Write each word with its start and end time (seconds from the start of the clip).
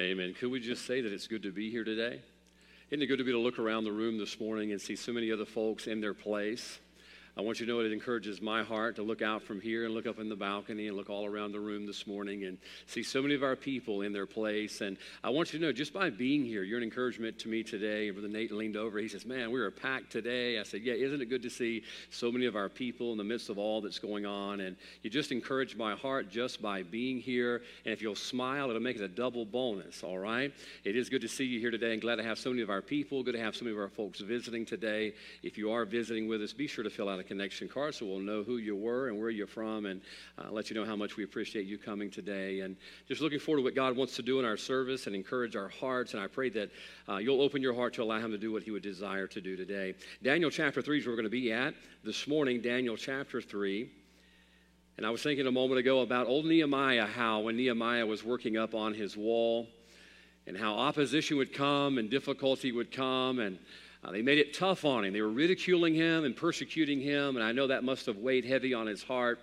Amen. 0.00 0.34
Could 0.34 0.50
we 0.50 0.58
just 0.58 0.86
say 0.86 1.00
that 1.00 1.12
it's 1.12 1.28
good 1.28 1.44
to 1.44 1.52
be 1.52 1.70
here 1.70 1.84
today? 1.84 2.20
Isn't 2.90 3.02
it 3.02 3.06
good 3.06 3.18
to 3.18 3.24
be 3.24 3.30
to 3.30 3.38
look 3.38 3.60
around 3.60 3.84
the 3.84 3.92
room 3.92 4.18
this 4.18 4.40
morning 4.40 4.72
and 4.72 4.80
see 4.80 4.96
so 4.96 5.12
many 5.12 5.30
other 5.30 5.44
folks 5.44 5.86
in 5.86 6.00
their 6.00 6.14
place? 6.14 6.80
I 7.36 7.40
want 7.40 7.58
you 7.58 7.66
to 7.66 7.72
know 7.72 7.80
it 7.80 7.90
encourages 7.90 8.40
my 8.40 8.62
heart 8.62 8.94
to 8.96 9.02
look 9.02 9.20
out 9.20 9.42
from 9.42 9.60
here 9.60 9.86
and 9.86 9.92
look 9.92 10.06
up 10.06 10.20
in 10.20 10.28
the 10.28 10.36
balcony 10.36 10.86
and 10.86 10.96
look 10.96 11.10
all 11.10 11.26
around 11.26 11.50
the 11.50 11.58
room 11.58 11.84
this 11.84 12.06
morning 12.06 12.44
and 12.44 12.58
see 12.86 13.02
so 13.02 13.20
many 13.20 13.34
of 13.34 13.42
our 13.42 13.56
people 13.56 14.02
in 14.02 14.12
their 14.12 14.26
place. 14.26 14.80
And 14.80 14.96
I 15.24 15.30
want 15.30 15.52
you 15.52 15.58
to 15.58 15.64
know 15.64 15.72
just 15.72 15.92
by 15.92 16.10
being 16.10 16.44
here, 16.44 16.62
you're 16.62 16.78
an 16.78 16.84
encouragement 16.84 17.40
to 17.40 17.48
me 17.48 17.64
today. 17.64 18.06
And 18.06 18.14
Brother 18.14 18.28
Nate 18.28 18.52
leaned 18.52 18.76
over. 18.76 19.00
He 19.00 19.08
says, 19.08 19.26
Man, 19.26 19.50
we 19.50 19.60
are 19.60 19.72
packed 19.72 20.12
today. 20.12 20.60
I 20.60 20.62
said, 20.62 20.82
Yeah, 20.82 20.94
isn't 20.94 21.20
it 21.20 21.26
good 21.26 21.42
to 21.42 21.50
see 21.50 21.82
so 22.10 22.30
many 22.30 22.46
of 22.46 22.54
our 22.54 22.68
people 22.68 23.10
in 23.10 23.18
the 23.18 23.24
midst 23.24 23.48
of 23.48 23.58
all 23.58 23.80
that's 23.80 23.98
going 23.98 24.26
on? 24.26 24.60
And 24.60 24.76
you 25.02 25.10
just 25.10 25.32
encourage 25.32 25.74
my 25.74 25.96
heart 25.96 26.30
just 26.30 26.62
by 26.62 26.84
being 26.84 27.18
here. 27.18 27.62
And 27.84 27.92
if 27.92 28.00
you'll 28.00 28.14
smile, 28.14 28.70
it'll 28.70 28.80
make 28.80 28.96
it 28.96 29.02
a 29.02 29.08
double 29.08 29.44
bonus, 29.44 30.04
all 30.04 30.18
right? 30.18 30.52
It 30.84 30.94
is 30.94 31.08
good 31.08 31.22
to 31.22 31.28
see 31.28 31.44
you 31.44 31.58
here 31.58 31.72
today 31.72 31.94
and 31.94 32.00
glad 32.00 32.16
to 32.16 32.22
have 32.22 32.38
so 32.38 32.50
many 32.50 32.62
of 32.62 32.70
our 32.70 32.82
people. 32.82 33.24
Good 33.24 33.34
to 33.34 33.40
have 33.40 33.56
so 33.56 33.64
many 33.64 33.74
of 33.76 33.82
our 33.82 33.88
folks 33.88 34.20
visiting 34.20 34.64
today. 34.64 35.14
If 35.42 35.58
you 35.58 35.72
are 35.72 35.84
visiting 35.84 36.28
with 36.28 36.40
us, 36.40 36.52
be 36.52 36.68
sure 36.68 36.84
to 36.84 36.90
fill 36.90 37.08
out 37.08 37.18
a 37.18 37.23
connection 37.24 37.68
card 37.68 37.94
so 37.94 38.06
we'll 38.06 38.18
know 38.18 38.42
who 38.42 38.58
you 38.58 38.76
were 38.76 39.08
and 39.08 39.18
where 39.18 39.30
you're 39.30 39.46
from 39.46 39.86
and 39.86 40.00
uh, 40.38 40.50
let 40.50 40.70
you 40.70 40.76
know 40.76 40.84
how 40.84 40.96
much 40.96 41.16
we 41.16 41.24
appreciate 41.24 41.66
you 41.66 41.78
coming 41.78 42.10
today. 42.10 42.60
And 42.60 42.76
just 43.08 43.20
looking 43.20 43.38
forward 43.38 43.58
to 43.58 43.64
what 43.64 43.74
God 43.74 43.96
wants 43.96 44.16
to 44.16 44.22
do 44.22 44.38
in 44.38 44.44
our 44.44 44.56
service 44.56 45.06
and 45.06 45.16
encourage 45.16 45.56
our 45.56 45.68
hearts. 45.68 46.14
And 46.14 46.22
I 46.22 46.26
pray 46.26 46.50
that 46.50 46.70
uh, 47.08 47.16
you'll 47.16 47.42
open 47.42 47.62
your 47.62 47.74
heart 47.74 47.94
to 47.94 48.02
allow 48.02 48.18
Him 48.18 48.30
to 48.30 48.38
do 48.38 48.52
what 48.52 48.62
He 48.62 48.70
would 48.70 48.82
desire 48.82 49.26
to 49.26 49.40
do 49.40 49.56
today. 49.56 49.94
Daniel 50.22 50.50
chapter 50.50 50.80
3 50.80 50.98
is 50.98 51.06
where 51.06 51.12
we're 51.12 51.22
going 51.22 51.24
to 51.24 51.30
be 51.30 51.52
at 51.52 51.74
this 52.04 52.28
morning. 52.28 52.60
Daniel 52.60 52.96
chapter 52.96 53.40
3. 53.40 53.90
And 54.96 55.04
I 55.04 55.10
was 55.10 55.22
thinking 55.22 55.46
a 55.46 55.52
moment 55.52 55.80
ago 55.80 56.00
about 56.02 56.28
old 56.28 56.46
Nehemiah, 56.46 57.06
how 57.06 57.40
when 57.40 57.56
Nehemiah 57.56 58.06
was 58.06 58.22
working 58.22 58.56
up 58.56 58.74
on 58.74 58.94
his 58.94 59.16
wall, 59.16 59.66
and 60.46 60.56
how 60.56 60.74
opposition 60.74 61.36
would 61.38 61.52
come 61.52 61.98
and 61.98 62.10
difficulty 62.10 62.70
would 62.70 62.92
come, 62.92 63.38
and 63.38 63.58
uh, 64.04 64.10
they 64.10 64.22
made 64.22 64.38
it 64.38 64.52
tough 64.52 64.84
on 64.84 65.04
him. 65.04 65.12
They 65.12 65.22
were 65.22 65.30
ridiculing 65.30 65.94
him 65.94 66.24
and 66.24 66.36
persecuting 66.36 67.00
him, 67.00 67.36
and 67.36 67.44
I 67.44 67.52
know 67.52 67.68
that 67.68 67.84
must 67.84 68.06
have 68.06 68.18
weighed 68.18 68.44
heavy 68.44 68.74
on 68.74 68.86
his 68.86 69.02
heart. 69.02 69.40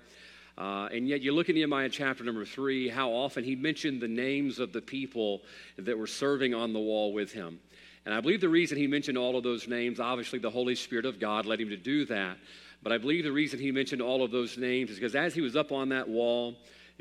Uh, 0.58 0.88
and 0.92 1.08
yet, 1.08 1.22
you 1.22 1.32
look 1.32 1.50
at 1.50 1.56
Nehemiah 1.56 1.90
chapter 1.90 2.24
number 2.24 2.46
three, 2.46 2.88
how 2.88 3.10
often 3.12 3.44
he 3.44 3.56
mentioned 3.56 4.02
the 4.02 4.08
names 4.08 4.60
of 4.60 4.74
the 4.74 4.82
people 4.82 5.42
that 5.78 5.98
were 5.98 6.08
serving 6.08 6.54
on 6.54 6.74
the 6.74 6.80
wall 6.80 7.14
with 7.14 7.32
him. 7.32 7.60
And 8.06 8.14
I 8.14 8.22
believe 8.22 8.42
the 8.42 8.50
reason 8.50 8.78
he 8.78 8.88
mentioned 8.88 9.18
all 9.18 9.38
of 9.38 9.44
those 9.44 9.68
names, 9.68 10.00
obviously, 10.00 10.40
the 10.40 10.50
Holy 10.50 10.76
Spirit 10.76 11.06
of 11.06 11.20
God 11.20 11.46
led 11.46 11.62
him 11.62 11.70
to 11.70 11.78
do 11.78 12.06
that. 12.06 12.38
But 12.84 12.92
I 12.92 12.98
believe 12.98 13.24
the 13.24 13.32
reason 13.32 13.60
he 13.60 13.72
mentioned 13.72 14.02
all 14.02 14.24
of 14.24 14.32
those 14.32 14.58
names 14.58 14.90
is 14.90 14.98
because 14.98 15.16
as 15.16 15.34
he 15.34 15.42
was 15.42 15.56
up 15.56 15.72
on 15.72 15.90
that 15.90 16.08
wall, 16.08 16.56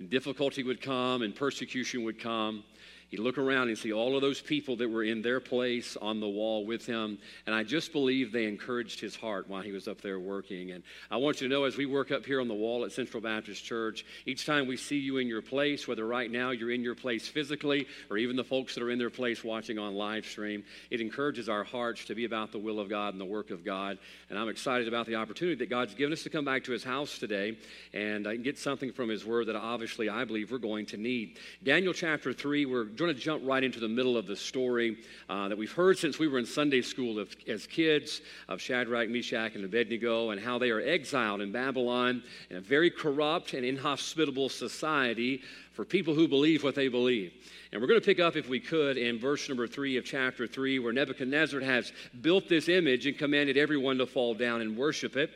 difficulty 0.09 0.63
would 0.63 0.81
come 0.81 1.23
and 1.23 1.35
persecution 1.35 2.05
would 2.05 2.19
come. 2.19 2.65
He'd 3.11 3.19
look 3.19 3.39
around 3.39 3.69
and 3.69 3.77
see 3.77 3.93
all 3.93 4.15
of 4.15 4.23
those 4.23 4.41
people 4.41 4.77
that 4.77 4.89
were 4.89 5.03
in 5.03 5.21
their 5.21 5.41
place 5.41 5.97
on 6.01 6.21
the 6.21 6.29
wall 6.29 6.65
with 6.65 6.87
him. 6.87 7.19
And 7.45 7.55
I 7.55 7.65
just 7.65 7.93
believe 7.93 8.31
they 8.31 8.47
encouraged 8.47 9.01
his 9.01 9.17
heart 9.17 9.49
while 9.49 9.63
he 9.63 9.73
was 9.73 9.89
up 9.89 10.01
there 10.01 10.21
working. 10.21 10.71
And 10.71 10.85
I 11.11 11.17
want 11.17 11.41
you 11.41 11.49
to 11.49 11.53
know 11.53 11.65
as 11.65 11.77
we 11.77 11.87
work 11.87 12.13
up 12.13 12.25
here 12.25 12.41
on 12.41 12.47
the 12.47 12.55
wall 12.55 12.85
at 12.85 12.93
Central 12.93 13.21
Baptist 13.21 13.65
Church, 13.65 14.07
each 14.27 14.47
time 14.47 14.69
we 14.69 14.77
see 14.77 14.99
you 14.99 15.17
in 15.17 15.27
your 15.27 15.43
place, 15.43 15.89
whether 15.89 16.07
right 16.07 16.31
now 16.31 16.51
you're 16.51 16.71
in 16.71 16.85
your 16.85 16.95
place 16.95 17.27
physically 17.27 17.89
or 18.11 18.17
even 18.17 18.37
the 18.37 18.45
folks 18.45 18.77
that 18.77 18.83
are 18.85 18.91
in 18.91 18.99
their 18.99 19.11
place 19.11 19.43
watching 19.43 19.77
on 19.77 19.95
live 19.95 20.25
stream, 20.25 20.63
it 20.91 21.01
encourages 21.01 21.49
our 21.49 21.65
hearts 21.65 22.05
to 22.05 22.15
be 22.15 22.27
about 22.27 22.53
the 22.53 22.59
will 22.59 22.79
of 22.79 22.89
God 22.89 23.13
and 23.13 23.21
the 23.21 23.25
work 23.25 23.51
of 23.51 23.65
God. 23.65 23.99
And 24.29 24.39
I'm 24.39 24.49
excited 24.49 24.87
about 24.87 25.07
the 25.07 25.17
opportunity 25.17 25.57
that 25.57 25.69
God's 25.69 25.95
given 25.95 26.13
us 26.13 26.23
to 26.23 26.31
come 26.31 26.45
back 26.45 26.63
to 26.65 26.73
his 26.73 26.85
house 26.85 27.19
today 27.19 27.59
and 27.93 28.45
get 28.45 28.57
something 28.57 28.93
from 28.93 29.09
his 29.09 29.27
word 29.27 29.49
that 29.49 29.57
obviously 29.57 30.09
I 30.09 30.25
believe 30.25 30.53
we're 30.53 30.59
going 30.59 30.87
to 30.87 30.97
need. 30.97 31.39
Daniel 31.65 31.93
chapter 31.93 32.33
3, 32.33 32.67
we're 32.67 32.85
going 33.01 33.15
to 33.15 33.21
jump 33.21 33.43
right 33.45 33.65
into 33.65 33.81
the 33.81 33.89
middle 33.89 34.17
of 34.17 34.27
the 34.27 34.37
story 34.37 34.99
uh, 35.29 35.49
that 35.49 35.57
we've 35.57 35.73
heard 35.73 35.97
since 35.97 36.19
we 36.19 36.29
were 36.29 36.39
in 36.39 36.45
Sunday 36.45 36.83
school 36.83 37.19
of, 37.19 37.35
as 37.49 37.67
kids 37.67 38.21
of 38.49 38.61
Shadrach, 38.61 39.09
Meshach, 39.09 39.55
and 39.55 39.65
Abednego 39.65 40.31
and 40.31 40.41
how 40.41 40.59
they 40.59 40.71
are 40.71 40.81
exiled 40.81 41.41
in 41.41 41.51
Babylon 41.51 42.23
in 42.51 42.57
a 42.57 42.61
very 42.61 42.91
corrupt 42.91 43.55
and 43.55 43.65
inhospitable 43.65 44.51
society 44.51 45.43
for 45.73 45.85
people 45.85 46.15
who 46.15 46.29
believe 46.29 46.63
what 46.63 46.75
they 46.75 46.89
believe. 46.89 47.33
And 47.73 47.81
we're 47.81 47.89
going 47.89 48.01
to 48.01 48.05
pick 48.05 48.21
up, 48.21 48.37
if 48.37 48.49
we 48.49 48.61
could, 48.61 48.99
in 48.99 49.19
verse 49.19 49.49
number 49.49 49.67
three 49.67 49.97
of 49.97 50.05
chapter 50.05 50.47
three, 50.47 50.79
where 50.79 50.93
Nebuchadnezzar 50.93 51.61
has 51.61 51.93
built 52.21 52.49
this 52.49 52.69
image 52.69 53.07
and 53.07 53.17
commanded 53.17 53.57
everyone 53.57 53.97
to 53.99 54.07
fall 54.07 54.35
down 54.35 54.61
and 54.61 54.77
worship 54.77 55.17
it. 55.17 55.31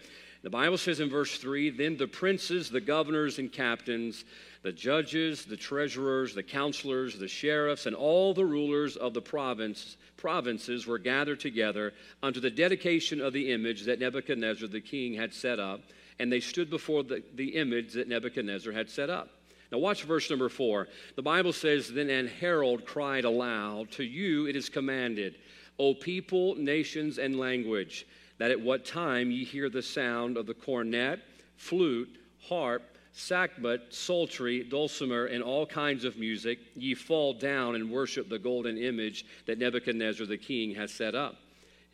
The 0.44 0.50
Bible 0.50 0.76
says 0.76 1.00
in 1.00 1.08
verse 1.08 1.38
3 1.38 1.70
Then 1.70 1.96
the 1.96 2.06
princes, 2.06 2.68
the 2.68 2.80
governors, 2.80 3.38
and 3.38 3.50
captains, 3.50 4.26
the 4.62 4.72
judges, 4.72 5.46
the 5.46 5.56
treasurers, 5.56 6.34
the 6.34 6.42
counselors, 6.42 7.18
the 7.18 7.28
sheriffs, 7.28 7.86
and 7.86 7.96
all 7.96 8.34
the 8.34 8.44
rulers 8.44 8.96
of 8.96 9.14
the 9.14 9.22
province, 9.22 9.96
provinces 10.18 10.86
were 10.86 10.98
gathered 10.98 11.40
together 11.40 11.94
unto 12.22 12.40
the 12.40 12.50
dedication 12.50 13.22
of 13.22 13.32
the 13.32 13.52
image 13.52 13.84
that 13.84 14.00
Nebuchadnezzar 14.00 14.68
the 14.68 14.82
king 14.82 15.14
had 15.14 15.32
set 15.32 15.58
up, 15.58 15.80
and 16.18 16.30
they 16.30 16.40
stood 16.40 16.68
before 16.68 17.02
the, 17.02 17.22
the 17.34 17.56
image 17.56 17.94
that 17.94 18.08
Nebuchadnezzar 18.08 18.74
had 18.74 18.90
set 18.90 19.08
up. 19.08 19.30
Now, 19.72 19.78
watch 19.78 20.02
verse 20.02 20.28
number 20.28 20.50
four. 20.50 20.88
The 21.16 21.22
Bible 21.22 21.54
says, 21.54 21.90
Then 21.90 22.10
an 22.10 22.26
herald 22.26 22.84
cried 22.84 23.24
aloud, 23.24 23.92
To 23.92 24.04
you 24.04 24.46
it 24.46 24.56
is 24.56 24.68
commanded, 24.68 25.38
O 25.78 25.94
people, 25.94 26.54
nations, 26.56 27.16
and 27.16 27.38
language 27.38 28.06
that 28.38 28.50
at 28.50 28.60
what 28.60 28.84
time 28.84 29.30
ye 29.30 29.44
hear 29.44 29.68
the 29.68 29.82
sound 29.82 30.36
of 30.36 30.46
the 30.46 30.54
cornet, 30.54 31.20
flute, 31.56 32.18
harp, 32.40 32.82
sackbut, 33.14 33.92
psaltery, 33.92 34.64
dulcimer, 34.64 35.26
and 35.26 35.42
all 35.42 35.66
kinds 35.66 36.04
of 36.04 36.16
music, 36.16 36.58
ye 36.74 36.94
fall 36.94 37.32
down 37.32 37.76
and 37.76 37.90
worship 37.90 38.28
the 38.28 38.38
golden 38.38 38.76
image 38.76 39.24
that 39.46 39.58
Nebuchadnezzar 39.58 40.26
the 40.26 40.36
king 40.36 40.74
has 40.74 40.92
set 40.92 41.14
up. 41.14 41.36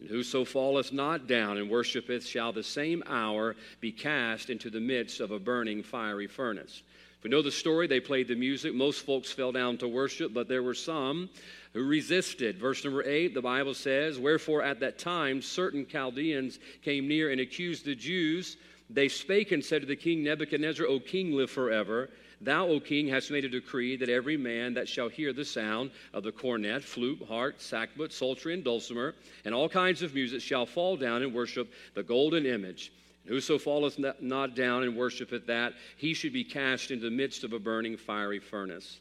And 0.00 0.08
whoso 0.08 0.46
falleth 0.46 0.92
not 0.92 1.26
down 1.26 1.58
and 1.58 1.68
worshipeth 1.68 2.26
shall 2.26 2.52
the 2.52 2.62
same 2.62 3.02
hour 3.06 3.54
be 3.80 3.92
cast 3.92 4.48
into 4.48 4.70
the 4.70 4.80
midst 4.80 5.20
of 5.20 5.30
a 5.30 5.38
burning 5.38 5.82
fiery 5.82 6.26
furnace. 6.26 6.82
If 7.18 7.24
we 7.24 7.30
know 7.30 7.42
the 7.42 7.50
story, 7.50 7.86
they 7.86 8.00
played 8.00 8.28
the 8.28 8.34
music. 8.34 8.72
Most 8.72 9.04
folks 9.04 9.30
fell 9.30 9.52
down 9.52 9.76
to 9.78 9.88
worship, 9.88 10.32
but 10.32 10.48
there 10.48 10.62
were 10.62 10.72
some 10.72 11.28
who 11.72 11.84
resisted. 11.84 12.58
Verse 12.58 12.84
number 12.84 13.02
eight, 13.04 13.34
the 13.34 13.42
Bible 13.42 13.74
says, 13.74 14.18
Wherefore 14.18 14.62
at 14.62 14.80
that 14.80 14.98
time 14.98 15.40
certain 15.42 15.86
Chaldeans 15.86 16.58
came 16.82 17.06
near 17.06 17.30
and 17.30 17.40
accused 17.40 17.84
the 17.84 17.94
Jews. 17.94 18.56
They 18.88 19.08
spake 19.08 19.52
and 19.52 19.64
said 19.64 19.82
to 19.82 19.86
the 19.86 19.96
king 19.96 20.24
Nebuchadnezzar, 20.24 20.86
O 20.86 20.98
king, 20.98 21.32
live 21.32 21.50
forever. 21.50 22.10
Thou, 22.40 22.66
O 22.66 22.80
king, 22.80 23.06
hast 23.06 23.30
made 23.30 23.44
a 23.44 23.48
decree 23.48 23.96
that 23.96 24.08
every 24.08 24.36
man 24.36 24.74
that 24.74 24.88
shall 24.88 25.08
hear 25.08 25.32
the 25.32 25.44
sound 25.44 25.90
of 26.14 26.24
the 26.24 26.32
cornet, 26.32 26.82
flute, 26.82 27.22
harp, 27.28 27.58
sackbut, 27.58 28.12
psaltery, 28.12 28.54
and 28.54 28.64
dulcimer, 28.64 29.14
and 29.44 29.54
all 29.54 29.68
kinds 29.68 30.02
of 30.02 30.14
music 30.14 30.40
shall 30.40 30.64
fall 30.64 30.96
down 30.96 31.22
and 31.22 31.34
worship 31.34 31.70
the 31.94 32.02
golden 32.02 32.46
image. 32.46 32.92
And 33.24 33.34
whoso 33.34 33.58
falleth 33.58 33.98
not 34.20 34.56
down 34.56 34.82
and 34.84 34.96
worshipeth 34.96 35.46
that, 35.46 35.74
he 35.98 36.14
should 36.14 36.32
be 36.32 36.42
cast 36.42 36.90
into 36.90 37.04
the 37.04 37.14
midst 37.14 37.44
of 37.44 37.52
a 37.52 37.58
burning 37.58 37.98
fiery 37.98 38.40
furnace. 38.40 38.98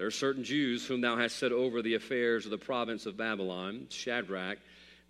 There 0.00 0.06
are 0.06 0.10
certain 0.10 0.44
Jews 0.44 0.86
whom 0.86 1.02
thou 1.02 1.16
hast 1.16 1.36
set 1.36 1.52
over 1.52 1.82
the 1.82 1.92
affairs 1.92 2.46
of 2.46 2.50
the 2.50 2.56
province 2.56 3.04
of 3.04 3.18
Babylon, 3.18 3.86
Shadrach, 3.90 4.56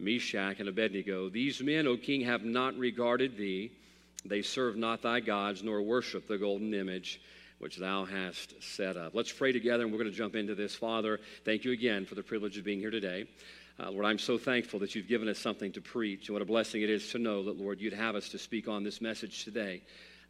Meshach, 0.00 0.58
and 0.58 0.68
Abednego. 0.68 1.28
These 1.28 1.62
men, 1.62 1.86
O 1.86 1.96
king, 1.96 2.22
have 2.22 2.42
not 2.42 2.76
regarded 2.76 3.36
thee. 3.36 3.70
They 4.24 4.42
serve 4.42 4.76
not 4.76 5.00
thy 5.00 5.20
gods, 5.20 5.62
nor 5.62 5.80
worship 5.80 6.26
the 6.26 6.38
golden 6.38 6.74
image 6.74 7.20
which 7.60 7.76
thou 7.76 8.04
hast 8.04 8.60
set 8.60 8.96
up. 8.96 9.14
Let's 9.14 9.30
pray 9.30 9.52
together, 9.52 9.84
and 9.84 9.92
we're 9.92 10.00
going 10.00 10.10
to 10.10 10.16
jump 10.16 10.34
into 10.34 10.56
this. 10.56 10.74
Father, 10.74 11.20
thank 11.44 11.64
you 11.64 11.70
again 11.70 12.04
for 12.04 12.16
the 12.16 12.24
privilege 12.24 12.58
of 12.58 12.64
being 12.64 12.80
here 12.80 12.90
today. 12.90 13.28
Uh, 13.78 13.92
Lord, 13.92 14.06
I'm 14.06 14.18
so 14.18 14.38
thankful 14.38 14.80
that 14.80 14.96
you've 14.96 15.06
given 15.06 15.28
us 15.28 15.38
something 15.38 15.70
to 15.70 15.80
preach, 15.80 16.26
and 16.26 16.34
what 16.34 16.42
a 16.42 16.46
blessing 16.46 16.82
it 16.82 16.90
is 16.90 17.12
to 17.12 17.20
know 17.20 17.44
that, 17.44 17.56
Lord, 17.56 17.80
you'd 17.80 17.92
have 17.92 18.16
us 18.16 18.30
to 18.30 18.40
speak 18.40 18.66
on 18.66 18.82
this 18.82 19.00
message 19.00 19.44
today. 19.44 19.82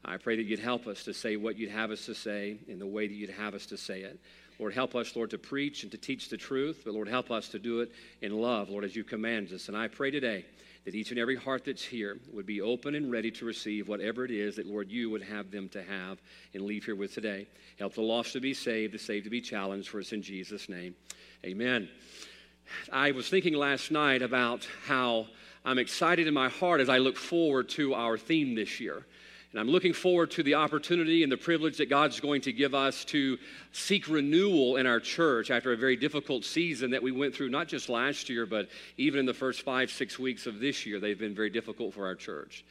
I 0.05 0.19
pray 0.19 0.37
that 0.37 0.45
you'd 0.45 0.61
help 0.61 0.87
us 0.87 1.05
to 1.05 1.15
say 1.15 1.37
what 1.37 1.57
you'd 1.57 1.71
have 1.71 1.91
us 1.91 2.05
to 2.07 2.15
say 2.15 2.59
in 2.69 2.79
the 2.79 2.87
way 2.87 3.07
that 3.07 3.15
you'd 3.15 3.31
have 3.31 3.55
us 3.55 3.65
to 3.67 3.79
say 3.79 4.01
it. 4.01 4.21
Lord, 4.61 4.75
help 4.75 4.95
us, 4.95 5.17
Lord, 5.17 5.31
to 5.31 5.39
preach 5.39 5.85
and 5.85 5.93
to 5.93 5.97
teach 5.97 6.29
the 6.29 6.37
truth, 6.37 6.83
but 6.85 6.93
Lord, 6.93 7.09
help 7.09 7.31
us 7.31 7.49
to 7.49 7.59
do 7.59 7.81
it 7.81 7.91
in 8.21 8.39
love, 8.39 8.69
Lord, 8.69 8.85
as 8.85 8.95
you 8.95 9.03
command 9.03 9.51
us. 9.55 9.69
And 9.69 9.77
I 9.77 9.89
pray 9.89 10.11
today 10.11 10.45
that 10.85 10.95
each 10.95 11.11
and 11.11 11.19
every 11.19 11.35
heart 11.35 11.65
that's 11.65 11.83
here 11.83 12.19
would 12.31 12.45
be 12.45 12.61
open 12.61 12.95
and 12.95 13.11
ready 13.11 13.31
to 13.31 13.47
receive 13.47 13.89
whatever 13.89 14.23
it 14.27 14.31
is 14.31 14.57
that, 14.57 14.67
Lord, 14.67 14.91
you 14.91 15.09
would 15.09 15.23
have 15.23 15.51
them 15.51 15.71
to 15.71 15.83
have 15.83 16.21
and 16.53 16.65
leave 16.65 16.85
here 16.85 16.95
with 16.95 17.15
today. 17.15 17.47
Help 17.79 17.95
the 17.95 18.03
lost 18.03 18.35
to 18.35 18.41
be 18.41 18.53
saved, 18.53 18.93
the 18.93 18.99
saved 18.99 19.25
to 19.25 19.31
be 19.31 19.41
challenged 19.41 19.89
for 19.89 19.99
us 19.99 20.13
in 20.13 20.21
Jesus' 20.21 20.69
name. 20.69 20.95
Amen. 21.43 21.89
I 22.93 23.13
was 23.13 23.31
thinking 23.31 23.55
last 23.55 23.91
night 23.91 24.21
about 24.21 24.69
how 24.85 25.29
I'm 25.65 25.79
excited 25.79 26.27
in 26.27 26.35
my 26.35 26.51
heart 26.51 26.83
as 26.83 26.91
I 26.91 26.99
look 26.99 27.17
forward 27.17 27.71
to 27.71 27.95
our 27.95 28.19
theme 28.19 28.55
this 28.55 28.79
year. 28.79 29.07
And 29.53 29.59
I'm 29.59 29.69
looking 29.69 29.93
forward 29.93 30.31
to 30.33 30.45
the 30.45 30.55
opportunity 30.55 31.25
and 31.25 31.33
the 31.33 31.37
privilege 31.37 31.79
that 31.79 31.91
God's 31.91 32.21
going 32.21 32.43
to 32.43 32.53
give 32.53 32.73
us 32.73 33.05
to 33.07 33.37
seek 33.73 34.09
renewal 34.09 34.77
in 34.77 34.87
our 34.87 35.01
church 35.01 35.51
after 35.51 35.73
a 35.73 35.77
very 35.77 35.97
difficult 35.97 36.45
season 36.45 36.93
that 36.93 37.03
we 37.03 37.11
went 37.11 37.35
through, 37.35 37.49
not 37.49 37.67
just 37.67 37.89
last 37.89 38.29
year, 38.29 38.47
but 38.47 38.69
even 38.97 39.19
in 39.19 39.27
the 39.27 39.35
first 39.35 39.63
five, 39.63 39.91
six 39.91 40.21
weeks 40.21 40.47
of 40.47 40.61
this 40.61 40.87
year. 40.87 41.01
They've 41.01 41.19
been 41.19 41.35
very 41.35 41.51
difficult 41.51 41.95
for 41.95 42.07
our 42.07 42.15
church. 42.15 42.65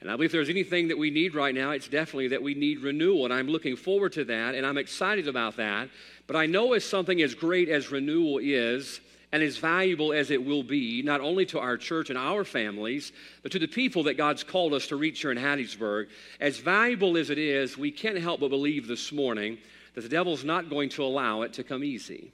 And 0.00 0.10
I 0.10 0.16
believe 0.16 0.30
there's 0.30 0.50
anything 0.50 0.88
that 0.88 0.98
we 0.98 1.10
need 1.10 1.34
right 1.34 1.54
now, 1.54 1.70
it's 1.70 1.88
definitely 1.88 2.28
that 2.28 2.42
we 2.42 2.54
need 2.54 2.80
renewal. 2.80 3.24
And 3.24 3.32
I'm 3.32 3.48
looking 3.48 3.74
forward 3.74 4.12
to 4.12 4.24
that, 4.24 4.54
and 4.54 4.66
I'm 4.66 4.78
excited 4.78 5.28
about 5.28 5.56
that. 5.56 5.88
But 6.26 6.36
I 6.36 6.44
know 6.44 6.74
as 6.74 6.84
something 6.84 7.22
as 7.22 7.34
great 7.34 7.68
as 7.70 7.90
renewal 7.90 8.38
is, 8.38 9.00
and 9.32 9.42
as 9.42 9.58
valuable 9.58 10.12
as 10.12 10.30
it 10.30 10.44
will 10.44 10.62
be, 10.62 11.02
not 11.02 11.20
only 11.20 11.44
to 11.46 11.58
our 11.58 11.76
church 11.76 12.08
and 12.10 12.18
our 12.18 12.44
families, 12.44 13.12
but 13.42 13.52
to 13.52 13.58
the 13.58 13.68
people 13.68 14.04
that 14.04 14.16
God's 14.16 14.42
called 14.42 14.72
us 14.72 14.86
to 14.88 14.96
reach 14.96 15.20
here 15.20 15.30
in 15.30 15.38
Hattiesburg, 15.38 16.08
as 16.40 16.58
valuable 16.58 17.16
as 17.16 17.30
it 17.30 17.38
is, 17.38 17.76
we 17.76 17.90
can't 17.90 18.18
help 18.18 18.40
but 18.40 18.50
believe 18.50 18.86
this 18.86 19.12
morning 19.12 19.58
that 19.94 20.00
the 20.00 20.08
devil's 20.08 20.44
not 20.44 20.70
going 20.70 20.88
to 20.90 21.04
allow 21.04 21.42
it 21.42 21.52
to 21.54 21.64
come 21.64 21.84
easy 21.84 22.32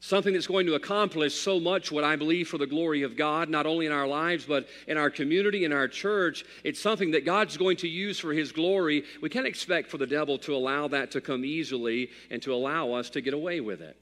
something 0.00 0.34
that's 0.34 0.46
going 0.46 0.66
to 0.66 0.74
accomplish 0.74 1.34
so 1.34 1.58
much 1.58 1.90
what 1.90 2.04
I 2.04 2.16
believe 2.16 2.48
for 2.48 2.58
the 2.58 2.66
glory 2.66 3.02
of 3.02 3.16
God, 3.16 3.48
not 3.48 3.66
only 3.66 3.86
in 3.86 3.92
our 3.92 4.06
lives, 4.06 4.44
but 4.44 4.68
in 4.86 4.96
our 4.96 5.10
community, 5.10 5.64
in 5.64 5.72
our 5.72 5.88
church. 5.88 6.44
It's 6.64 6.80
something 6.80 7.10
that 7.12 7.24
God's 7.24 7.56
going 7.56 7.78
to 7.78 7.88
use 7.88 8.18
for 8.18 8.32
His 8.32 8.52
glory. 8.52 9.04
We 9.20 9.28
can't 9.28 9.46
expect 9.46 9.90
for 9.90 9.98
the 9.98 10.06
devil 10.06 10.38
to 10.38 10.54
allow 10.54 10.88
that 10.88 11.10
to 11.12 11.20
come 11.20 11.44
easily 11.44 12.10
and 12.30 12.40
to 12.42 12.54
allow 12.54 12.92
us 12.92 13.10
to 13.10 13.20
get 13.20 13.34
away 13.34 13.60
with 13.60 13.80
it. 13.80 13.96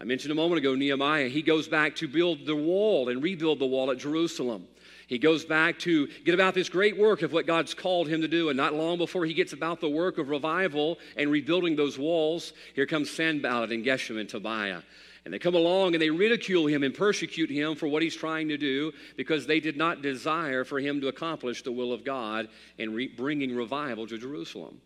I 0.00 0.04
mentioned 0.04 0.30
a 0.30 0.36
moment 0.36 0.58
ago 0.58 0.74
Nehemiah, 0.74 1.28
he 1.28 1.42
goes 1.42 1.66
back 1.66 1.96
to 1.96 2.08
build 2.08 2.46
the 2.46 2.54
wall 2.54 3.08
and 3.08 3.22
rebuild 3.22 3.58
the 3.58 3.66
wall 3.66 3.90
at 3.90 3.98
Jerusalem. 3.98 4.68
He 5.08 5.18
goes 5.18 5.44
back 5.44 5.78
to 5.80 6.06
get 6.24 6.34
about 6.34 6.54
this 6.54 6.68
great 6.68 6.98
work 6.98 7.22
of 7.22 7.32
what 7.32 7.46
God's 7.46 7.72
called 7.72 8.08
him 8.08 8.20
to 8.20 8.28
do. 8.28 8.50
And 8.50 8.56
not 8.56 8.74
long 8.74 8.98
before 8.98 9.24
he 9.24 9.32
gets 9.32 9.54
about 9.54 9.80
the 9.80 9.88
work 9.88 10.18
of 10.18 10.28
revival 10.28 10.98
and 11.16 11.30
rebuilding 11.30 11.76
those 11.76 11.98
walls, 11.98 12.52
here 12.74 12.86
comes 12.86 13.10
Sanballat 13.10 13.72
and 13.72 13.84
Geshem 13.84 14.20
and 14.20 14.28
Tobiah. 14.28 14.82
And 15.24 15.34
they 15.34 15.38
come 15.38 15.54
along 15.54 15.94
and 15.94 16.02
they 16.02 16.10
ridicule 16.10 16.66
him 16.66 16.82
and 16.82 16.94
persecute 16.94 17.50
him 17.50 17.74
for 17.74 17.88
what 17.88 18.02
he's 18.02 18.14
trying 18.14 18.48
to 18.48 18.58
do 18.58 18.92
because 19.16 19.46
they 19.46 19.60
did 19.60 19.76
not 19.76 20.02
desire 20.02 20.62
for 20.62 20.78
him 20.78 21.00
to 21.00 21.08
accomplish 21.08 21.62
the 21.62 21.72
will 21.72 21.92
of 21.92 22.04
God 22.04 22.48
and 22.78 22.94
re- 22.94 23.08
bringing 23.08 23.56
revival 23.56 24.06
to 24.06 24.18
Jerusalem. 24.18 24.80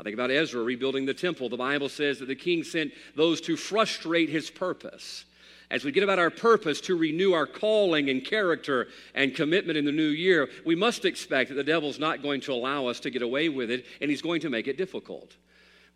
I 0.00 0.02
think 0.02 0.14
about 0.14 0.30
Ezra 0.30 0.62
rebuilding 0.62 1.04
the 1.04 1.12
temple. 1.12 1.50
The 1.50 1.58
Bible 1.58 1.90
says 1.90 2.20
that 2.20 2.26
the 2.26 2.34
king 2.34 2.64
sent 2.64 2.94
those 3.16 3.38
to 3.42 3.54
frustrate 3.54 4.30
his 4.30 4.48
purpose. 4.48 5.26
As 5.70 5.84
we 5.84 5.92
get 5.92 6.02
about 6.02 6.18
our 6.18 6.30
purpose 6.30 6.80
to 6.82 6.96
renew 6.96 7.34
our 7.34 7.46
calling 7.46 8.08
and 8.08 8.24
character 8.24 8.88
and 9.14 9.34
commitment 9.34 9.76
in 9.76 9.84
the 9.84 9.92
new 9.92 10.08
year, 10.08 10.48
we 10.64 10.74
must 10.74 11.04
expect 11.04 11.50
that 11.50 11.56
the 11.56 11.62
devil's 11.62 11.98
not 11.98 12.22
going 12.22 12.40
to 12.40 12.52
allow 12.54 12.86
us 12.86 12.98
to 13.00 13.10
get 13.10 13.20
away 13.20 13.50
with 13.50 13.70
it 13.70 13.84
and 14.00 14.10
he's 14.10 14.22
going 14.22 14.40
to 14.40 14.48
make 14.48 14.68
it 14.68 14.78
difficult. 14.78 15.36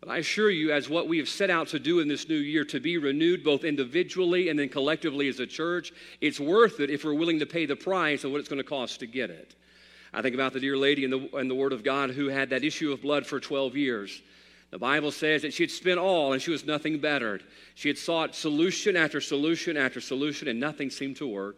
But 0.01 0.09
I 0.09 0.17
assure 0.17 0.51
you, 0.51 0.71
as 0.71 0.87
what 0.87 1.07
we 1.07 1.17
have 1.17 1.27
set 1.27 1.49
out 1.49 1.69
to 1.69 1.79
do 1.79 1.99
in 1.99 2.07
this 2.07 2.29
new 2.29 2.35
year, 2.35 2.63
to 2.65 2.79
be 2.79 2.99
renewed 2.99 3.43
both 3.43 3.63
individually 3.63 4.49
and 4.49 4.59
then 4.59 4.69
collectively 4.69 5.29
as 5.29 5.39
a 5.39 5.47
church, 5.47 5.91
it's 6.21 6.39
worth 6.39 6.79
it 6.79 6.91
if 6.91 7.03
we're 7.03 7.15
willing 7.15 7.39
to 7.39 7.47
pay 7.47 7.65
the 7.65 7.75
price 7.75 8.23
of 8.23 8.31
what 8.31 8.39
it's 8.39 8.49
going 8.49 8.61
to 8.61 8.63
cost 8.63 8.99
to 8.99 9.07
get 9.07 9.31
it. 9.31 9.55
I 10.15 10.21
think 10.21 10.33
about 10.33 10.53
the 10.53 10.61
dear 10.61 10.77
lady 10.77 11.03
in 11.03 11.11
the, 11.11 11.37
in 11.37 11.49
the 11.49 11.55
Word 11.55 11.73
of 11.73 11.83
God 11.83 12.11
who 12.11 12.27
had 12.29 12.49
that 12.51 12.63
issue 12.63 12.93
of 12.93 13.01
blood 13.01 13.25
for 13.25 13.39
12 13.39 13.75
years. 13.75 14.21
The 14.71 14.79
Bible 14.79 15.11
says 15.11 15.41
that 15.41 15.53
she 15.53 15.63
had 15.63 15.71
spent 15.71 15.99
all 15.99 16.31
and 16.31 16.41
she 16.41 16.51
was 16.51 16.65
nothing 16.65 16.99
bettered. 16.99 17.43
She 17.75 17.89
had 17.89 17.97
sought 17.97 18.33
solution 18.33 18.95
after 18.95 19.19
solution 19.19 19.75
after 19.75 19.99
solution 19.99 20.47
and 20.47 20.57
nothing 20.57 20.89
seemed 20.89 21.17
to 21.17 21.27
work. 21.27 21.57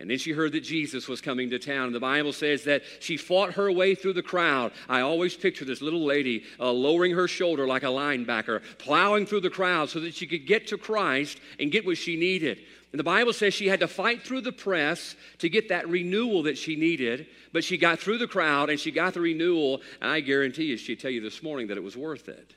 And 0.00 0.10
then 0.10 0.18
she 0.18 0.32
heard 0.32 0.52
that 0.52 0.64
Jesus 0.64 1.08
was 1.08 1.20
coming 1.20 1.48
to 1.50 1.58
town. 1.58 1.86
And 1.86 1.94
the 1.94 2.00
Bible 2.00 2.32
says 2.32 2.64
that 2.64 2.82
she 3.00 3.16
fought 3.16 3.54
her 3.54 3.72
way 3.72 3.94
through 3.94 4.14
the 4.14 4.22
crowd. 4.22 4.72
I 4.88 5.00
always 5.00 5.34
picture 5.34 5.64
this 5.64 5.80
little 5.80 6.04
lady 6.04 6.44
uh, 6.60 6.72
lowering 6.72 7.12
her 7.12 7.28
shoulder 7.28 7.66
like 7.66 7.84
a 7.84 7.86
linebacker, 7.86 8.60
plowing 8.78 9.24
through 9.24 9.42
the 9.42 9.50
crowd 9.50 9.88
so 9.88 10.00
that 10.00 10.14
she 10.14 10.26
could 10.26 10.46
get 10.46 10.66
to 10.68 10.76
Christ 10.76 11.38
and 11.58 11.72
get 11.72 11.86
what 11.86 11.96
she 11.96 12.16
needed. 12.16 12.58
And 12.94 12.98
the 13.00 13.02
Bible 13.02 13.32
says 13.32 13.52
she 13.52 13.66
had 13.66 13.80
to 13.80 13.88
fight 13.88 14.22
through 14.22 14.42
the 14.42 14.52
press 14.52 15.16
to 15.38 15.48
get 15.48 15.70
that 15.70 15.88
renewal 15.88 16.44
that 16.44 16.56
she 16.56 16.76
needed, 16.76 17.26
but 17.52 17.64
she 17.64 17.76
got 17.76 17.98
through 17.98 18.18
the 18.18 18.28
crowd 18.28 18.70
and 18.70 18.78
she 18.78 18.92
got 18.92 19.14
the 19.14 19.20
renewal. 19.20 19.82
And 20.00 20.12
I 20.12 20.20
guarantee 20.20 20.66
you, 20.66 20.76
she'd 20.76 21.00
tell 21.00 21.10
you 21.10 21.20
this 21.20 21.42
morning 21.42 21.66
that 21.66 21.76
it 21.76 21.82
was 21.82 21.96
worth 21.96 22.28
it. 22.28 22.54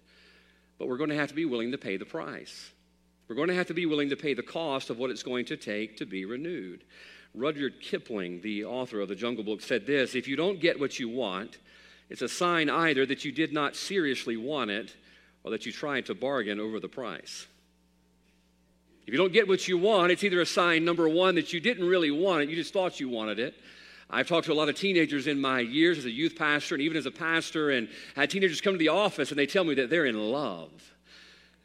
But 0.77 0.89
we're 0.89 0.97
going 0.97 1.09
to 1.09 1.15
have 1.15 1.29
to 1.29 1.33
be 1.33 1.45
willing 1.45 1.71
to 1.71 1.79
pay 1.79 1.97
the 1.97 2.05
price. 2.05 2.69
We're 3.27 3.35
going 3.35 3.47
to 3.47 3.55
have 3.55 3.65
to 3.65 3.73
be 3.73 3.87
willing 3.87 4.11
to 4.11 4.15
pay 4.15 4.35
the 4.35 4.43
cost 4.43 4.91
of 4.91 4.99
what 4.99 5.09
it's 5.09 5.23
going 5.23 5.45
to 5.45 5.57
take 5.57 5.97
to 5.97 6.05
be 6.05 6.23
renewed. 6.23 6.83
Rudyard 7.33 7.81
Kipling, 7.81 8.41
the 8.41 8.65
author 8.65 9.01
of 9.01 9.09
the 9.09 9.15
Jungle 9.15 9.43
Book, 9.43 9.61
said 9.61 9.87
this 9.87 10.13
If 10.13 10.27
you 10.27 10.35
don't 10.35 10.61
get 10.61 10.79
what 10.79 10.99
you 10.99 11.09
want, 11.09 11.57
it's 12.11 12.21
a 12.21 12.29
sign 12.29 12.69
either 12.69 13.07
that 13.07 13.25
you 13.25 13.31
did 13.31 13.53
not 13.53 13.75
seriously 13.75 14.37
want 14.37 14.69
it 14.69 14.95
or 15.43 15.49
that 15.49 15.65
you 15.65 15.71
tried 15.71 16.05
to 16.05 16.13
bargain 16.13 16.59
over 16.59 16.79
the 16.79 16.87
price. 16.87 17.47
If 19.07 19.13
you 19.13 19.17
don't 19.17 19.31
get 19.31 19.47
what 19.47 19.69
you 19.69 19.77
want, 19.77 20.11
it's 20.11 20.25
either 20.25 20.41
a 20.41 20.45
sign, 20.45 20.83
number 20.83 21.07
one, 21.07 21.35
that 21.35 21.53
you 21.53 21.61
didn't 21.61 21.87
really 21.87 22.11
want 22.11 22.43
it, 22.43 22.49
you 22.49 22.57
just 22.57 22.73
thought 22.73 22.99
you 22.99 23.07
wanted 23.07 23.39
it. 23.39 23.55
I've 24.09 24.27
talked 24.27 24.47
to 24.47 24.53
a 24.53 24.53
lot 24.53 24.67
of 24.67 24.75
teenagers 24.75 25.27
in 25.27 25.39
my 25.39 25.61
years 25.61 25.97
as 25.97 26.05
a 26.05 26.11
youth 26.11 26.35
pastor 26.35 26.75
and 26.75 26.81
even 26.81 26.97
as 26.97 27.05
a 27.05 27.11
pastor, 27.11 27.69
and 27.71 27.87
had 28.17 28.29
teenagers 28.29 28.59
come 28.59 28.73
to 28.73 28.77
the 28.77 28.89
office 28.89 29.29
and 29.29 29.39
they 29.39 29.45
tell 29.45 29.63
me 29.63 29.75
that 29.75 29.89
they're 29.89 30.05
in 30.05 30.31
love. 30.31 30.71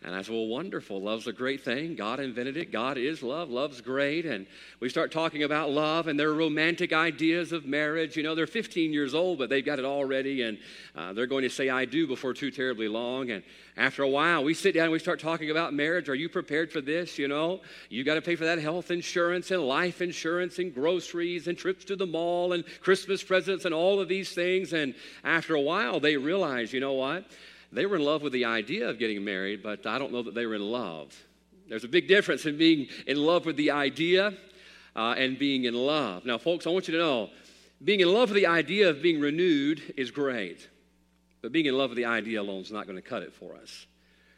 And 0.04 0.16
I 0.16 0.22
said, 0.22 0.34
Well, 0.34 0.48
wonderful. 0.48 1.00
Love's 1.00 1.28
a 1.28 1.32
great 1.32 1.64
thing. 1.64 1.94
God 1.94 2.18
invented 2.18 2.56
it. 2.56 2.72
God 2.72 2.98
is 2.98 3.22
love. 3.22 3.50
Love's 3.50 3.80
great. 3.80 4.26
And 4.26 4.46
we 4.80 4.88
start 4.88 5.12
talking 5.12 5.44
about 5.44 5.70
love 5.70 6.08
and 6.08 6.18
their 6.18 6.32
romantic 6.32 6.92
ideas 6.92 7.52
of 7.52 7.66
marriage. 7.66 8.16
You 8.16 8.24
know, 8.24 8.34
they're 8.34 8.48
15 8.48 8.92
years 8.92 9.14
old, 9.14 9.38
but 9.38 9.48
they've 9.48 9.64
got 9.64 9.78
it 9.78 9.84
already. 9.84 10.42
And 10.42 10.58
uh, 10.96 11.12
they're 11.12 11.26
going 11.26 11.44
to 11.44 11.50
say, 11.50 11.68
I 11.68 11.84
do 11.84 12.08
before 12.08 12.34
too 12.34 12.50
terribly 12.50 12.88
long. 12.88 13.30
And 13.30 13.44
after 13.76 14.02
a 14.02 14.08
while, 14.08 14.42
we 14.42 14.54
sit 14.54 14.74
down 14.74 14.84
and 14.84 14.92
we 14.92 14.98
start 14.98 15.20
talking 15.20 15.52
about 15.52 15.72
marriage. 15.72 16.08
Are 16.08 16.16
you 16.16 16.28
prepared 16.28 16.72
for 16.72 16.80
this? 16.80 17.16
You 17.16 17.28
know, 17.28 17.60
you 17.88 18.02
got 18.02 18.14
to 18.14 18.22
pay 18.22 18.34
for 18.34 18.44
that 18.44 18.58
health 18.58 18.90
insurance 18.90 19.52
and 19.52 19.62
life 19.62 20.02
insurance 20.02 20.58
and 20.58 20.74
groceries 20.74 21.46
and 21.46 21.56
trips 21.56 21.84
to 21.84 21.94
the 21.94 22.06
mall 22.06 22.54
and 22.54 22.64
Christmas 22.80 23.22
presents 23.22 23.66
and 23.66 23.74
all 23.74 24.00
of 24.00 24.08
these 24.08 24.32
things. 24.32 24.72
And 24.72 24.96
after 25.22 25.54
a 25.54 25.60
while, 25.60 26.00
they 26.00 26.16
realize, 26.16 26.72
you 26.72 26.80
know 26.80 26.94
what? 26.94 27.24
They 27.72 27.86
were 27.86 27.96
in 27.96 28.04
love 28.04 28.22
with 28.22 28.34
the 28.34 28.44
idea 28.44 28.88
of 28.88 28.98
getting 28.98 29.24
married, 29.24 29.62
but 29.62 29.86
I 29.86 29.98
don't 29.98 30.12
know 30.12 30.22
that 30.22 30.34
they 30.34 30.46
were 30.46 30.54
in 30.54 30.70
love. 30.70 31.16
There's 31.68 31.84
a 31.84 31.88
big 31.88 32.06
difference 32.06 32.44
in 32.44 32.58
being 32.58 32.88
in 33.06 33.16
love 33.16 33.46
with 33.46 33.56
the 33.56 33.70
idea 33.70 34.34
uh, 34.94 35.14
and 35.16 35.38
being 35.38 35.64
in 35.64 35.74
love. 35.74 36.26
Now, 36.26 36.36
folks, 36.36 36.66
I 36.66 36.70
want 36.70 36.86
you 36.86 36.92
to 36.92 37.00
know 37.00 37.30
being 37.82 38.00
in 38.00 38.12
love 38.12 38.30
with 38.30 38.36
the 38.36 38.46
idea 38.46 38.90
of 38.90 39.02
being 39.02 39.20
renewed 39.20 39.94
is 39.96 40.10
great, 40.10 40.68
but 41.40 41.50
being 41.50 41.66
in 41.66 41.76
love 41.76 41.90
with 41.90 41.96
the 41.96 42.04
idea 42.04 42.40
alone 42.40 42.60
is 42.60 42.70
not 42.70 42.86
going 42.86 42.96
to 42.96 43.02
cut 43.02 43.22
it 43.22 43.32
for 43.32 43.56
us. 43.56 43.86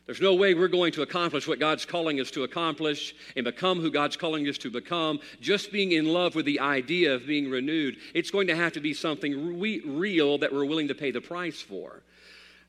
There's 0.07 0.21
no 0.21 0.35
way 0.35 0.55
we're 0.55 0.69
going 0.69 0.93
to 0.93 1.03
accomplish 1.03 1.49
what 1.49 1.59
God's 1.59 1.87
calling 1.87 2.21
us 2.21 2.31
to 2.33 2.45
accomplish 2.45 3.15
and 3.37 3.45
become 3.45 3.81
who 3.81 3.91
God's 3.91 4.17
calling 4.17 4.47
us 4.49 4.59
to 4.59 4.71
become 4.71 5.19
just 5.41 5.73
being 5.73 5.93
in 5.93 6.07
love 6.07 6.35
with 6.35 6.45
the 6.45 6.61
idea 6.61 7.15
of 7.15 7.27
being 7.27 7.51
renewed. 7.51 7.97
It's 8.13 8.31
going 8.31 8.47
to 8.49 8.57
have 8.57 8.75
to 8.75 8.81
be 8.81 8.93
something 8.93 9.59
re- 9.59 9.83
real 9.85 10.39
that 10.39 10.53
we're 10.53 10.67
willing 10.67 10.89
to 10.89 10.95
pay 10.95 11.11
the 11.11 11.23
price 11.23 11.61
for. 11.61 12.03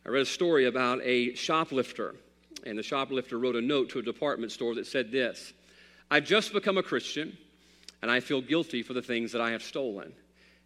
I 0.06 0.10
read 0.10 0.22
a 0.22 0.26
story 0.26 0.68
about 0.68 1.02
a 1.04 1.34
shoplifter, 1.34 2.14
and 2.64 2.78
the 2.78 2.84
shoplifter 2.84 3.40
wrote 3.40 3.56
a 3.56 3.62
note 3.62 3.90
to 3.90 4.00
a 4.00 4.04
department 4.04 4.52
store 4.52 4.76
that 4.76 4.86
said 4.86 5.12
this 5.12 5.54
I've 6.12 6.26
just 6.26 6.54
become 6.54 6.78
a 6.78 6.84
Christian, 6.84 7.36
and 8.04 8.12
I 8.12 8.20
feel 8.20 8.42
guilty 8.42 8.84
for 8.84 8.94
the 8.94 9.02
things 9.02 9.32
that 9.32 9.42
I 9.42 9.52
have 9.52 9.64
stolen. 9.64 10.14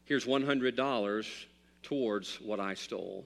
Here's 0.03 0.25
$100 0.25 1.45
towards 1.83 2.35
what 2.41 2.59
I 2.59 2.73
stole. 2.73 3.25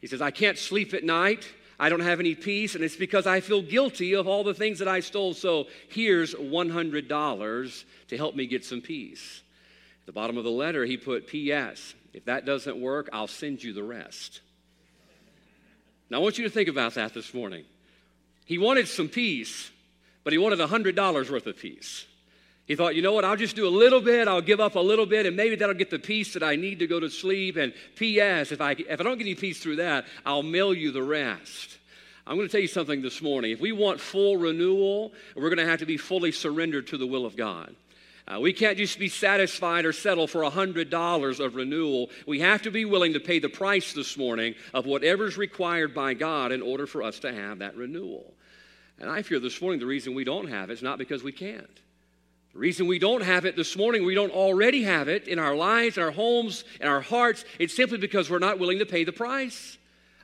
He 0.00 0.06
says, 0.06 0.20
I 0.20 0.30
can't 0.30 0.58
sleep 0.58 0.92
at 0.92 1.04
night. 1.04 1.48
I 1.80 1.88
don't 1.88 2.00
have 2.00 2.20
any 2.20 2.34
peace, 2.34 2.74
and 2.74 2.84
it's 2.84 2.96
because 2.96 3.26
I 3.26 3.40
feel 3.40 3.62
guilty 3.62 4.14
of 4.14 4.26
all 4.26 4.44
the 4.44 4.52
things 4.52 4.80
that 4.80 4.88
I 4.88 5.00
stole. 5.00 5.32
So 5.32 5.68
here's 5.88 6.34
$100 6.34 7.84
to 8.08 8.16
help 8.16 8.34
me 8.34 8.46
get 8.46 8.64
some 8.64 8.80
peace. 8.80 9.42
At 10.02 10.06
the 10.06 10.12
bottom 10.12 10.36
of 10.36 10.44
the 10.44 10.50
letter, 10.50 10.84
he 10.84 10.96
put 10.96 11.28
P.S. 11.28 11.94
If 12.12 12.24
that 12.24 12.44
doesn't 12.44 12.78
work, 12.78 13.08
I'll 13.12 13.28
send 13.28 13.62
you 13.62 13.72
the 13.72 13.84
rest. 13.84 14.40
Now, 16.10 16.18
I 16.18 16.20
want 16.20 16.38
you 16.38 16.44
to 16.44 16.50
think 16.50 16.68
about 16.68 16.94
that 16.94 17.14
this 17.14 17.34
morning. 17.34 17.64
He 18.44 18.58
wanted 18.58 18.88
some 18.88 19.08
peace, 19.08 19.70
but 20.24 20.32
he 20.32 20.38
wanted 20.38 20.58
$100 20.58 21.30
worth 21.30 21.46
of 21.46 21.56
peace. 21.58 22.06
He 22.66 22.76
thought, 22.76 22.94
you 22.94 23.00
know 23.02 23.12
what, 23.12 23.24
I'll 23.24 23.36
just 23.36 23.56
do 23.56 23.66
a 23.66 23.70
little 23.70 24.00
bit, 24.00 24.28
I'll 24.28 24.42
give 24.42 24.60
up 24.60 24.74
a 24.74 24.80
little 24.80 25.06
bit, 25.06 25.24
and 25.24 25.34
maybe 25.34 25.56
that'll 25.56 25.74
get 25.74 25.90
the 25.90 25.98
peace 25.98 26.34
that 26.34 26.42
I 26.42 26.56
need 26.56 26.78
to 26.80 26.86
go 26.86 27.00
to 27.00 27.08
sleep. 27.08 27.56
And 27.56 27.72
P.S., 27.96 28.52
if 28.52 28.60
I, 28.60 28.72
if 28.72 29.00
I 29.00 29.02
don't 29.02 29.16
get 29.16 29.24
any 29.24 29.34
peace 29.34 29.62
through 29.62 29.76
that, 29.76 30.04
I'll 30.26 30.42
mail 30.42 30.74
you 30.74 30.92
the 30.92 31.02
rest. 31.02 31.78
I'm 32.26 32.36
going 32.36 32.46
to 32.46 32.52
tell 32.52 32.60
you 32.60 32.68
something 32.68 33.00
this 33.00 33.22
morning. 33.22 33.52
If 33.52 33.60
we 33.60 33.72
want 33.72 34.00
full 34.00 34.36
renewal, 34.36 35.14
we're 35.34 35.48
going 35.48 35.58
to 35.58 35.66
have 35.66 35.78
to 35.78 35.86
be 35.86 35.96
fully 35.96 36.30
surrendered 36.30 36.88
to 36.88 36.98
the 36.98 37.06
will 37.06 37.24
of 37.24 37.36
God. 37.36 37.74
Uh, 38.28 38.38
we 38.38 38.52
can't 38.52 38.76
just 38.76 38.98
be 38.98 39.08
satisfied 39.08 39.86
or 39.86 39.92
settle 39.92 40.26
for 40.26 40.42
$100 40.42 41.44
of 41.44 41.54
renewal. 41.54 42.10
We 42.26 42.40
have 42.40 42.60
to 42.62 42.70
be 42.70 42.84
willing 42.84 43.14
to 43.14 43.20
pay 43.20 43.38
the 43.38 43.48
price 43.48 43.94
this 43.94 44.18
morning 44.18 44.54
of 44.74 44.84
whatever's 44.84 45.38
required 45.38 45.94
by 45.94 46.12
God 46.12 46.52
in 46.52 46.60
order 46.60 46.86
for 46.86 47.02
us 47.02 47.20
to 47.20 47.32
have 47.32 47.60
that 47.60 47.76
renewal. 47.76 48.34
And 48.98 49.10
I 49.10 49.22
fear 49.22 49.38
this 49.38 49.62
morning 49.62 49.80
the 49.80 49.86
reason 49.86 50.14
we 50.14 50.24
don't 50.24 50.48
have 50.48 50.68
it 50.68 50.74
is 50.74 50.82
not 50.82 50.98
because 50.98 51.22
we 51.22 51.32
can't. 51.32 51.80
The 52.52 52.58
reason 52.58 52.86
we 52.86 52.98
don't 52.98 53.22
have 53.22 53.46
it 53.46 53.56
this 53.56 53.76
morning, 53.76 54.04
we 54.04 54.14
don't 54.14 54.32
already 54.32 54.82
have 54.82 55.08
it 55.08 55.26
in 55.26 55.38
our 55.38 55.54
lives, 55.54 55.96
in 55.96 56.02
our 56.02 56.10
homes, 56.10 56.64
in 56.80 56.88
our 56.88 57.00
hearts, 57.00 57.46
it's 57.58 57.74
simply 57.74 57.98
because 57.98 58.28
we're 58.28 58.40
not 58.40 58.58
willing 58.58 58.80
to 58.80 58.86
pay 58.86 59.04
the 59.04 59.12
price. 59.12 59.77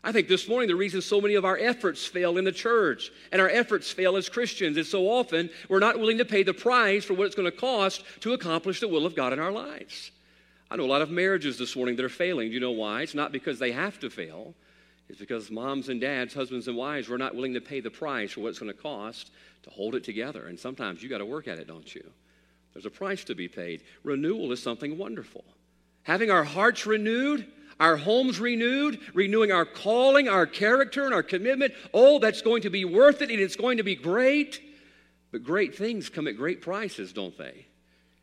I 0.06 0.12
think 0.12 0.28
this 0.28 0.46
morning 0.46 0.68
the 0.68 0.76
reason 0.76 1.00
so 1.00 1.18
many 1.18 1.34
of 1.34 1.46
our 1.46 1.56
efforts 1.56 2.04
fail 2.04 2.36
in 2.36 2.44
the 2.44 2.52
church 2.52 3.10
and 3.32 3.40
our 3.40 3.48
efforts 3.48 3.90
fail 3.90 4.16
as 4.16 4.28
Christians 4.28 4.76
is 4.76 4.90
so 4.90 5.08
often 5.08 5.48
we're 5.70 5.78
not 5.78 5.98
willing 5.98 6.18
to 6.18 6.26
pay 6.26 6.42
the 6.42 6.52
price 6.52 7.06
for 7.06 7.14
what 7.14 7.26
it's 7.26 7.34
going 7.34 7.50
to 7.50 7.56
cost 7.56 8.04
to 8.20 8.34
accomplish 8.34 8.80
the 8.80 8.88
will 8.88 9.06
of 9.06 9.16
God 9.16 9.32
in 9.32 9.38
our 9.38 9.50
lives. 9.50 10.10
I 10.70 10.76
know 10.76 10.84
a 10.84 10.86
lot 10.86 11.00
of 11.00 11.10
marriages 11.10 11.56
this 11.56 11.74
morning 11.74 11.96
that 11.96 12.04
are 12.04 12.10
failing. 12.10 12.48
Do 12.48 12.54
you 12.54 12.60
know 12.60 12.72
why? 12.72 13.00
It's 13.00 13.14
not 13.14 13.32
because 13.32 13.58
they 13.58 13.72
have 13.72 13.98
to 14.00 14.10
fail. 14.10 14.54
It's 15.08 15.18
because 15.18 15.50
moms 15.50 15.88
and 15.88 16.02
dads, 16.02 16.34
husbands 16.34 16.68
and 16.68 16.76
wives, 16.76 17.08
were 17.08 17.16
not 17.16 17.34
willing 17.34 17.54
to 17.54 17.60
pay 17.62 17.80
the 17.80 17.90
price 17.90 18.32
for 18.32 18.40
what 18.40 18.50
it's 18.50 18.58
going 18.58 18.72
to 18.72 18.78
cost 18.78 19.30
to 19.62 19.70
hold 19.70 19.94
it 19.94 20.04
together. 20.04 20.48
And 20.48 20.60
sometimes 20.60 21.02
you 21.02 21.08
got 21.08 21.18
to 21.18 21.26
work 21.26 21.48
at 21.48 21.58
it, 21.58 21.66
don't 21.66 21.94
you? 21.94 22.04
There's 22.74 22.86
a 22.86 22.90
price 22.90 23.24
to 23.24 23.34
be 23.34 23.48
paid. 23.48 23.82
Renewal 24.02 24.52
is 24.52 24.62
something 24.62 24.98
wonderful. 24.98 25.44
Having 26.02 26.30
our 26.30 26.44
hearts 26.44 26.84
renewed, 26.84 27.46
our 27.80 27.96
homes 27.96 28.38
renewed, 28.40 29.00
renewing 29.14 29.52
our 29.52 29.64
calling, 29.64 30.28
our 30.28 30.46
character, 30.46 31.04
and 31.04 31.14
our 31.14 31.22
commitment. 31.22 31.74
Oh, 31.92 32.18
that's 32.18 32.42
going 32.42 32.62
to 32.62 32.70
be 32.70 32.84
worth 32.84 33.22
it 33.22 33.30
and 33.30 33.40
it's 33.40 33.56
going 33.56 33.78
to 33.78 33.82
be 33.82 33.94
great. 33.96 34.60
But 35.32 35.42
great 35.42 35.74
things 35.74 36.08
come 36.08 36.28
at 36.28 36.36
great 36.36 36.60
prices, 36.62 37.12
don't 37.12 37.36
they? 37.36 37.66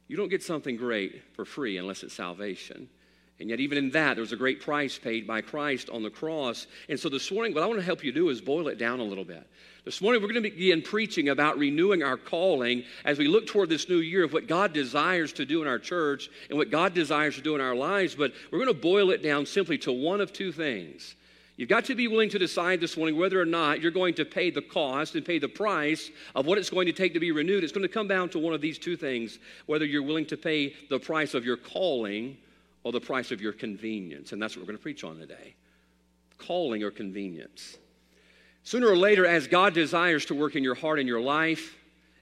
You 0.08 0.18
don't 0.18 0.30
get 0.30 0.44
something 0.44 0.76
great 0.76 1.22
for 1.36 1.46
free 1.46 1.78
unless 1.78 2.04
it's 2.04 2.14
salvation. 2.14 2.90
And 3.42 3.50
yet, 3.50 3.60
even 3.60 3.78
in 3.78 3.90
that, 3.92 4.16
there's 4.16 4.32
a 4.32 4.38
great 4.38 4.62
price 4.62 4.98
paid 4.98 5.28
by 5.28 5.42
Christ 5.42 5.90
on 5.90 6.04
the 6.04 6.10
cross. 6.10 6.68
And 6.88 7.00
so 7.00 7.10
this 7.10 7.30
morning, 7.32 7.54
what 7.54 7.64
I 7.64 7.66
want 7.66 7.80
to 7.80 7.86
help 7.86 8.04
you 8.04 8.12
do 8.12 8.30
is 8.30 8.40
boil 8.40 8.70
it 8.70 8.78
down 8.78 9.00
a 9.00 9.04
little 9.04 9.26
bit. 9.26 9.46
This 9.84 10.00
morning, 10.00 10.22
we're 10.22 10.30
going 10.30 10.44
to 10.44 10.50
begin 10.50 10.82
preaching 10.82 11.30
about 11.30 11.58
renewing 11.58 12.04
our 12.04 12.18
calling 12.18 12.84
as 13.04 13.18
we 13.18 13.28
look 13.28 13.48
toward 13.48 13.68
this 13.68 13.90
new 13.90 13.98
year 13.98 14.24
of 14.24 14.32
what 14.32 14.48
God 14.48 14.74
desires 14.74 15.34
to 15.34 15.46
do 15.46 15.62
in 15.62 15.68
our 15.68 15.80
church 15.80 16.30
and 16.50 16.58
what 16.58 16.70
God 16.70 16.94
desires 16.94 17.36
to 17.36 17.42
do 17.42 17.56
in 17.56 17.62
our 17.62 17.76
lives. 17.76 18.16
But 18.16 18.32
we're 18.52 18.64
going 18.64 18.74
to 18.74 18.80
boil 18.80 19.10
it 19.10 19.24
down 19.24 19.46
simply 19.46 19.78
to 19.80 19.92
one 19.92 20.22
of 20.22 20.32
two 20.32 20.52
things 20.52 21.16
You've 21.62 21.70
got 21.70 21.86
to 21.86 21.96
be 21.96 22.08
willing 22.08 22.30
to 22.30 22.40
decide 22.40 22.80
this 22.80 22.98
morning 22.98 23.18
whether 23.18 23.40
or 23.40 23.46
not 23.46 23.82
you're 23.82 23.92
going 23.92 24.16
to 24.16 24.26
pay 24.26 24.50
the 24.50 24.64
cost 24.64 25.14
and 25.14 25.24
pay 25.24 25.38
the 25.38 25.48
price 25.48 26.10
of 26.34 26.48
what 26.48 26.58
it's 26.58 26.72
going 26.72 26.88
to 26.88 26.92
take 26.92 27.14
to 27.14 27.20
be 27.20 27.32
renewed. 27.32 27.64
It's 27.64 27.72
going 27.72 27.88
to 27.88 27.94
come 27.94 28.08
down 28.08 28.30
to 28.30 28.40
one 28.40 28.56
of 28.56 28.62
these 28.62 28.80
two 28.80 28.98
things 28.98 29.38
whether 29.68 29.86
you're 29.86 30.02
willing 30.02 30.26
to 30.26 30.38
pay 30.38 30.74
the 30.90 30.98
price 30.98 31.36
of 31.36 31.46
your 31.46 31.58
calling 31.58 32.38
or 32.84 32.92
the 32.92 33.02
price 33.02 33.32
of 33.32 33.42
your 33.42 33.54
convenience. 33.54 34.32
And 34.32 34.42
that's 34.42 34.56
what 34.56 34.62
we're 34.62 34.68
going 34.68 34.78
to 34.78 34.84
preach 34.84 35.04
on 35.04 35.18
today 35.18 35.56
calling 36.38 36.82
or 36.84 36.90
convenience. 36.90 37.78
Sooner 38.64 38.88
or 38.88 38.98
later, 38.98 39.28
as 39.28 39.48
God 39.48 39.76
desires 39.76 40.26
to 40.26 40.34
work 40.34 40.56
in 40.56 40.64
your 40.64 40.74
heart 40.74 40.98
and 40.98 41.08
your 41.08 41.22
life 41.22 41.76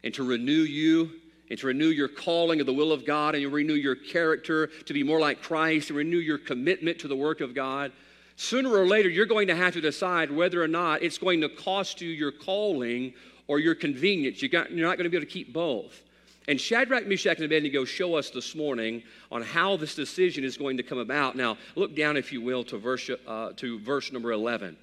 and 0.04 0.14
to 0.14 0.24
renew 0.24 0.52
you, 0.52 1.12
and 1.50 1.58
to 1.60 1.68
renew 1.68 1.88
your 1.88 2.08
calling 2.08 2.60
of 2.60 2.66
the 2.66 2.74
will 2.74 2.92
of 2.92 3.06
God 3.06 3.36
and 3.36 3.52
renew 3.52 3.74
your 3.74 3.96
character 3.96 4.68
to 4.86 4.94
be 4.94 5.04
more 5.04 5.20
like 5.20 5.42
Christ 5.42 5.90
and 5.90 5.98
renew 5.98 6.20
your 6.20 6.38
commitment 6.38 7.00
to 7.00 7.08
the 7.08 7.16
work 7.16 7.42
of 7.42 7.56
God 7.56 7.92
sooner 8.36 8.72
or 8.72 8.88
later 8.88 9.10
you're 9.10 9.26
going 9.26 9.48
to 9.48 9.56
have 9.56 9.74
to 9.74 9.82
decide 9.82 10.32
whether 10.32 10.64
or 10.64 10.68
not 10.68 11.04
it's 11.04 11.18
going 11.18 11.42
to 11.42 11.50
cost 11.50 12.02
you 12.02 12.10
your 12.10 12.32
calling 12.32 13.14
or 13.48 13.60
your 13.60 13.76
convenience. 13.76 14.42
You 14.42 14.50
you're 14.50 14.88
not 14.88 14.98
going 14.98 15.04
to 15.04 15.10
be 15.10 15.18
able 15.18 15.26
to 15.26 15.32
keep 15.32 15.52
both. 15.52 16.04
And 16.50 16.60
Shadrach, 16.60 17.06
Meshach, 17.06 17.38
and 17.38 17.46
Abednego 17.46 17.86
show 17.86 18.16
us 18.16 18.32
this 18.32 18.56
morning 18.56 19.04
on 19.32 19.44
how 19.44 19.78
this 19.78 19.94
decision 19.94 20.44
is 20.44 20.58
going 20.58 20.78
to 20.78 20.84
come 20.84 20.98
about. 20.98 21.36
Now, 21.36 21.60
look 21.76 21.96
down, 21.96 22.18
if 22.18 22.34
you 22.34 22.42
will, 22.42 22.64
to 22.64 22.80
verse, 22.80 23.08
uh, 23.28 23.52
to 23.58 23.80
verse 23.82 24.12
number 24.12 24.32
11. 24.32 24.76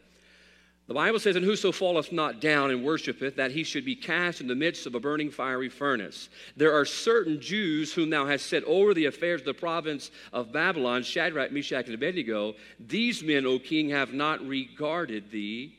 The 0.87 0.94
Bible 0.94 1.18
says, 1.18 1.35
And 1.35 1.44
whoso 1.44 1.73
falleth 1.73 2.12
not 2.12 2.40
down 2.40 2.70
and 2.70 2.85
worshipeth, 2.85 3.35
that 3.35 3.50
he 3.50 3.64
should 3.64 3.85
be 3.85 3.96
cast 3.96 4.40
in 4.40 4.46
the 4.46 4.54
midst 4.54 4.87
of 4.87 4.94
a 4.94 5.00
burning 5.00 5.28
fiery 5.28 5.68
furnace. 5.68 6.28
There 6.56 6.73
are 6.73 6.85
certain 6.85 7.40
Jews 7.40 7.92
whom 7.92 8.11
thou 8.11 8.26
hast 8.26 8.46
set 8.46 8.62
over 8.62 8.94
the 8.94 9.06
affairs 9.06 9.40
of 9.40 9.46
the 9.46 9.54
province 9.54 10.12
of 10.32 10.52
Babylon, 10.52 11.02
Shadrach, 11.02 11.50
Meshach, 11.50 11.87
and 11.87 11.94
Abednego. 11.96 12.54
These 12.78 13.25
men, 13.25 13.44
O 13.44 13.58
king, 13.58 13.88
have 13.88 14.12
not 14.12 14.40
regarded 14.46 15.32
thee. 15.32 15.76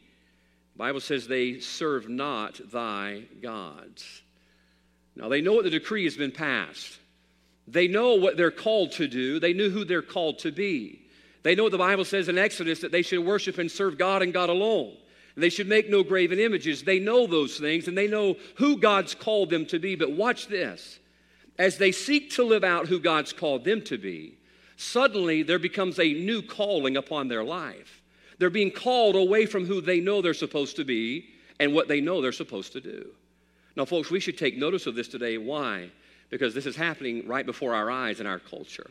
The 0.74 0.80
Bible 0.80 1.00
says 1.00 1.30
they 1.30 1.62
serve 1.62 2.10
not 2.10 2.60
thy 2.70 3.24
gods. 3.42 4.24
Now 5.18 5.30
they 5.30 5.42
know 5.42 5.54
what 5.54 5.64
the 5.64 5.70
decree 5.70 6.04
has 6.04 6.16
been 6.16 6.32
passed. 6.32 7.00
They 7.68 7.88
know 7.88 8.16
what 8.16 8.38
they're 8.38 8.52
called 8.52 8.94
to 8.94 9.08
do. 9.08 9.40
They 9.40 9.54
knew 9.54 9.70
who 9.70 9.84
they're 9.84 10.02
called 10.02 10.40
to 10.40 10.52
be. 10.52 11.02
They 11.44 11.56
know 11.56 11.64
what 11.64 11.72
the 11.72 11.78
Bible 11.78 12.06
says 12.06 12.30
in 12.30 12.38
Exodus 12.38 12.80
that 12.80 12.92
they 12.92 13.02
should 13.02 13.26
worship 13.26 13.58
and 13.58 13.70
serve 13.70 13.98
God 13.98 14.22
and 14.22 14.32
God 14.32 14.50
alone. 14.50 14.96
And 15.36 15.44
they 15.44 15.50
should 15.50 15.68
make 15.68 15.90
no 15.90 16.04
graven 16.04 16.40
images. 16.40 16.84
They 16.84 17.00
know 17.00 17.28
those 17.28 17.58
things 17.58 17.88
and 17.88 17.98
they 17.98 18.08
know 18.08 18.38
who 18.56 18.78
God's 18.78 19.16
called 19.16 19.50
them 19.50 19.66
to 19.68 19.80
be. 19.80 19.96
But 19.96 20.12
watch 20.12 20.48
this. 20.48 21.00
As 21.60 21.78
they 21.78 21.92
seek 21.92 22.32
to 22.32 22.44
live 22.44 22.64
out 22.64 22.88
who 22.88 23.00
God's 23.00 23.34
called 23.34 23.66
them 23.66 23.82
to 23.84 23.98
be, 23.98 24.38
suddenly 24.78 25.44
there 25.44 25.60
becomes 25.60 26.00
a 26.00 26.14
new 26.14 26.42
calling 26.42 26.96
upon 26.96 27.28
their 27.28 27.44
life. 27.44 28.02
They're 28.40 28.50
being 28.50 28.72
called 28.72 29.16
away 29.16 29.48
from 29.48 29.66
who 29.66 29.82
they 29.82 30.00
know 30.00 30.22
they're 30.22 30.34
supposed 30.36 30.76
to 30.76 30.86
be 30.86 31.30
and 31.60 31.74
what 31.74 31.88
they 31.88 32.02
know 32.02 32.22
they're 32.22 32.32
supposed 32.32 32.74
to 32.74 32.82
do. 32.82 33.08
Now, 33.78 33.86
folks, 33.86 34.10
we 34.10 34.20
should 34.20 34.40
take 34.40 34.58
notice 34.58 34.88
of 34.88 34.96
this 34.96 35.08
today. 35.08 35.38
Why? 35.38 35.92
Because 36.32 36.56
this 36.56 36.66
is 36.66 36.76
happening 36.76 37.28
right 37.28 37.46
before 37.46 37.76
our 37.76 37.92
eyes 37.92 38.20
in 38.20 38.26
our 38.26 38.40
culture. 38.40 38.90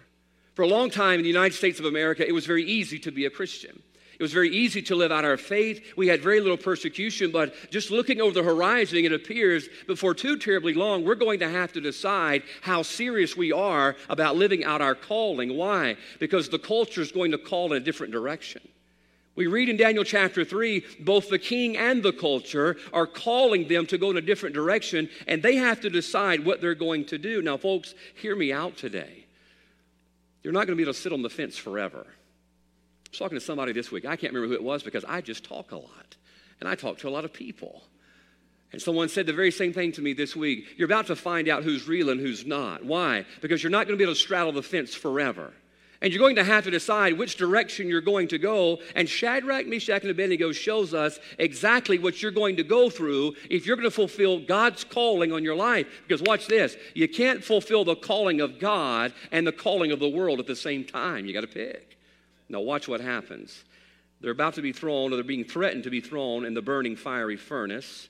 For 0.54 0.62
a 0.62 0.68
long 0.68 0.90
time 0.90 1.18
in 1.18 1.22
the 1.22 1.28
United 1.28 1.56
States 1.56 1.80
of 1.80 1.86
America, 1.86 2.26
it 2.26 2.32
was 2.32 2.46
very 2.46 2.64
easy 2.64 3.00
to 3.00 3.10
be 3.10 3.26
a 3.26 3.30
Christian. 3.30 3.82
It 4.18 4.22
was 4.22 4.32
very 4.32 4.48
easy 4.48 4.80
to 4.82 4.94
live 4.94 5.10
out 5.10 5.24
our 5.24 5.36
faith. 5.36 5.84
We 5.96 6.06
had 6.06 6.22
very 6.22 6.40
little 6.40 6.56
persecution, 6.56 7.32
but 7.32 7.52
just 7.70 7.90
looking 7.90 8.20
over 8.20 8.32
the 8.32 8.44
horizon, 8.44 9.04
it 9.04 9.12
appears 9.12 9.68
before 9.88 10.14
too 10.14 10.38
terribly 10.38 10.72
long, 10.72 11.04
we're 11.04 11.16
going 11.16 11.40
to 11.40 11.50
have 11.50 11.72
to 11.72 11.80
decide 11.80 12.44
how 12.62 12.82
serious 12.82 13.36
we 13.36 13.52
are 13.52 13.96
about 14.08 14.36
living 14.36 14.64
out 14.64 14.80
our 14.80 14.94
calling. 14.94 15.56
Why? 15.56 15.96
Because 16.20 16.48
the 16.48 16.60
culture 16.60 17.02
is 17.02 17.10
going 17.10 17.32
to 17.32 17.38
call 17.38 17.72
in 17.72 17.82
a 17.82 17.84
different 17.84 18.12
direction. 18.12 18.62
We 19.36 19.46
read 19.46 19.68
in 19.68 19.76
Daniel 19.76 20.02
chapter 20.02 20.44
3, 20.44 20.82
both 21.00 21.28
the 21.28 21.38
king 21.38 21.76
and 21.76 22.02
the 22.02 22.12
culture 22.12 22.78
are 22.92 23.06
calling 23.06 23.68
them 23.68 23.86
to 23.86 23.98
go 23.98 24.10
in 24.10 24.16
a 24.16 24.22
different 24.22 24.54
direction, 24.54 25.10
and 25.26 25.42
they 25.42 25.56
have 25.56 25.82
to 25.82 25.90
decide 25.90 26.44
what 26.44 26.62
they're 26.62 26.74
going 26.74 27.04
to 27.06 27.18
do. 27.18 27.42
Now, 27.42 27.58
folks, 27.58 27.94
hear 28.14 28.34
me 28.34 28.50
out 28.50 28.78
today. 28.78 29.26
You're 30.42 30.54
not 30.54 30.60
going 30.60 30.68
to 30.68 30.76
be 30.76 30.84
able 30.84 30.94
to 30.94 30.98
sit 30.98 31.12
on 31.12 31.20
the 31.20 31.28
fence 31.28 31.58
forever. 31.58 32.06
I 32.06 33.08
was 33.10 33.18
talking 33.18 33.38
to 33.38 33.44
somebody 33.44 33.72
this 33.72 33.92
week. 33.92 34.06
I 34.06 34.16
can't 34.16 34.32
remember 34.32 34.48
who 34.48 34.60
it 34.60 34.64
was 34.64 34.82
because 34.82 35.04
I 35.04 35.20
just 35.20 35.44
talk 35.44 35.70
a 35.72 35.76
lot. 35.76 36.16
And 36.60 36.68
I 36.68 36.74
talk 36.74 36.98
to 36.98 37.08
a 37.08 37.10
lot 37.10 37.26
of 37.26 37.32
people. 37.32 37.82
And 38.72 38.80
someone 38.80 39.08
said 39.08 39.26
the 39.26 39.32
very 39.32 39.50
same 39.50 39.72
thing 39.72 39.92
to 39.92 40.02
me 40.02 40.14
this 40.14 40.34
week. 40.34 40.66
You're 40.76 40.86
about 40.86 41.08
to 41.08 41.16
find 41.16 41.48
out 41.48 41.62
who's 41.62 41.86
real 41.86 42.08
and 42.08 42.20
who's 42.20 42.46
not. 42.46 42.84
Why? 42.84 43.26
Because 43.42 43.62
you're 43.62 43.70
not 43.70 43.86
going 43.86 43.98
to 43.98 43.98
be 43.98 44.04
able 44.04 44.14
to 44.14 44.20
straddle 44.20 44.52
the 44.52 44.62
fence 44.62 44.94
forever. 44.94 45.52
And 46.02 46.12
you're 46.12 46.20
going 46.20 46.36
to 46.36 46.44
have 46.44 46.64
to 46.64 46.70
decide 46.70 47.16
which 47.16 47.36
direction 47.36 47.88
you're 47.88 48.00
going 48.00 48.28
to 48.28 48.38
go. 48.38 48.80
And 48.94 49.08
Shadrach, 49.08 49.66
Meshach, 49.66 50.02
and 50.02 50.10
Abednego 50.10 50.52
shows 50.52 50.92
us 50.92 51.18
exactly 51.38 51.98
what 51.98 52.20
you're 52.20 52.30
going 52.30 52.56
to 52.56 52.64
go 52.64 52.90
through 52.90 53.34
if 53.48 53.66
you're 53.66 53.76
going 53.76 53.88
to 53.88 53.90
fulfill 53.90 54.40
God's 54.40 54.84
calling 54.84 55.32
on 55.32 55.42
your 55.42 55.56
life. 55.56 55.86
Because 56.06 56.22
watch 56.22 56.46
this 56.46 56.76
you 56.94 57.08
can't 57.08 57.42
fulfill 57.42 57.84
the 57.84 57.96
calling 57.96 58.40
of 58.40 58.58
God 58.58 59.14
and 59.32 59.46
the 59.46 59.52
calling 59.52 59.92
of 59.92 59.98
the 59.98 60.08
world 60.08 60.38
at 60.38 60.46
the 60.46 60.56
same 60.56 60.84
time. 60.84 61.24
You 61.24 61.32
got 61.32 61.40
to 61.40 61.46
pick. 61.46 61.98
Now, 62.48 62.60
watch 62.60 62.88
what 62.88 63.00
happens. 63.00 63.64
They're 64.20 64.32
about 64.32 64.54
to 64.54 64.62
be 64.62 64.72
thrown, 64.72 65.12
or 65.12 65.16
they're 65.16 65.24
being 65.24 65.44
threatened 65.44 65.84
to 65.84 65.90
be 65.90 66.00
thrown 66.00 66.44
in 66.44 66.54
the 66.54 66.62
burning 66.62 66.96
fiery 66.96 67.36
furnace. 67.36 68.08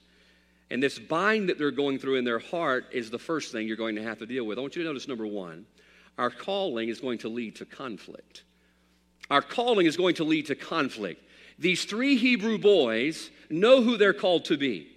And 0.70 0.82
this 0.82 0.98
bind 0.98 1.48
that 1.48 1.58
they're 1.58 1.70
going 1.70 1.98
through 1.98 2.16
in 2.16 2.24
their 2.24 2.38
heart 2.38 2.86
is 2.92 3.10
the 3.10 3.18
first 3.18 3.52
thing 3.52 3.68
you're 3.68 3.76
going 3.76 3.96
to 3.96 4.02
have 4.02 4.18
to 4.18 4.26
deal 4.26 4.44
with. 4.44 4.58
I 4.58 4.60
want 4.60 4.76
you 4.76 4.82
to 4.82 4.88
notice 4.88 5.08
number 5.08 5.26
one 5.26 5.66
our 6.18 6.30
calling 6.30 6.88
is 6.88 7.00
going 7.00 7.18
to 7.18 7.28
lead 7.28 7.56
to 7.56 7.64
conflict. 7.64 8.44
Our 9.30 9.42
calling 9.42 9.86
is 9.86 9.96
going 9.96 10.14
to 10.16 10.24
lead 10.24 10.46
to 10.46 10.54
conflict. 10.54 11.22
These 11.58 11.84
three 11.84 12.16
Hebrew 12.16 12.58
boys 12.58 13.30
know 13.50 13.82
who 13.82 13.96
they're 13.96 14.12
called 14.12 14.44
to 14.46 14.56
be. 14.56 14.88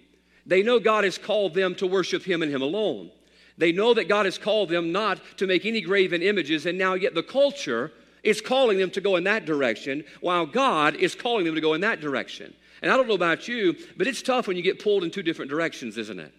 They 0.46 0.62
know 0.62 0.78
God 0.78 1.04
has 1.04 1.18
called 1.18 1.54
them 1.54 1.74
to 1.76 1.86
worship 1.86 2.22
Him 2.22 2.42
and 2.42 2.52
Him 2.52 2.62
alone. 2.62 3.10
They 3.58 3.72
know 3.72 3.92
that 3.94 4.08
God 4.08 4.24
has 4.24 4.38
called 4.38 4.70
them 4.70 4.92
not 4.92 5.20
to 5.36 5.46
make 5.46 5.66
any 5.66 5.80
graven 5.80 6.22
images, 6.22 6.66
and 6.66 6.78
now 6.78 6.94
yet 6.94 7.14
the 7.14 7.22
culture 7.22 7.92
is 8.22 8.40
calling 8.40 8.78
them 8.78 8.90
to 8.92 9.00
go 9.00 9.16
in 9.16 9.24
that 9.24 9.44
direction, 9.44 10.04
while 10.20 10.46
God 10.46 10.94
is 10.96 11.14
calling 11.14 11.44
them 11.44 11.54
to 11.54 11.60
go 11.60 11.74
in 11.74 11.80
that 11.82 12.00
direction. 12.00 12.54
And 12.82 12.90
I 12.90 12.96
don't 12.96 13.08
know 13.08 13.14
about 13.14 13.48
you, 13.48 13.76
but 13.96 14.06
it's 14.06 14.22
tough 14.22 14.46
when 14.46 14.56
you 14.56 14.62
get 14.62 14.82
pulled 14.82 15.04
in 15.04 15.10
two 15.10 15.22
different 15.22 15.50
directions, 15.50 15.98
isn't 15.98 16.18
it? 16.18 16.32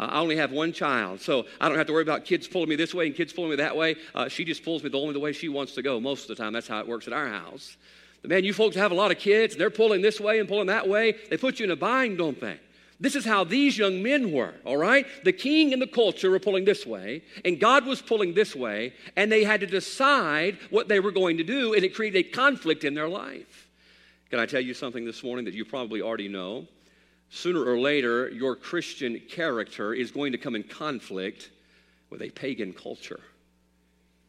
Uh, 0.00 0.06
I 0.06 0.20
only 0.20 0.36
have 0.36 0.50
one 0.50 0.72
child, 0.72 1.20
so 1.20 1.44
I 1.60 1.68
don't 1.68 1.76
have 1.76 1.86
to 1.88 1.92
worry 1.92 2.02
about 2.02 2.24
kids 2.24 2.48
pulling 2.48 2.70
me 2.70 2.76
this 2.76 2.94
way 2.94 3.06
and 3.06 3.14
kids 3.14 3.34
pulling 3.34 3.50
me 3.50 3.56
that 3.56 3.76
way. 3.76 3.96
Uh, 4.14 4.28
she 4.28 4.46
just 4.46 4.64
pulls 4.64 4.82
me 4.82 4.88
the 4.88 4.98
only 4.98 5.12
the 5.12 5.20
way 5.20 5.32
she 5.32 5.50
wants 5.50 5.74
to 5.74 5.82
go 5.82 6.00
most 6.00 6.22
of 6.22 6.28
the 6.28 6.42
time. 6.42 6.54
That's 6.54 6.66
how 6.66 6.80
it 6.80 6.88
works 6.88 7.06
at 7.06 7.12
our 7.12 7.28
house. 7.28 7.76
But 8.22 8.30
man, 8.30 8.44
you 8.44 8.54
folks 8.54 8.76
have 8.76 8.92
a 8.92 8.94
lot 8.94 9.10
of 9.10 9.18
kids, 9.18 9.56
they're 9.56 9.68
pulling 9.68 10.00
this 10.00 10.18
way 10.18 10.40
and 10.40 10.48
pulling 10.48 10.68
that 10.68 10.88
way. 10.88 11.16
They 11.28 11.36
put 11.36 11.60
you 11.60 11.64
in 11.64 11.70
a 11.70 11.76
bind, 11.76 12.16
don't 12.16 12.40
they? 12.40 12.58
This 12.98 13.14
is 13.14 13.26
how 13.26 13.44
these 13.44 13.76
young 13.76 14.02
men 14.02 14.32
were, 14.32 14.54
all 14.64 14.76
right? 14.78 15.06
The 15.24 15.32
king 15.32 15.74
and 15.74 15.80
the 15.80 15.86
culture 15.86 16.30
were 16.30 16.38
pulling 16.38 16.64
this 16.64 16.86
way, 16.86 17.22
and 17.44 17.60
God 17.60 17.84
was 17.86 18.00
pulling 18.00 18.32
this 18.32 18.56
way, 18.56 18.94
and 19.16 19.30
they 19.30 19.44
had 19.44 19.60
to 19.60 19.66
decide 19.66 20.58
what 20.70 20.88
they 20.88 21.00
were 21.00 21.10
going 21.10 21.36
to 21.38 21.44
do, 21.44 21.74
and 21.74 21.84
it 21.84 21.94
created 21.94 22.26
a 22.26 22.30
conflict 22.30 22.84
in 22.84 22.94
their 22.94 23.08
life. 23.08 23.68
Can 24.30 24.38
I 24.38 24.46
tell 24.46 24.60
you 24.60 24.74
something 24.74 25.04
this 25.04 25.22
morning 25.22 25.44
that 25.46 25.54
you 25.54 25.64
probably 25.64 26.00
already 26.00 26.28
know? 26.28 26.66
Sooner 27.30 27.64
or 27.64 27.78
later, 27.78 28.28
your 28.28 28.56
Christian 28.56 29.20
character 29.28 29.94
is 29.94 30.10
going 30.10 30.32
to 30.32 30.38
come 30.38 30.54
in 30.54 30.64
conflict 30.64 31.50
with 32.10 32.22
a 32.22 32.30
pagan 32.30 32.72
culture. 32.72 33.20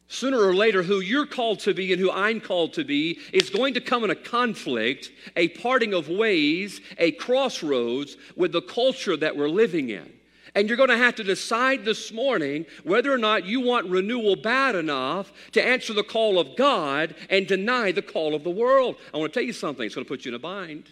Sooner 0.08 0.40
or 0.40 0.54
later, 0.54 0.84
who 0.84 1.00
you're 1.00 1.26
called 1.26 1.60
to 1.62 1.74
be 1.74 1.94
and 1.94 2.02
who 2.02 2.12
I'm 2.12 2.42
called 2.42 2.74
to 2.74 2.84
be 2.84 3.20
is 3.32 3.50
going 3.50 3.74
to 3.76 3.82
come 3.82 4.04
in 4.04 4.10
a 4.10 4.16
conflict, 4.16 5.10
a 5.38 5.48
parting 5.48 5.94
of 5.94 6.10
ways, 6.10 6.82
a 6.98 7.14
crossroads 7.14 8.18
with 8.36 8.52
the 8.52 8.62
culture 8.62 9.16
that 9.16 9.38
we're 9.38 9.50
living 9.50 9.90
in. 9.90 10.12
And 10.54 10.68
you're 10.68 10.78
going 10.78 10.90
to 10.90 10.98
have 10.98 11.16
to 11.16 11.24
decide 11.24 11.86
this 11.86 12.12
morning 12.12 12.66
whether 12.84 13.12
or 13.12 13.18
not 13.18 13.46
you 13.46 13.62
want 13.62 13.90
renewal 13.90 14.36
bad 14.36 14.76
enough 14.76 15.32
to 15.54 15.66
answer 15.66 15.94
the 15.94 16.04
call 16.04 16.40
of 16.40 16.58
God 16.58 17.16
and 17.30 17.48
deny 17.48 17.94
the 17.94 18.02
call 18.02 18.36
of 18.36 18.44
the 18.44 18.50
world. 18.50 18.98
I 19.14 19.18
want 19.18 19.32
to 19.32 19.40
tell 19.40 19.48
you 19.48 19.54
something, 19.54 19.86
it's 19.86 19.96
going 19.96 20.04
to 20.04 20.10
put 20.10 20.26
you 20.26 20.32
in 20.32 20.36
a 20.36 20.40
bind. 20.40 20.90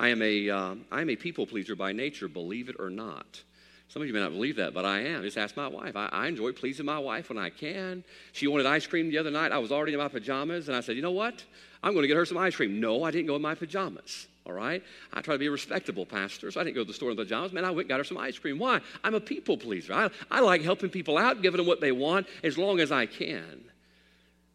I 0.00 0.08
am 0.08 0.22
a, 0.22 0.48
uh, 0.48 0.74
I 0.90 1.02
am 1.02 1.10
a 1.10 1.16
people 1.16 1.46
pleaser 1.46 1.76
by 1.76 1.92
nature, 1.92 2.26
believe 2.26 2.70
it 2.70 2.76
or 2.78 2.88
not. 2.88 3.42
Some 3.88 4.00
of 4.00 4.08
you 4.08 4.14
may 4.14 4.20
not 4.20 4.32
believe 4.32 4.56
that, 4.56 4.72
but 4.72 4.86
I 4.86 5.00
am. 5.00 5.22
Just 5.22 5.36
ask 5.36 5.58
my 5.58 5.68
wife. 5.68 5.94
I, 5.94 6.08
I, 6.10 6.26
enjoy 6.26 6.52
pleasing 6.52 6.86
my 6.86 6.98
wife 6.98 7.28
when 7.28 7.36
I 7.36 7.50
can. 7.50 8.02
She 8.32 8.46
wanted 8.46 8.64
ice 8.64 8.86
cream 8.86 9.10
the 9.10 9.18
other 9.18 9.30
night. 9.30 9.52
I 9.52 9.58
was 9.58 9.70
already 9.70 9.92
in 9.92 9.98
my 9.98 10.08
pajamas, 10.08 10.68
and 10.68 10.76
I 10.76 10.80
said, 10.80 10.96
You 10.96 11.02
know 11.02 11.10
what? 11.10 11.44
I'm 11.82 11.92
going 11.92 12.04
to 12.04 12.08
get 12.08 12.16
her 12.16 12.24
some 12.24 12.38
ice 12.38 12.56
cream. 12.56 12.80
No, 12.80 13.04
I 13.04 13.10
didn't 13.10 13.26
go 13.26 13.36
in 13.36 13.42
my 13.42 13.54
pajamas. 13.54 14.26
All 14.46 14.54
right? 14.54 14.82
I 15.12 15.20
try 15.20 15.34
to 15.34 15.38
be 15.38 15.48
a 15.48 15.50
respectable 15.50 16.06
pastor, 16.06 16.50
so 16.50 16.58
I 16.58 16.64
didn't 16.64 16.76
go 16.76 16.82
to 16.82 16.88
the 16.88 16.94
store 16.94 17.10
in 17.10 17.16
pajamas. 17.18 17.52
Man, 17.52 17.66
I 17.66 17.70
went 17.70 17.80
and 17.80 17.88
got 17.90 17.98
her 17.98 18.04
some 18.04 18.16
ice 18.16 18.38
cream. 18.38 18.58
Why? 18.58 18.80
I'm 19.04 19.14
a 19.14 19.20
people 19.20 19.58
pleaser. 19.58 19.92
I, 19.92 20.08
I 20.30 20.40
like 20.40 20.62
helping 20.62 20.88
people 20.88 21.18
out, 21.18 21.42
giving 21.42 21.58
them 21.58 21.66
what 21.66 21.82
they 21.82 21.92
want 21.92 22.26
as 22.42 22.56
long 22.56 22.80
as 22.80 22.90
I 22.90 23.04
can. 23.04 23.64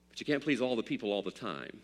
But 0.09 0.19
you 0.19 0.25
can't 0.25 0.41
please 0.41 0.59
all 0.59 0.75
the 0.75 0.81
people 0.81 1.11
all 1.11 1.21
the 1.21 1.29
time. 1.29 1.81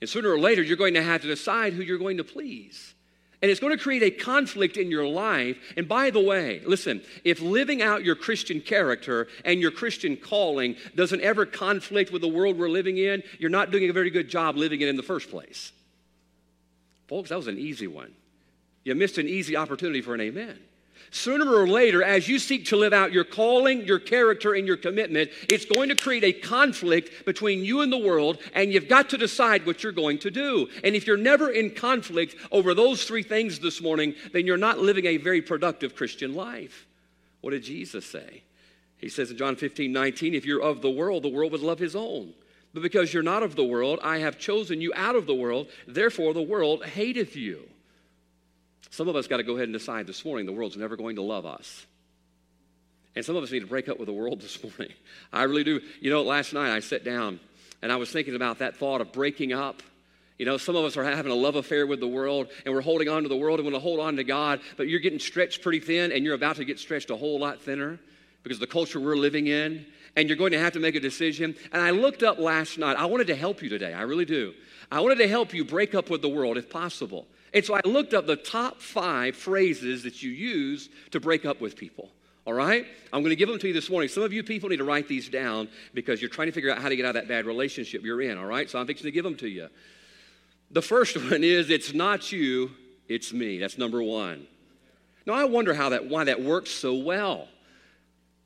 And 0.00 0.10
sooner 0.10 0.30
or 0.30 0.38
later, 0.38 0.62
you're 0.62 0.76
going 0.76 0.94
to 0.94 1.02
have 1.02 1.22
to 1.22 1.26
decide 1.26 1.72
who 1.72 1.82
you're 1.82 1.98
going 1.98 2.18
to 2.18 2.24
please. 2.24 2.94
And 3.42 3.50
it's 3.50 3.60
going 3.60 3.76
to 3.76 3.82
create 3.82 4.02
a 4.02 4.10
conflict 4.10 4.78
in 4.78 4.90
your 4.90 5.06
life. 5.06 5.58
And 5.76 5.86
by 5.86 6.10
the 6.10 6.20
way, 6.20 6.62
listen, 6.64 7.02
if 7.24 7.42
living 7.42 7.82
out 7.82 8.02
your 8.02 8.14
Christian 8.14 8.60
character 8.60 9.28
and 9.44 9.60
your 9.60 9.70
Christian 9.70 10.16
calling 10.16 10.76
doesn't 10.94 11.20
ever 11.20 11.44
conflict 11.44 12.10
with 12.10 12.22
the 12.22 12.28
world 12.28 12.58
we're 12.58 12.70
living 12.70 12.96
in, 12.96 13.22
you're 13.38 13.50
not 13.50 13.70
doing 13.70 13.90
a 13.90 13.92
very 13.92 14.08
good 14.08 14.30
job 14.30 14.56
living 14.56 14.80
it 14.80 14.88
in 14.88 14.96
the 14.96 15.02
first 15.02 15.30
place. 15.30 15.72
Folks, 17.06 17.28
that 17.28 17.36
was 17.36 17.48
an 17.48 17.58
easy 17.58 17.86
one. 17.86 18.14
You 18.82 18.94
missed 18.94 19.18
an 19.18 19.28
easy 19.28 19.56
opportunity 19.56 20.00
for 20.00 20.14
an 20.14 20.22
amen. 20.22 20.58
Sooner 21.14 21.54
or 21.54 21.68
later, 21.68 22.02
as 22.02 22.26
you 22.26 22.40
seek 22.40 22.64
to 22.66 22.76
live 22.76 22.92
out 22.92 23.12
your 23.12 23.22
calling, 23.22 23.86
your 23.86 24.00
character, 24.00 24.54
and 24.54 24.66
your 24.66 24.76
commitment, 24.76 25.30
it's 25.48 25.64
going 25.64 25.88
to 25.90 25.94
create 25.94 26.24
a 26.24 26.32
conflict 26.32 27.24
between 27.24 27.64
you 27.64 27.82
and 27.82 27.92
the 27.92 27.98
world, 27.98 28.38
and 28.52 28.72
you've 28.72 28.88
got 28.88 29.10
to 29.10 29.16
decide 29.16 29.64
what 29.64 29.84
you're 29.84 29.92
going 29.92 30.18
to 30.18 30.30
do. 30.32 30.68
And 30.82 30.96
if 30.96 31.06
you're 31.06 31.16
never 31.16 31.50
in 31.50 31.70
conflict 31.70 32.34
over 32.50 32.74
those 32.74 33.04
three 33.04 33.22
things 33.22 33.60
this 33.60 33.80
morning, 33.80 34.16
then 34.32 34.44
you're 34.44 34.56
not 34.56 34.80
living 34.80 35.06
a 35.06 35.18
very 35.18 35.40
productive 35.40 35.94
Christian 35.94 36.34
life. 36.34 36.84
What 37.42 37.52
did 37.52 37.62
Jesus 37.62 38.04
say? 38.04 38.42
He 38.96 39.08
says 39.08 39.30
in 39.30 39.36
John 39.36 39.54
15, 39.54 39.92
19, 39.92 40.34
if 40.34 40.44
you're 40.44 40.62
of 40.62 40.82
the 40.82 40.90
world, 40.90 41.22
the 41.22 41.28
world 41.28 41.52
would 41.52 41.60
love 41.60 41.78
his 41.78 41.94
own. 41.94 42.34
But 42.72 42.82
because 42.82 43.14
you're 43.14 43.22
not 43.22 43.44
of 43.44 43.54
the 43.54 43.64
world, 43.64 44.00
I 44.02 44.18
have 44.18 44.36
chosen 44.36 44.80
you 44.80 44.92
out 44.96 45.14
of 45.14 45.26
the 45.26 45.34
world, 45.34 45.68
therefore 45.86 46.34
the 46.34 46.42
world 46.42 46.84
hateth 46.84 47.36
you. 47.36 47.68
Some 48.90 49.08
of 49.08 49.16
us 49.16 49.26
got 49.26 49.38
to 49.38 49.42
go 49.42 49.54
ahead 49.54 49.64
and 49.64 49.72
decide 49.72 50.06
this 50.06 50.24
morning 50.24 50.46
the 50.46 50.52
world's 50.52 50.76
never 50.76 50.96
going 50.96 51.16
to 51.16 51.22
love 51.22 51.46
us. 51.46 51.86
And 53.16 53.24
some 53.24 53.36
of 53.36 53.42
us 53.42 53.52
need 53.52 53.60
to 53.60 53.66
break 53.66 53.88
up 53.88 53.98
with 53.98 54.06
the 54.06 54.12
world 54.12 54.40
this 54.42 54.62
morning. 54.62 54.94
I 55.32 55.44
really 55.44 55.64
do. 55.64 55.80
You 56.00 56.10
know, 56.10 56.22
last 56.22 56.52
night 56.52 56.74
I 56.74 56.80
sat 56.80 57.04
down 57.04 57.40
and 57.82 57.92
I 57.92 57.96
was 57.96 58.10
thinking 58.10 58.34
about 58.34 58.58
that 58.58 58.76
thought 58.76 59.00
of 59.00 59.12
breaking 59.12 59.52
up. 59.52 59.82
You 60.38 60.46
know, 60.46 60.56
some 60.56 60.74
of 60.74 60.84
us 60.84 60.96
are 60.96 61.04
having 61.04 61.30
a 61.30 61.36
love 61.36 61.54
affair 61.54 61.86
with 61.86 62.00
the 62.00 62.08
world 62.08 62.48
and 62.64 62.74
we're 62.74 62.80
holding 62.80 63.08
on 63.08 63.22
to 63.22 63.28
the 63.28 63.36
world 63.36 63.60
and 63.60 63.66
want 63.66 63.76
to 63.76 63.80
hold 63.80 64.00
on 64.00 64.16
to 64.16 64.24
God, 64.24 64.60
but 64.76 64.88
you're 64.88 65.00
getting 65.00 65.20
stretched 65.20 65.62
pretty 65.62 65.78
thin 65.78 66.10
and 66.10 66.24
you're 66.24 66.34
about 66.34 66.56
to 66.56 66.64
get 66.64 66.80
stretched 66.80 67.10
a 67.10 67.16
whole 67.16 67.38
lot 67.38 67.60
thinner 67.60 68.00
because 68.42 68.58
the 68.58 68.66
culture 68.66 68.98
we're 68.98 69.16
living 69.16 69.46
in 69.46 69.86
and 70.16 70.28
you're 70.28 70.36
going 70.36 70.52
to 70.52 70.58
have 70.58 70.72
to 70.72 70.80
make 70.80 70.96
a 70.96 71.00
decision. 71.00 71.54
And 71.72 71.80
I 71.80 71.90
looked 71.90 72.22
up 72.22 72.38
last 72.38 72.78
night. 72.78 72.96
I 72.96 73.06
wanted 73.06 73.28
to 73.28 73.36
help 73.36 73.62
you 73.62 73.68
today. 73.68 73.94
I 73.94 74.02
really 74.02 74.24
do. 74.24 74.54
I 74.90 75.00
wanted 75.00 75.18
to 75.18 75.28
help 75.28 75.54
you 75.54 75.64
break 75.64 75.94
up 75.94 76.10
with 76.10 76.22
the 76.22 76.28
world 76.28 76.56
if 76.56 76.68
possible. 76.68 77.26
And 77.54 77.64
so 77.64 77.74
I 77.74 77.80
looked 77.84 78.12
up 78.12 78.26
the 78.26 78.36
top 78.36 78.80
five 78.80 79.36
phrases 79.36 80.02
that 80.02 80.22
you 80.22 80.30
use 80.30 80.88
to 81.12 81.20
break 81.20 81.46
up 81.46 81.60
with 81.60 81.76
people. 81.76 82.10
All 82.46 82.52
right? 82.52 82.84
I'm 83.12 83.22
going 83.22 83.30
to 83.30 83.36
give 83.36 83.48
them 83.48 83.58
to 83.60 83.68
you 83.68 83.72
this 83.72 83.88
morning. 83.88 84.08
Some 84.08 84.24
of 84.24 84.32
you 84.32 84.42
people 84.42 84.68
need 84.68 84.78
to 84.78 84.84
write 84.84 85.08
these 85.08 85.28
down 85.28 85.68
because 85.94 86.20
you're 86.20 86.30
trying 86.30 86.48
to 86.48 86.52
figure 86.52 86.70
out 86.70 86.78
how 86.78 86.88
to 86.88 86.96
get 86.96 87.06
out 87.06 87.10
of 87.10 87.22
that 87.22 87.28
bad 87.28 87.46
relationship 87.46 88.02
you're 88.04 88.20
in. 88.20 88.36
All 88.36 88.44
right? 88.44 88.68
So 88.68 88.78
I'm 88.78 88.86
fixing 88.86 89.06
to 89.06 89.12
give 89.12 89.24
them 89.24 89.36
to 89.36 89.48
you. 89.48 89.68
The 90.72 90.82
first 90.82 91.16
one 91.30 91.44
is 91.44 91.70
it's 91.70 91.94
not 91.94 92.32
you, 92.32 92.72
it's 93.08 93.32
me. 93.32 93.58
That's 93.58 93.78
number 93.78 94.02
one. 94.02 94.46
Now 95.24 95.34
I 95.34 95.44
wonder 95.44 95.72
how 95.72 95.90
that 95.90 96.06
why 96.06 96.24
that 96.24 96.42
works 96.42 96.70
so 96.70 96.94
well. 96.94 97.48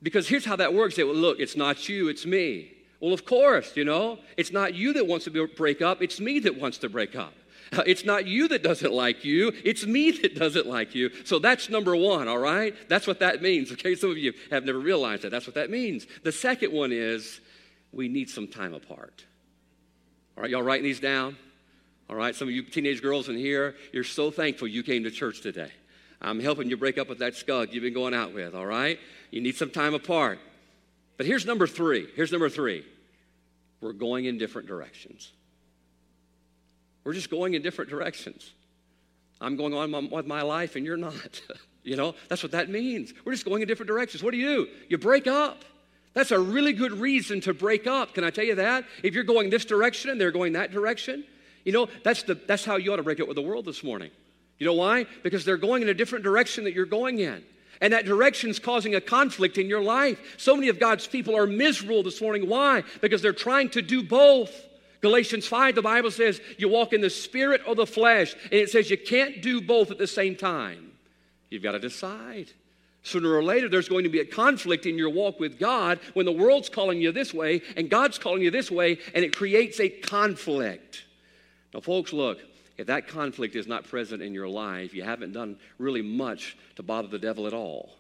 Because 0.01 0.29
here's 0.29 0.45
how 0.45 0.55
that 0.57 0.75
works. 0.75 0.97
It, 0.99 1.07
will 1.07 1.15
look, 1.15 1.41
it's 1.41 1.57
not 1.57 1.89
you, 1.89 2.09
it's 2.09 2.25
me. 2.25 2.73
Well, 3.01 3.13
of 3.13 3.25
course, 3.25 3.77
you 3.77 3.85
know, 3.85 4.19
it's 4.37 4.53
not 4.53 4.75
you 4.75 4.93
that 4.93 5.07
wants 5.07 5.25
to 5.25 5.49
break 5.49 5.83
up, 5.83 6.03
it's 6.03 6.21
me 6.21 6.39
that 6.41 6.61
wants 6.61 6.79
to 6.79 6.89
break 6.89 7.17
up. 7.17 7.33
It's 7.87 8.05
not 8.05 8.27
you 8.27 8.49
that 8.49 8.63
doesn't 8.63 8.93
like 8.93 9.25
you, 9.25 9.53
it's 9.65 9.87
me 9.87 10.11
that 10.11 10.35
doesn't 10.35 10.67
like 10.67 10.95
you. 10.95 11.11
So 11.25 11.39
that's 11.39 11.69
number 11.69 11.95
one, 11.95 12.29
all 12.29 12.39
right? 12.39 12.75
That's 12.89 13.07
what 13.07 13.21
that 13.21 13.43
means, 13.43 13.73
okay? 13.73 13.95
Some 13.95 14.11
of 14.11 14.19
you 14.19 14.33
have 14.51 14.65
never 14.65 14.79
realized 14.79 15.23
that. 15.23 15.31
That's 15.31 15.47
what 15.47 15.55
that 15.55 15.71
means. 15.71 16.07
The 16.23 16.33
second 16.33 16.73
one 16.73 16.93
is 16.93 17.41
we 17.93 18.09
need 18.09 18.31
some 18.31 18.49
time 18.49 18.75
apart. 18.75 19.25
All 20.37 20.43
right, 20.43 20.51
y'all 20.51 20.63
writing 20.63 20.85
these 20.85 21.01
down? 21.01 21.37
All 22.09 22.17
right, 22.17 22.35
some 22.35 22.49
of 22.49 22.55
you 22.55 22.63
teenage 22.63 23.03
girls 23.03 23.29
in 23.29 23.37
here, 23.37 23.75
you're 23.93 24.05
so 24.05 24.31
thankful 24.31 24.67
you 24.67 24.83
came 24.83 25.05
to 25.05 25.11
church 25.11 25.41
today. 25.41 25.71
I'm 26.21 26.41
helping 26.41 26.69
you 26.69 26.77
break 26.77 26.99
up 26.99 27.09
with 27.09 27.19
that 27.19 27.35
skug 27.35 27.73
you've 27.73 27.83
been 27.83 27.95
going 27.95 28.15
out 28.15 28.35
with, 28.35 28.55
all 28.55 28.67
right? 28.67 28.99
You 29.31 29.41
need 29.41 29.57
some 29.57 29.71
time 29.71 29.95
apart. 29.95 30.39
But 31.17 31.27
here's 31.27 31.45
number 31.45 31.67
three. 31.67 32.09
Here's 32.17 32.33
number 32.33 32.49
three. 32.49 32.85
We're 33.81 33.93
going 33.93 34.25
in 34.25 34.39
different 34.39 34.69
directions. 34.69 35.33
We're 37.09 37.15
just 37.15 37.31
going 37.31 37.55
in 37.55 37.63
different 37.63 37.89
directions. 37.91 38.53
I'm 39.41 39.57
going 39.57 39.73
on 39.73 40.11
with 40.11 40.27
my 40.27 40.43
life 40.43 40.77
and 40.77 40.85
you're 40.85 40.99
not. 40.99 41.41
you 41.83 41.97
know, 41.97 42.15
that's 42.29 42.43
what 42.43 42.53
that 42.53 42.69
means. 42.69 43.15
We're 43.25 43.33
just 43.33 43.47
going 43.47 43.63
in 43.63 43.67
different 43.67 43.89
directions. 43.89 44.23
What 44.23 44.33
do 44.33 44.37
you 44.37 44.47
do? 44.47 44.69
You 44.91 44.99
break 44.99 45.27
up. 45.27 45.65
That's 46.13 46.33
a 46.33 46.39
really 46.39 46.75
good 46.75 46.93
reason 46.93 47.41
to 47.41 47.55
break 47.55 47.87
up. 47.87 48.13
Can 48.13 48.25
I 48.25 48.31
tell 48.31 48.45
you 48.45 48.57
that? 48.57 48.85
If 49.03 49.15
you're 49.15 49.25
going 49.25 49.49
this 49.49 49.65
direction 49.65 50.11
and 50.11 50.21
they're 50.21 50.31
going 50.31 50.53
that 50.53 50.71
direction, 50.71 51.25
you 51.65 51.73
know, 51.73 51.89
that's, 52.05 52.25
the, 52.25 52.35
that's 52.35 52.67
how 52.67 52.77
you 52.77 52.93
ought 52.93 52.97
to 52.97 53.03
break 53.03 53.21
up 53.21 53.27
with 53.27 53.37
the 53.37 53.43
world 53.43 53.65
this 53.65 53.83
morning. 53.83 54.11
You 54.59 54.67
know 54.67 54.75
why? 54.75 55.07
Because 55.23 55.47
they're 55.47 55.57
going 55.57 55.81
in 55.81 55.89
a 55.89 55.95
different 55.95 56.25
direction 56.25 56.65
that 56.65 56.75
you're 56.75 56.85
going 56.85 57.21
in. 57.21 57.43
And 57.81 57.95
that 57.95 58.05
direction 58.05 58.51
is 58.51 58.59
causing 58.59 58.95
a 58.95 59.01
conflict 59.01 59.57
in 59.57 59.67
your 59.67 59.81
life. 59.81 60.21
So 60.37 60.55
many 60.55 60.69
of 60.69 60.79
God's 60.79 61.07
people 61.07 61.35
are 61.35 61.47
miserable 61.47 62.03
this 62.03 62.21
morning. 62.21 62.51
Why? 62.51 62.85
Because 63.01 63.23
they're 63.23 63.33
trying 63.33 63.71
to 63.71 63.81
do 63.81 64.03
both. 64.03 64.68
Galatians 65.01 65.47
5, 65.47 65.75
the 65.75 65.83
Bible 65.83 66.11
says 66.11 66.41
you 66.57 66.69
walk 66.69 66.93
in 66.93 67.01
the 67.01 67.11
spirit 67.11 67.61
or 67.67 67.75
the 67.75 67.87
flesh, 67.87 68.35
and 68.45 68.55
it 68.55 68.71
says 68.71 68.91
you 68.91 68.99
can't 68.99 69.43
do 69.43 69.61
both 69.61 69.91
at 69.91 69.99
the 69.99 70.07
same 70.07 70.35
time. 70.35 70.93
You've 71.51 71.63
got 71.63 71.73
to 71.73 71.79
decide. 71.79 72.51
Sooner 73.03 73.33
or 73.33 73.43
later, 73.43 73.69
there's 73.69 73.89
going 73.89 74.05
to 74.05 74.11
be 74.11 74.19
a 74.19 74.25
conflict 74.25 74.85
in 74.85 74.99
your 74.99 75.09
walk 75.09 75.39
with 75.41 75.59
God 75.59 76.01
when 76.15 76.27
the 76.27 76.33
world's 76.33 76.69
calling 76.69 77.01
you 77.01 77.13
this 77.13 77.33
way 77.33 77.63
and 77.77 77.89
God's 77.89 78.19
calling 78.19 78.43
you 78.43 78.51
this 78.51 78.71
way, 78.71 78.99
and 79.15 79.25
it 79.25 79.35
creates 79.35 79.81
a 79.81 79.89
conflict. 79.89 81.05
Now, 81.73 81.81
folks, 81.81 82.13
look, 82.13 82.41
if 82.77 82.87
that 82.89 83.09
conflict 83.09 83.57
is 83.57 83.67
not 83.67 83.85
present 83.85 84.23
in 84.23 84.35
your 84.35 84.49
life, 84.49 84.95
you 84.95 85.03
haven't 85.03 85.33
done 85.33 85.59
really 85.79 86.03
much 86.03 86.57
to 86.77 86.83
bother 86.83 87.09
the 87.09 87.19
devil 87.19 87.47
at 87.47 87.55
all. 87.55 87.98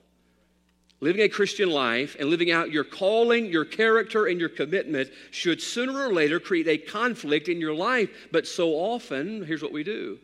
Living 1.00 1.22
a 1.22 1.28
Christian 1.28 1.70
life 1.70 2.16
and 2.18 2.28
living 2.28 2.50
out 2.50 2.72
your 2.72 2.82
calling, 2.82 3.46
your 3.46 3.64
character, 3.64 4.26
and 4.26 4.40
your 4.40 4.48
commitment 4.48 5.10
should 5.30 5.62
sooner 5.62 6.08
or 6.08 6.12
later 6.12 6.40
create 6.40 6.66
a 6.66 6.76
conflict 6.76 7.48
in 7.48 7.60
your 7.60 7.74
life. 7.74 8.10
But 8.32 8.48
so 8.48 8.70
often, 8.70 9.44
here's 9.44 9.62
what 9.62 9.72
we 9.72 9.84
do 9.84 10.18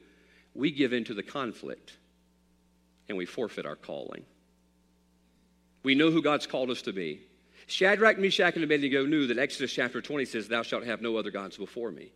we 0.55 0.71
give 0.71 0.93
in 0.93 1.05
to 1.05 1.15
the 1.15 1.23
conflict 1.23 1.97
and 3.09 3.19
we 3.19 3.27
forfeit 3.27 3.67
our 3.67 3.77
calling. 3.77 4.25
We 5.83 5.95
know 5.95 6.11
who 6.11 6.23
God's 6.23 6.47
called 6.47 6.71
us 6.71 6.83
to 6.83 6.93
be. 6.93 7.21
Shadrach, 7.67 8.19
Meshach, 8.19 8.55
and 8.55 8.65
Abednego 8.65 9.07
knew 9.07 9.27
that 9.27 9.39
Exodus 9.39 9.73
chapter 9.73 10.01
20 10.01 10.25
says, 10.25 10.49
Thou 10.49 10.63
shalt 10.63 10.85
have 10.85 11.03
no 11.03 11.17
other 11.17 11.31
gods 11.31 11.57
before 11.57 11.91
me. 11.91 12.13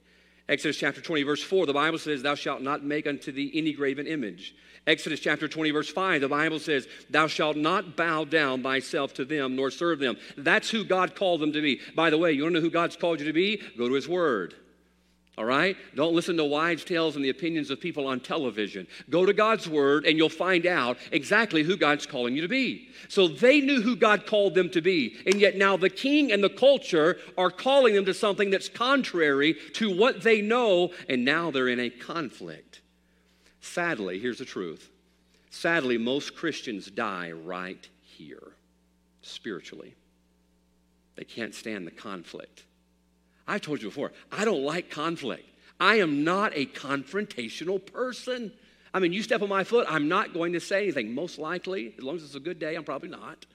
Exodus 0.48 0.78
chapter 0.78 1.00
20, 1.00 1.22
verse 1.24 1.42
4, 1.42 1.66
the 1.66 1.74
Bible 1.74 1.98
says, 1.98 2.22
Thou 2.22 2.34
shalt 2.34 2.62
not 2.62 2.82
make 2.82 3.06
unto 3.06 3.30
thee 3.30 3.50
any 3.54 3.72
graven 3.72 4.06
image. 4.06 4.54
Exodus 4.87 5.20
chapter 5.20 5.46
20, 5.46 5.70
verse 5.70 5.90
5, 5.90 6.22
the 6.22 6.28
Bible 6.28 6.58
says, 6.58 6.88
Thou 7.11 7.26
shalt 7.26 7.56
not 7.56 7.96
bow 7.96 8.24
down 8.24 8.62
thyself 8.62 9.12
to 9.14 9.26
them 9.26 9.56
nor 9.56 9.70
serve 9.70 9.98
them. 9.98 10.16
That's 10.38 10.70
who 10.70 10.84
God 10.84 11.14
called 11.14 11.42
them 11.42 11.52
to 11.52 11.61
be. 11.61 11.80
By 11.94 12.08
the 12.08 12.16
way, 12.16 12.32
you 12.32 12.44
want 12.44 12.54
to 12.54 12.61
know 12.61 12.64
who 12.64 12.70
God's 12.70 12.96
called 12.96 13.20
you 13.20 13.26
to 13.26 13.32
be? 13.34 13.62
Go 13.76 13.88
to 13.88 13.94
His 13.94 14.08
Word. 14.08 14.54
All 15.38 15.44
right? 15.44 15.77
Don't 15.94 16.16
listen 16.16 16.37
to 16.38 16.44
wives' 16.44 16.83
tales 16.83 17.14
and 17.14 17.24
the 17.24 17.31
opinions 17.31 17.70
of 17.70 17.81
people 17.81 18.09
on 18.09 18.18
television. 18.18 18.88
Go 19.09 19.24
to 19.24 19.33
God's 19.33 19.68
Word 19.68 20.05
and 20.05 20.18
you'll 20.18 20.29
find 20.29 20.66
out 20.66 20.98
exactly 21.12 21.62
who 21.62 21.77
God's 21.77 22.07
calling 22.07 22.35
you 22.35 22.42
to 22.42 22.48
be. 22.48 22.88
So 23.09 23.29
they 23.29 23.61
knew 23.61 23.81
who 23.81 23.94
God 23.94 24.27
called 24.27 24.57
them 24.57 24.68
to 24.70 24.81
be. 24.81 25.16
And 25.27 25.37
yet 25.37 25.57
now 25.57 25.77
the 25.77 25.90
king 25.90 26.33
and 26.33 26.42
the 26.42 26.48
culture 26.48 27.18
are 27.38 27.53
calling 27.53 27.94
them 27.94 28.05
to 28.07 28.14
something 28.14 28.51
that's 28.51 28.68
contrary 28.68 29.55
to 29.74 29.96
what 29.96 30.22
they 30.22 30.42
know. 30.42 30.90
And 31.09 31.24
now 31.24 31.53
they're 31.53 31.68
in 31.68 31.79
a 31.79 31.90
conflict. 31.90 32.81
Sadly, 33.61 34.18
here's 34.18 34.38
the 34.38 34.44
truth 34.44 34.90
sadly, 35.51 35.98
most 35.98 36.35
Christians 36.35 36.90
die 36.90 37.31
right 37.31 37.88
here, 38.03 38.42
spiritually. 39.22 39.94
They 41.14 41.24
can't 41.24 41.55
stand 41.55 41.87
the 41.87 41.92
conflict. 41.92 42.64
I 43.48 43.58
told 43.58 43.82
you 43.82 43.88
before, 43.88 44.12
I 44.30 44.44
don't 44.44 44.62
like 44.62 44.90
conflict. 44.90 45.44
I 45.80 45.96
am 45.96 46.22
not 46.22 46.52
a 46.54 46.66
confrontational 46.66 47.84
person. 47.84 48.52
I 48.92 48.98
mean, 48.98 49.12
you 49.12 49.22
step 49.22 49.42
on 49.42 49.48
my 49.48 49.64
foot, 49.64 49.87
I'm 49.88 50.08
not 50.08 50.34
going 50.34 50.52
to 50.52 50.61
say 50.61 50.82
anything. 50.82 51.14
Most 51.14 51.38
likely, 51.38 51.94
as 51.96 52.04
long 52.04 52.16
as 52.16 52.24
it's 52.24 52.34
a 52.34 52.40
good 52.40 52.58
day, 52.58 52.74
I'm 52.74 52.84
probably 52.84 53.08
not. 53.08 53.46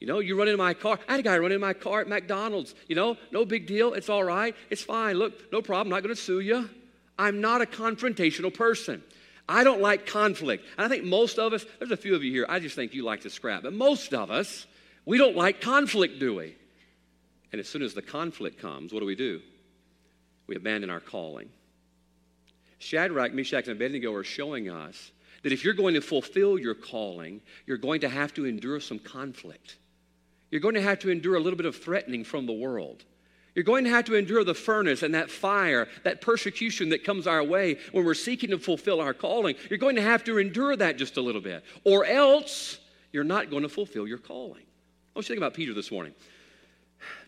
You 0.00 0.06
know, 0.06 0.20
you 0.20 0.38
run 0.38 0.48
into 0.48 0.58
my 0.58 0.74
car. 0.74 0.98
I 1.08 1.12
had 1.12 1.20
a 1.20 1.24
guy 1.24 1.36
run 1.38 1.52
into 1.52 1.58
my 1.58 1.72
car 1.72 2.00
at 2.00 2.08
McDonald's. 2.08 2.74
You 2.86 2.94
know, 2.94 3.16
no 3.32 3.44
big 3.44 3.66
deal. 3.66 3.94
It's 3.94 4.08
all 4.08 4.22
right. 4.22 4.54
It's 4.70 4.82
fine. 4.82 5.16
Look, 5.16 5.52
no 5.52 5.60
problem. 5.60 5.90
Not 5.90 6.02
going 6.02 6.14
to 6.14 6.20
sue 6.20 6.40
you. 6.40 6.70
I'm 7.18 7.40
not 7.40 7.60
a 7.60 7.66
confrontational 7.66 8.54
person. 8.54 9.02
I 9.48 9.64
don't 9.64 9.80
like 9.80 10.06
conflict. 10.06 10.64
And 10.76 10.86
I 10.86 10.88
think 10.88 11.04
most 11.04 11.38
of 11.38 11.52
us, 11.52 11.66
there's 11.78 11.90
a 11.90 11.96
few 11.96 12.14
of 12.14 12.22
you 12.22 12.30
here, 12.30 12.46
I 12.48 12.60
just 12.60 12.76
think 12.76 12.94
you 12.94 13.02
like 13.02 13.22
to 13.22 13.30
scrap. 13.30 13.62
But 13.64 13.72
most 13.72 14.14
of 14.14 14.30
us, 14.30 14.66
we 15.04 15.18
don't 15.18 15.36
like 15.36 15.60
conflict, 15.60 16.20
do 16.20 16.36
we? 16.36 16.54
And 17.52 17.60
as 17.60 17.68
soon 17.68 17.82
as 17.82 17.94
the 17.94 18.02
conflict 18.02 18.58
comes, 18.58 18.92
what 18.92 19.00
do 19.00 19.06
we 19.06 19.14
do? 19.14 19.40
We 20.46 20.56
abandon 20.56 20.90
our 20.90 21.00
calling. 21.00 21.48
Shadrach, 22.78 23.32
Meshach, 23.32 23.66
and 23.66 23.76
Abednego 23.76 24.14
are 24.14 24.24
showing 24.24 24.70
us 24.70 25.10
that 25.42 25.52
if 25.52 25.64
you're 25.64 25.74
going 25.74 25.94
to 25.94 26.00
fulfill 26.00 26.58
your 26.58 26.74
calling, 26.74 27.40
you're 27.66 27.76
going 27.78 28.00
to 28.00 28.08
have 28.08 28.34
to 28.34 28.44
endure 28.44 28.80
some 28.80 28.98
conflict. 28.98 29.76
You're 30.50 30.60
going 30.60 30.74
to 30.74 30.82
have 30.82 30.98
to 31.00 31.10
endure 31.10 31.36
a 31.36 31.40
little 31.40 31.56
bit 31.56 31.66
of 31.66 31.76
threatening 31.76 32.24
from 32.24 32.46
the 32.46 32.52
world. 32.52 33.04
You're 33.54 33.64
going 33.64 33.84
to 33.84 33.90
have 33.90 34.04
to 34.04 34.14
endure 34.14 34.44
the 34.44 34.54
furnace 34.54 35.02
and 35.02 35.14
that 35.14 35.30
fire, 35.30 35.88
that 36.04 36.20
persecution 36.20 36.90
that 36.90 37.04
comes 37.04 37.26
our 37.26 37.42
way 37.42 37.78
when 37.92 38.04
we're 38.04 38.14
seeking 38.14 38.50
to 38.50 38.58
fulfill 38.58 39.00
our 39.00 39.14
calling. 39.14 39.56
You're 39.68 39.78
going 39.78 39.96
to 39.96 40.02
have 40.02 40.22
to 40.24 40.38
endure 40.38 40.76
that 40.76 40.96
just 40.96 41.16
a 41.16 41.20
little 41.20 41.40
bit, 41.40 41.64
or 41.84 42.04
else 42.04 42.78
you're 43.12 43.24
not 43.24 43.50
going 43.50 43.64
to 43.64 43.68
fulfill 43.68 44.06
your 44.06 44.18
calling. 44.18 44.62
I 44.62 45.18
was 45.18 45.26
thinking 45.26 45.42
about 45.42 45.54
Peter 45.54 45.74
this 45.74 45.90
morning. 45.90 46.14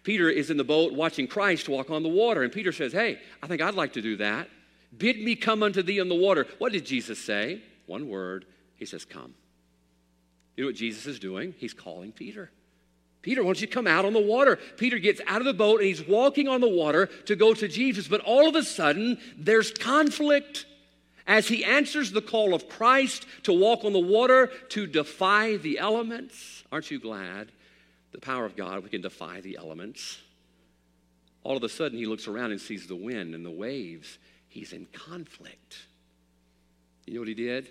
Peter 0.03 0.29
is 0.29 0.51
in 0.51 0.57
the 0.57 0.65
boat 0.65 0.93
watching 0.93 1.27
Christ 1.27 1.69
walk 1.69 1.91
on 1.91 2.03
the 2.03 2.09
water, 2.09 2.43
and 2.43 2.53
Peter 2.53 2.73
says, 2.73 2.93
Hey, 2.93 3.19
I 3.43 3.47
think 3.47 3.61
I'd 3.61 3.75
like 3.75 3.95
to 3.95 4.03
do 4.03 4.17
that. 4.17 4.49
Bid 4.97 5.21
me 5.21 5.37
come 5.37 5.63
unto 5.63 5.83
thee 5.83 5.99
in 5.99 6.09
the 6.09 6.15
water. 6.15 6.47
What 6.59 6.73
did 6.73 6.85
Jesus 6.87 7.19
say? 7.19 7.63
One 7.87 8.09
word. 8.09 8.47
He 8.77 8.87
says, 8.87 9.05
Come. 9.05 9.35
You 10.57 10.65
know 10.65 10.69
what 10.69 10.77
Jesus 10.77 11.07
is 11.07 11.19
doing? 11.19 11.55
He's 11.59 11.75
calling 11.75 12.13
Peter. 12.13 12.51
Peter, 13.23 13.43
why 13.43 13.49
don't 13.49 13.61
you 13.61 13.69
come 13.69 13.87
out 13.87 14.05
on 14.05 14.13
the 14.13 14.21
water? 14.21 14.57
Peter 14.77 14.99
gets 14.99 15.21
out 15.27 15.41
of 15.41 15.45
the 15.45 15.53
boat 15.53 15.81
and 15.81 15.87
he's 15.87 16.07
walking 16.07 16.49
on 16.49 16.61
the 16.61 16.69
water 16.69 17.07
to 17.27 17.37
go 17.37 17.53
to 17.53 17.69
Jesus, 17.69 18.09
but 18.09 18.21
all 18.23 18.49
of 18.49 18.55
a 18.55 18.63
sudden 18.63 19.19
there's 19.37 19.71
conflict 19.71 20.65
as 21.27 21.49
he 21.49 21.65
answers 21.65 22.13
the 22.13 22.23
call 22.23 22.55
of 22.55 22.69
Christ 22.69 23.27
to 23.43 23.53
walk 23.53 23.85
on 23.85 23.93
the 23.93 23.99
water 23.99 24.49
to 24.71 24.87
defy 24.87 25.57
the 25.57 25.79
elements. 25.79 26.65
Aren't 26.73 26.91
you 26.91 26.99
glad? 26.99 27.53
The 28.13 28.19
power 28.19 28.45
of 28.45 28.57
God, 28.57 28.83
we 28.83 28.91
can 28.91 29.03
defy 29.03 29.41
the 29.41 29.57
elements. 29.57 30.19
All 31.43 31.57
of 31.57 31.63
a 31.63 31.69
sudden, 31.69 31.99
he 31.99 32.07
looks 32.07 32.29
around 32.29 32.51
and 32.51 32.61
sees 32.61 32.87
the 32.87 32.97
wind 32.97 33.35
and 33.35 33.45
the 33.45 33.51
waves. 33.51 34.19
He's 34.49 34.73
in 34.73 34.87
conflict. 34.87 35.87
You 37.07 37.15
know 37.15 37.21
what 37.21 37.29
he 37.29 37.35
did? 37.35 37.69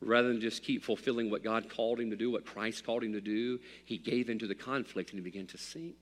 Rather 0.00 0.28
than 0.28 0.40
just 0.40 0.62
keep 0.62 0.84
fulfilling 0.84 1.30
what 1.30 1.42
God 1.42 1.70
called 1.70 1.98
him 1.98 2.10
to 2.10 2.16
do, 2.16 2.30
what 2.30 2.44
Christ 2.44 2.84
called 2.84 3.02
him 3.02 3.14
to 3.14 3.20
do, 3.20 3.58
he 3.84 3.96
gave 3.96 4.28
into 4.28 4.46
the 4.46 4.54
conflict 4.54 5.10
and 5.10 5.18
he 5.18 5.24
began 5.24 5.46
to 5.48 5.58
sink. 5.58 5.96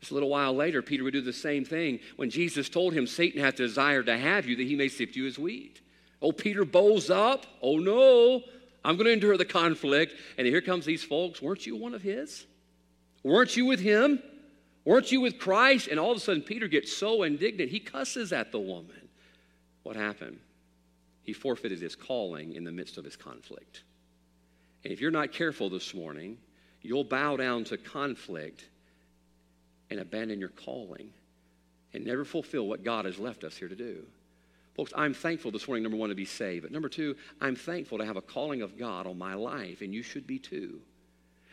Just 0.00 0.12
a 0.12 0.14
little 0.14 0.28
while 0.28 0.54
later, 0.54 0.80
Peter 0.80 1.02
would 1.02 1.12
do 1.12 1.20
the 1.20 1.32
same 1.32 1.64
thing 1.64 1.98
when 2.16 2.30
Jesus 2.30 2.68
told 2.68 2.92
him, 2.94 3.06
Satan 3.06 3.40
hath 3.40 3.56
desired 3.56 4.06
to 4.06 4.16
have 4.16 4.46
you 4.46 4.56
that 4.56 4.66
he 4.66 4.76
may 4.76 4.88
sift 4.88 5.16
you 5.16 5.26
as 5.26 5.38
wheat. 5.38 5.80
Oh, 6.22 6.32
Peter 6.32 6.64
bows 6.64 7.10
up. 7.10 7.46
Oh, 7.60 7.78
no, 7.78 8.42
I'm 8.88 8.96
going 8.96 9.06
to 9.06 9.12
endure 9.12 9.36
the 9.36 9.44
conflict. 9.44 10.14
And 10.38 10.46
here 10.46 10.60
comes 10.60 10.84
these 10.84 11.04
folks. 11.04 11.42
Weren't 11.42 11.66
you 11.66 11.76
one 11.76 11.94
of 11.94 12.02
his? 12.02 12.46
Weren't 13.22 13.56
you 13.56 13.66
with 13.66 13.80
him? 13.80 14.22
Weren't 14.84 15.12
you 15.12 15.20
with 15.20 15.38
Christ? 15.38 15.88
And 15.88 16.00
all 16.00 16.10
of 16.10 16.16
a 16.16 16.20
sudden, 16.20 16.42
Peter 16.42 16.66
gets 16.66 16.96
so 16.96 17.22
indignant, 17.22 17.70
he 17.70 17.80
cusses 17.80 18.32
at 18.32 18.50
the 18.50 18.58
woman. 18.58 19.08
What 19.82 19.96
happened? 19.96 20.38
he 21.28 21.34
forfeited 21.34 21.78
his 21.78 21.94
calling 21.94 22.54
in 22.54 22.64
the 22.64 22.72
midst 22.72 22.96
of 22.96 23.04
his 23.04 23.14
conflict. 23.14 23.82
And 24.82 24.94
if 24.94 24.98
you're 24.98 25.10
not 25.10 25.30
careful 25.30 25.68
this 25.68 25.92
morning, 25.92 26.38
you'll 26.80 27.04
bow 27.04 27.36
down 27.36 27.64
to 27.64 27.76
conflict 27.76 28.66
and 29.90 30.00
abandon 30.00 30.40
your 30.40 30.48
calling 30.48 31.10
and 31.92 32.02
never 32.02 32.24
fulfill 32.24 32.66
what 32.66 32.82
God 32.82 33.04
has 33.04 33.18
left 33.18 33.44
us 33.44 33.58
here 33.58 33.68
to 33.68 33.76
do. 33.76 34.06
Folks, 34.78 34.92
I'm 34.94 35.12
thankful 35.12 35.50
this 35.50 35.66
morning, 35.66 35.82
number 35.82 35.98
one, 35.98 36.10
to 36.10 36.14
be 36.14 36.24
saved. 36.24 36.62
But 36.62 36.70
number 36.70 36.88
two, 36.88 37.16
I'm 37.40 37.56
thankful 37.56 37.98
to 37.98 38.06
have 38.06 38.14
a 38.14 38.22
calling 38.22 38.62
of 38.62 38.78
God 38.78 39.08
on 39.08 39.18
my 39.18 39.34
life, 39.34 39.80
and 39.80 39.92
you 39.92 40.04
should 40.04 40.24
be 40.24 40.38
too. 40.38 40.80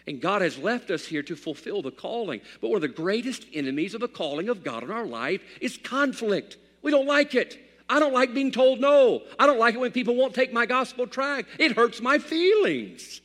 And 0.06 0.22
God 0.22 0.44
has 0.44 0.60
left 0.60 0.92
us 0.92 1.06
here 1.06 1.24
to 1.24 1.36
fulfill 1.36 1.82
the 1.82 1.90
calling. 1.90 2.42
But 2.62 2.68
one 2.68 2.76
of 2.76 2.84
the 2.84 2.88
greatest 2.88 3.48
enemies 3.52 3.96
of 3.96 4.02
the 4.02 4.08
calling 4.08 4.48
of 4.48 4.64
God 4.64 4.84
in 4.84 4.92
our 4.92 5.08
life 5.08 5.42
is 5.60 5.76
conflict. 5.76 6.58
We 6.84 6.92
don't 6.92 7.08
like 7.08 7.34
it. 7.34 7.58
I 7.90 8.00
don't 8.00 8.14
like 8.14 8.36
being 8.36 8.52
told 8.52 8.80
no. 8.80 9.24
I 9.40 9.48
don't 9.48 9.58
like 9.58 9.74
it 9.74 9.80
when 9.80 9.92
people 9.92 10.16
won't 10.16 10.36
take 10.36 10.54
my 10.54 10.68
gospel 10.68 11.08
track. 11.08 11.48
It 11.58 11.72
hurts 11.72 12.02
my 12.02 12.20
feelings. 12.20 13.22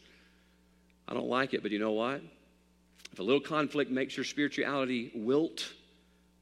I 1.07 1.13
don't 1.13 1.29
like 1.29 1.53
it, 1.53 1.63
but 1.63 1.73
you 1.73 1.79
know 1.79 1.93
what? 1.93 2.23
If 3.13 3.19
a 3.19 3.23
little 3.23 3.39
conflict 3.39 3.91
makes 3.91 4.17
your 4.17 4.25
spirituality 4.25 5.13
wilt, 5.15 5.71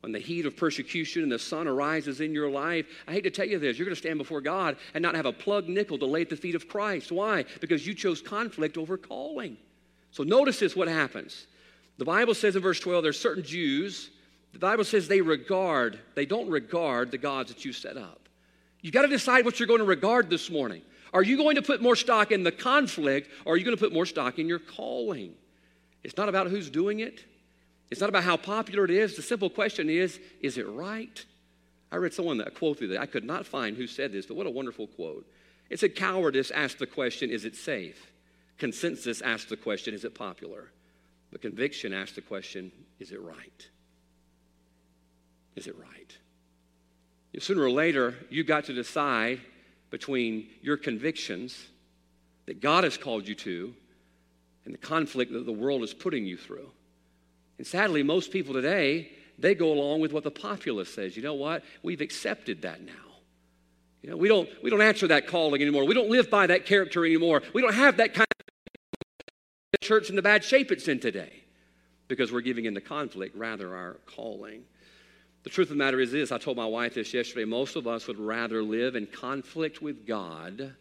when 0.01 0.13
the 0.13 0.19
heat 0.19 0.47
of 0.47 0.57
persecution 0.57 1.23
and 1.23 1.33
the 1.33 1.39
sun 1.39 1.67
arises 1.67 2.21
in 2.21 2.33
your 2.33 2.51
life, 2.51 2.87
I 3.07 3.13
hate 3.13 3.25
to 3.25 3.31
tell 3.31 3.47
you 3.47 3.59
this, 3.59 3.79
you're 3.79 3.87
going 3.87 3.97
to 3.97 4.01
stand 4.01 4.19
before 4.19 4.41
God 4.41 4.77
and 4.95 5.03
not 5.03 5.17
have 5.17 5.27
a 5.27 5.33
plug 5.33 5.69
nickel 5.69 5.99
to 5.99 6.07
lay 6.07 6.23
at 6.23 6.31
the 6.31 6.37
feet 6.37 6.55
of 6.55 6.69
Christ. 6.69 7.11
Why? 7.11 7.45
Because 7.61 7.87
you 7.87 7.95
chose 7.95 8.23
conflict 8.23 8.79
over 8.79 8.97
calling. 8.97 9.57
So 10.13 10.23
notice 10.23 10.61
this 10.61 10.77
what 10.77 10.89
happens. 10.89 11.47
The 11.99 12.05
Bible 12.05 12.35
says 12.35 12.55
in 12.55 12.63
verse 12.63 12.79
12 12.79 13.03
there's 13.03 13.19
certain 13.19 13.43
Jews 13.43 14.11
the 14.53 14.59
Bible 14.59 14.85
says 14.85 15.09
they 15.09 15.21
regard, 15.21 15.99
they 16.15 16.27
don't 16.27 16.49
regard 16.49 17.11
the 17.11 17.19
gods 17.19 17.53
that 17.53 17.65
you 17.65 17.73
set 17.73 17.97
up. 17.97 18.29
You've 18.81 18.95
got 18.95 19.03
to 19.03 19.09
decide 19.09 19.45
what 19.45 19.59
you're 19.59 19.67
going 19.67 19.81
to 19.81 19.87
regard 19.87 20.31
this 20.31 20.51
morning. 20.51 20.83
Are 21.13 21.23
you 21.23 21.37
going 21.37 21.57
to 21.57 21.63
put 21.63 21.83
more 21.83 21.97
stock 21.97 22.33
in 22.33 22.43
the 22.43 22.53
conflict 22.53 23.31
or 23.45 23.55
are 23.55 23.57
you 23.57 23.65
going 23.65 23.77
to 23.77 23.81
put 23.81 23.93
more 23.93 24.07
stock 24.07 24.39
in 24.39 24.47
your 24.47 24.59
calling? 24.59 25.35
It's 26.05 26.17
not 26.17 26.29
about 26.29 26.49
who's 26.49 26.71
doing 26.71 27.01
it. 27.01 27.25
It's 27.91 28.01
not 28.01 28.11
about 28.11 28.25
how 28.25 28.37
popular 28.37 28.85
it 28.85 28.91
is. 28.91 29.17
The 29.17 29.23
simple 29.23 29.49
question 29.49 29.89
is, 29.89 30.21
is 30.41 30.59
it 30.59 30.69
right? 30.69 31.25
I 31.91 31.97
read 31.97 32.13
someone 32.13 32.39
that 32.39 32.55
quote 32.55 32.81
that 32.81 33.01
I 33.01 33.07
could 33.07 33.25
not 33.25 33.47
find 33.47 33.77
who 33.77 33.87
said 33.87 34.13
this, 34.13 34.27
but 34.27 34.37
what 34.37 34.47
a 34.47 34.51
wonderful 34.51 34.87
quote. 34.89 35.27
It 35.71 35.81
said, 35.81 35.95
Cowardice 35.95 36.51
asked 36.51 36.79
the 36.79 36.87
question, 36.87 37.31
is 37.31 37.45
it 37.45 37.57
safe? 37.57 38.13
Consensus 38.59 39.23
asked 39.23 39.49
the 39.49 39.57
question, 39.57 39.95
is 39.95 40.05
it 40.05 40.15
popular? 40.15 40.71
But 41.31 41.43
conviction 41.43 41.93
asked 41.93 42.15
the 42.15 42.21
question, 42.21 42.73
is 42.99 43.13
it 43.13 43.21
right? 43.21 43.69
Is 45.57 45.67
it 45.67 45.77
right? 45.79 46.17
Sooner 47.39 47.63
or 47.63 47.71
later, 47.71 48.17
you've 48.31 48.47
got 48.47 48.65
to 48.65 48.75
decide 48.75 49.41
between 49.91 50.49
your 50.61 50.77
convictions 50.77 51.69
that 52.47 52.61
God 52.61 52.85
has 52.85 52.97
called 52.97 53.29
you 53.29 53.35
to 53.37 53.75
and 54.65 54.75
the 54.75 54.79
conflict 54.79 55.33
that 55.33 55.47
the 55.47 55.53
world 55.53 55.83
is 55.83 55.95
putting 55.95 56.27
you 56.27 56.37
through. 56.37 56.71
And 57.59 57.67
sadly, 57.67 58.03
most 58.03 58.31
people 58.31 58.55
today, 58.55 59.11
they 59.39 59.55
go 59.55 59.73
along 59.73 60.01
with 60.01 60.13
what 60.13 60.25
the 60.25 60.31
populace 60.31 60.93
says. 60.93 61.17
You 61.17 61.23
know 61.23 61.35
what? 61.35 61.65
We've 61.83 62.01
accepted 62.01 62.63
that 62.63 62.83
now. 62.83 62.93
You 64.03 64.11
know, 64.11 64.17
we 64.17 64.29
don't, 64.29 64.49
we 64.63 64.71
don't 64.71 64.81
answer 64.81 65.09
that 65.09 65.27
calling 65.27 65.61
anymore. 65.61 65.85
We 65.85 65.95
don't 65.95 66.09
live 66.09 66.31
by 66.31 66.47
that 66.47 66.67
character 66.67 67.05
anymore. 67.05 67.43
We 67.53 67.63
don't 67.63 67.75
have 67.75 67.97
that 67.97 68.15
kind 68.15 68.27
of 68.31 69.81
church 69.81 70.09
in 70.09 70.17
the 70.17 70.23
bad 70.23 70.45
shape 70.45 70.71
it's 70.71 70.87
in 70.89 71.01
today 71.01 71.45
because 72.07 72.33
we're 72.33 72.41
giving 72.41 72.65
in 72.65 72.75
to 72.75 72.81
conflict 72.81 73.37
rather 73.37 73.77
our 73.77 73.97
calling. 74.07 74.63
The 75.43 75.51
truth 75.51 75.67
of 75.69 75.77
the 75.77 75.85
matter 75.85 76.01
is 76.01 76.13
this 76.13 76.31
I 76.31 76.39
told 76.39 76.57
my 76.57 76.67
wife 76.67 76.95
this 76.95 77.13
yesterday. 77.13 77.45
Most 77.45 77.77
of 77.77 77.87
us 77.87 78.07
would 78.07 78.19
rather 78.19 78.63
live 78.63 78.95
in 78.97 79.07
conflict 79.07 79.83
with 79.83 80.07
God 80.07 80.75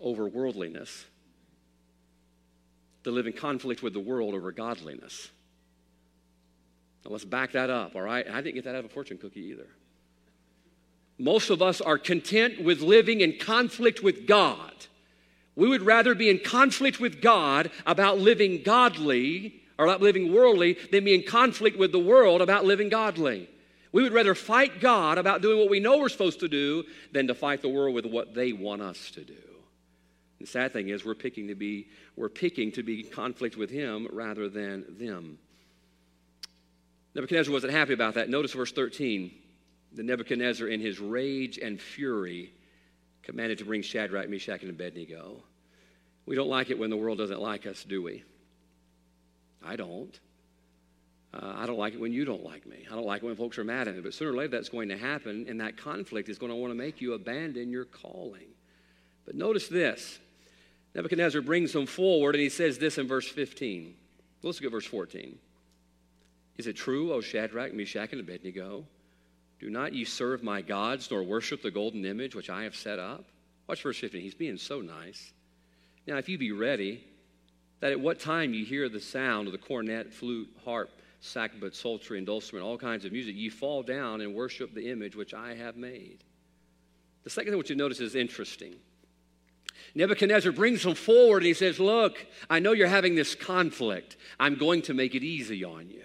over 0.00 0.26
worldliness 0.26 1.04
than 3.02 3.14
live 3.14 3.26
in 3.26 3.32
conflict 3.32 3.82
with 3.82 3.92
the 3.92 4.00
world 4.00 4.34
over 4.34 4.52
godliness. 4.52 5.30
Now 7.04 7.12
let's 7.12 7.24
back 7.24 7.52
that 7.52 7.70
up, 7.70 7.94
all 7.94 8.02
right? 8.02 8.26
I 8.28 8.40
didn't 8.40 8.56
get 8.56 8.64
that 8.64 8.74
out 8.74 8.84
of 8.84 8.86
a 8.86 8.94
fortune 8.94 9.18
cookie 9.18 9.40
either. 9.40 9.68
Most 11.18 11.50
of 11.50 11.60
us 11.60 11.80
are 11.80 11.98
content 11.98 12.62
with 12.62 12.80
living 12.80 13.20
in 13.20 13.38
conflict 13.38 14.02
with 14.02 14.26
God. 14.26 14.72
We 15.54 15.68
would 15.68 15.82
rather 15.82 16.14
be 16.14 16.30
in 16.30 16.38
conflict 16.38 17.00
with 17.00 17.20
God 17.20 17.70
about 17.84 18.18
living 18.18 18.62
godly 18.62 19.62
or 19.78 19.84
about 19.84 20.00
living 20.00 20.32
worldly 20.32 20.78
than 20.90 21.04
be 21.04 21.14
in 21.14 21.22
conflict 21.22 21.78
with 21.78 21.92
the 21.92 21.98
world 21.98 22.40
about 22.40 22.64
living 22.64 22.88
godly. 22.88 23.48
We 23.92 24.02
would 24.02 24.12
rather 24.12 24.34
fight 24.34 24.80
God 24.80 25.18
about 25.18 25.42
doing 25.42 25.58
what 25.58 25.68
we 25.68 25.80
know 25.80 25.98
we're 25.98 26.08
supposed 26.08 26.40
to 26.40 26.48
do 26.48 26.84
than 27.12 27.26
to 27.26 27.34
fight 27.34 27.60
the 27.60 27.68
world 27.68 27.94
with 27.94 28.06
what 28.06 28.34
they 28.34 28.52
want 28.52 28.82
us 28.82 29.10
to 29.12 29.24
do. 29.24 29.49
The 30.40 30.46
sad 30.46 30.72
thing 30.72 30.88
is 30.88 31.04
we're 31.04 31.14
picking 31.14 31.48
to 31.48 31.54
be 31.54 31.88
we're 32.16 32.30
picking 32.30 32.72
to 32.72 32.82
be 32.82 33.02
conflict 33.02 33.56
with 33.56 33.70
him 33.70 34.08
rather 34.10 34.48
than 34.48 34.84
them. 34.98 35.38
Nebuchadnezzar 37.14 37.52
wasn't 37.52 37.72
happy 37.72 37.92
about 37.92 38.14
that. 38.14 38.28
Notice 38.28 38.52
verse 38.52 38.72
13. 38.72 39.32
The 39.92 40.02
Nebuchadnezzar 40.02 40.68
in 40.68 40.80
his 40.80 41.00
rage 41.00 41.58
and 41.58 41.80
fury 41.80 42.52
commanded 43.22 43.58
to 43.58 43.64
bring 43.64 43.82
Shadrach, 43.82 44.28
Meshach, 44.28 44.62
and 44.62 44.70
Abednego. 44.70 45.42
We 46.26 46.36
don't 46.36 46.48
like 46.48 46.70
it 46.70 46.78
when 46.78 46.90
the 46.90 46.96
world 46.96 47.18
doesn't 47.18 47.40
like 47.40 47.66
us, 47.66 47.84
do 47.84 48.02
we? 48.02 48.22
I 49.64 49.76
don't. 49.76 50.18
Uh, 51.34 51.52
I 51.56 51.66
don't 51.66 51.78
like 51.78 51.94
it 51.94 52.00
when 52.00 52.12
you 52.12 52.24
don't 52.24 52.44
like 52.44 52.66
me. 52.66 52.86
I 52.90 52.94
don't 52.94 53.06
like 53.06 53.22
it 53.22 53.26
when 53.26 53.36
folks 53.36 53.58
are 53.58 53.64
mad 53.64 53.88
at 53.88 53.94
me. 53.94 54.00
But 54.00 54.14
sooner 54.14 54.30
or 54.30 54.36
later, 54.36 54.48
that's 54.48 54.68
going 54.68 54.88
to 54.88 54.96
happen, 54.96 55.46
and 55.48 55.60
that 55.60 55.76
conflict 55.76 56.28
is 56.28 56.38
going 56.38 56.50
to 56.50 56.56
want 56.56 56.70
to 56.70 56.76
make 56.76 57.00
you 57.00 57.12
abandon 57.12 57.70
your 57.70 57.84
calling. 57.84 58.48
But 59.26 59.34
notice 59.34 59.68
this 59.68 60.18
Nebuchadnezzar 60.94 61.42
brings 61.42 61.72
them 61.72 61.86
forward, 61.86 62.34
and 62.34 62.42
he 62.42 62.48
says 62.48 62.78
this 62.78 62.98
in 62.98 63.06
verse 63.06 63.28
15. 63.28 63.94
Let's 64.42 64.58
look 64.58 64.66
at 64.66 64.72
verse 64.72 64.86
14. 64.86 65.38
Is 66.56 66.66
it 66.66 66.76
true, 66.76 67.12
O 67.12 67.20
Shadrach, 67.20 67.72
Meshach, 67.72 68.12
and 68.12 68.20
Abednego? 68.20 68.84
Do 69.60 69.70
not 69.70 69.92
ye 69.92 70.04
serve 70.04 70.42
my 70.42 70.62
gods, 70.62 71.10
nor 71.10 71.22
worship 71.22 71.62
the 71.62 71.70
golden 71.70 72.04
image 72.04 72.34
which 72.34 72.50
I 72.50 72.64
have 72.64 72.74
set 72.74 72.98
up? 72.98 73.24
Watch 73.68 73.82
verse 73.82 73.98
15. 73.98 74.20
He's 74.20 74.34
being 74.34 74.56
so 74.56 74.80
nice. 74.80 75.32
Now, 76.06 76.16
if 76.16 76.28
you 76.28 76.38
be 76.38 76.52
ready, 76.52 77.04
that 77.80 77.92
at 77.92 78.00
what 78.00 78.18
time 78.18 78.52
you 78.52 78.64
hear 78.64 78.88
the 78.88 79.00
sound 79.00 79.46
of 79.46 79.52
the 79.52 79.58
cornet, 79.58 80.12
flute, 80.12 80.48
harp, 80.64 80.90
sackbut, 81.22 81.74
psaltery, 81.74 82.18
and 82.18 82.26
dulcimer, 82.26 82.60
and 82.60 82.66
all 82.66 82.78
kinds 82.78 83.04
of 83.04 83.12
music, 83.12 83.36
you 83.36 83.50
fall 83.50 83.82
down 83.82 84.20
and 84.22 84.34
worship 84.34 84.74
the 84.74 84.90
image 84.90 85.14
which 85.14 85.34
I 85.34 85.54
have 85.54 85.76
made. 85.76 86.24
The 87.22 87.30
second 87.30 87.52
thing 87.52 87.58
what 87.58 87.70
you 87.70 87.76
notice 87.76 88.00
is 88.00 88.14
interesting. 88.14 88.74
Nebuchadnezzar 89.94 90.52
brings 90.52 90.82
them 90.82 90.94
forward 90.94 91.38
and 91.38 91.46
he 91.46 91.54
says, 91.54 91.78
Look, 91.80 92.26
I 92.48 92.58
know 92.58 92.72
you're 92.72 92.88
having 92.88 93.14
this 93.14 93.34
conflict. 93.34 94.16
I'm 94.38 94.56
going 94.56 94.82
to 94.82 94.94
make 94.94 95.14
it 95.14 95.22
easy 95.22 95.64
on 95.64 95.90
you. 95.90 96.04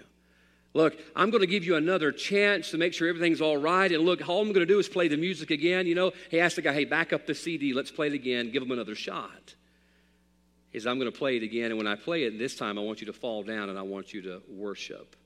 Look, 0.74 0.98
I'm 1.14 1.30
going 1.30 1.40
to 1.40 1.46
give 1.46 1.64
you 1.64 1.76
another 1.76 2.12
chance 2.12 2.70
to 2.72 2.78
make 2.78 2.92
sure 2.92 3.08
everything's 3.08 3.40
all 3.40 3.56
right. 3.56 3.90
And 3.90 4.04
look, 4.04 4.28
all 4.28 4.42
I'm 4.42 4.48
going 4.48 4.66
to 4.66 4.66
do 4.66 4.78
is 4.78 4.88
play 4.88 5.08
the 5.08 5.16
music 5.16 5.50
again. 5.50 5.86
You 5.86 5.94
know, 5.94 6.12
he 6.30 6.38
asked 6.38 6.56
the 6.56 6.62
guy, 6.62 6.74
Hey, 6.74 6.84
back 6.84 7.12
up 7.12 7.26
the 7.26 7.34
CD. 7.34 7.72
Let's 7.72 7.90
play 7.90 8.08
it 8.08 8.12
again. 8.12 8.50
Give 8.50 8.62
him 8.62 8.70
another 8.70 8.94
shot. 8.94 9.54
He 10.70 10.78
says, 10.78 10.86
I'm 10.86 10.98
going 10.98 11.10
to 11.10 11.18
play 11.18 11.36
it 11.38 11.42
again. 11.42 11.70
And 11.70 11.78
when 11.78 11.86
I 11.86 11.94
play 11.94 12.24
it 12.24 12.38
this 12.38 12.56
time, 12.56 12.78
I 12.78 12.82
want 12.82 13.00
you 13.00 13.06
to 13.06 13.12
fall 13.14 13.42
down 13.42 13.70
and 13.70 13.78
I 13.78 13.82
want 13.82 14.12
you 14.12 14.20
to 14.22 14.42
worship. 14.48 15.16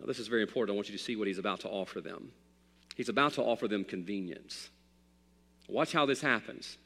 Now, 0.00 0.06
this 0.06 0.18
is 0.18 0.28
very 0.28 0.40
important. 0.40 0.74
I 0.74 0.76
want 0.76 0.88
you 0.88 0.96
to 0.96 1.02
see 1.02 1.16
what 1.16 1.28
he's 1.28 1.38
about 1.38 1.60
to 1.60 1.68
offer 1.68 2.00
them. 2.00 2.32
He's 2.96 3.10
about 3.10 3.34
to 3.34 3.42
offer 3.42 3.68
them 3.68 3.84
convenience. 3.84 4.70
Watch 5.68 5.92
how 5.92 6.06
this 6.06 6.20
happens. 6.20 6.78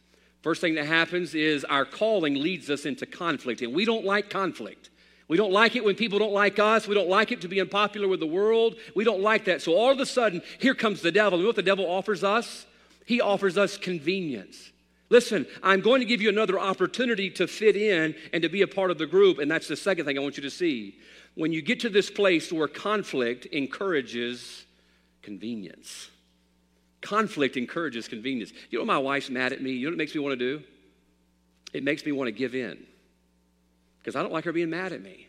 First 0.48 0.62
thing 0.62 0.76
that 0.76 0.86
happens 0.86 1.34
is 1.34 1.62
our 1.66 1.84
calling 1.84 2.32
leads 2.32 2.70
us 2.70 2.86
into 2.86 3.04
conflict, 3.04 3.60
and 3.60 3.74
we 3.74 3.84
don't 3.84 4.06
like 4.06 4.30
conflict. 4.30 4.88
We 5.28 5.36
don't 5.36 5.52
like 5.52 5.76
it 5.76 5.84
when 5.84 5.94
people 5.94 6.18
don't 6.18 6.32
like 6.32 6.58
us. 6.58 6.88
We 6.88 6.94
don't 6.94 7.10
like 7.10 7.32
it 7.32 7.42
to 7.42 7.48
be 7.48 7.60
unpopular 7.60 8.08
with 8.08 8.18
the 8.18 8.26
world. 8.26 8.76
We 8.96 9.04
don't 9.04 9.20
like 9.20 9.44
that. 9.44 9.60
So 9.60 9.74
all 9.74 9.92
of 9.92 10.00
a 10.00 10.06
sudden, 10.06 10.40
here 10.58 10.74
comes 10.74 11.02
the 11.02 11.12
devil. 11.12 11.38
You 11.38 11.44
know 11.44 11.50
what 11.50 11.56
the 11.56 11.62
devil 11.62 11.84
offers 11.84 12.24
us? 12.24 12.64
He 13.04 13.20
offers 13.20 13.58
us 13.58 13.76
convenience. 13.76 14.72
Listen, 15.10 15.46
I'm 15.62 15.82
going 15.82 16.00
to 16.00 16.06
give 16.06 16.22
you 16.22 16.30
another 16.30 16.58
opportunity 16.58 17.28
to 17.32 17.46
fit 17.46 17.76
in 17.76 18.14
and 18.32 18.42
to 18.42 18.48
be 18.48 18.62
a 18.62 18.66
part 18.66 18.90
of 18.90 18.96
the 18.96 19.06
group. 19.06 19.40
And 19.40 19.50
that's 19.50 19.68
the 19.68 19.76
second 19.76 20.06
thing 20.06 20.16
I 20.16 20.22
want 20.22 20.38
you 20.38 20.44
to 20.44 20.50
see. 20.50 20.96
When 21.34 21.52
you 21.52 21.60
get 21.60 21.80
to 21.80 21.90
this 21.90 22.10
place 22.10 22.50
where 22.50 22.68
conflict 22.68 23.44
encourages 23.44 24.64
convenience, 25.20 26.08
conflict 27.00 27.56
encourages 27.56 28.08
convenience. 28.08 28.52
You 28.70 28.78
know, 28.78 28.84
my 28.84 28.98
wife's 28.98 29.30
mad 29.30 29.52
at 29.52 29.62
me. 29.62 29.72
You 29.72 29.86
know 29.86 29.90
what 29.90 29.94
it 29.94 29.98
makes 29.98 30.14
me 30.14 30.20
want 30.20 30.38
to 30.38 30.58
do? 30.58 30.64
It 31.72 31.82
makes 31.82 32.04
me 32.04 32.12
want 32.12 32.28
to 32.28 32.32
give 32.32 32.54
in 32.54 32.78
because 33.98 34.16
I 34.16 34.22
don't 34.22 34.32
like 34.32 34.44
her 34.44 34.52
being 34.52 34.70
mad 34.70 34.92
at 34.92 35.02
me. 35.02 35.28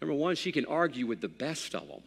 Number 0.00 0.14
one, 0.14 0.36
she 0.36 0.52
can 0.52 0.66
argue 0.66 1.06
with 1.06 1.20
the 1.20 1.28
best 1.28 1.74
of 1.74 1.88
them. 1.88 2.02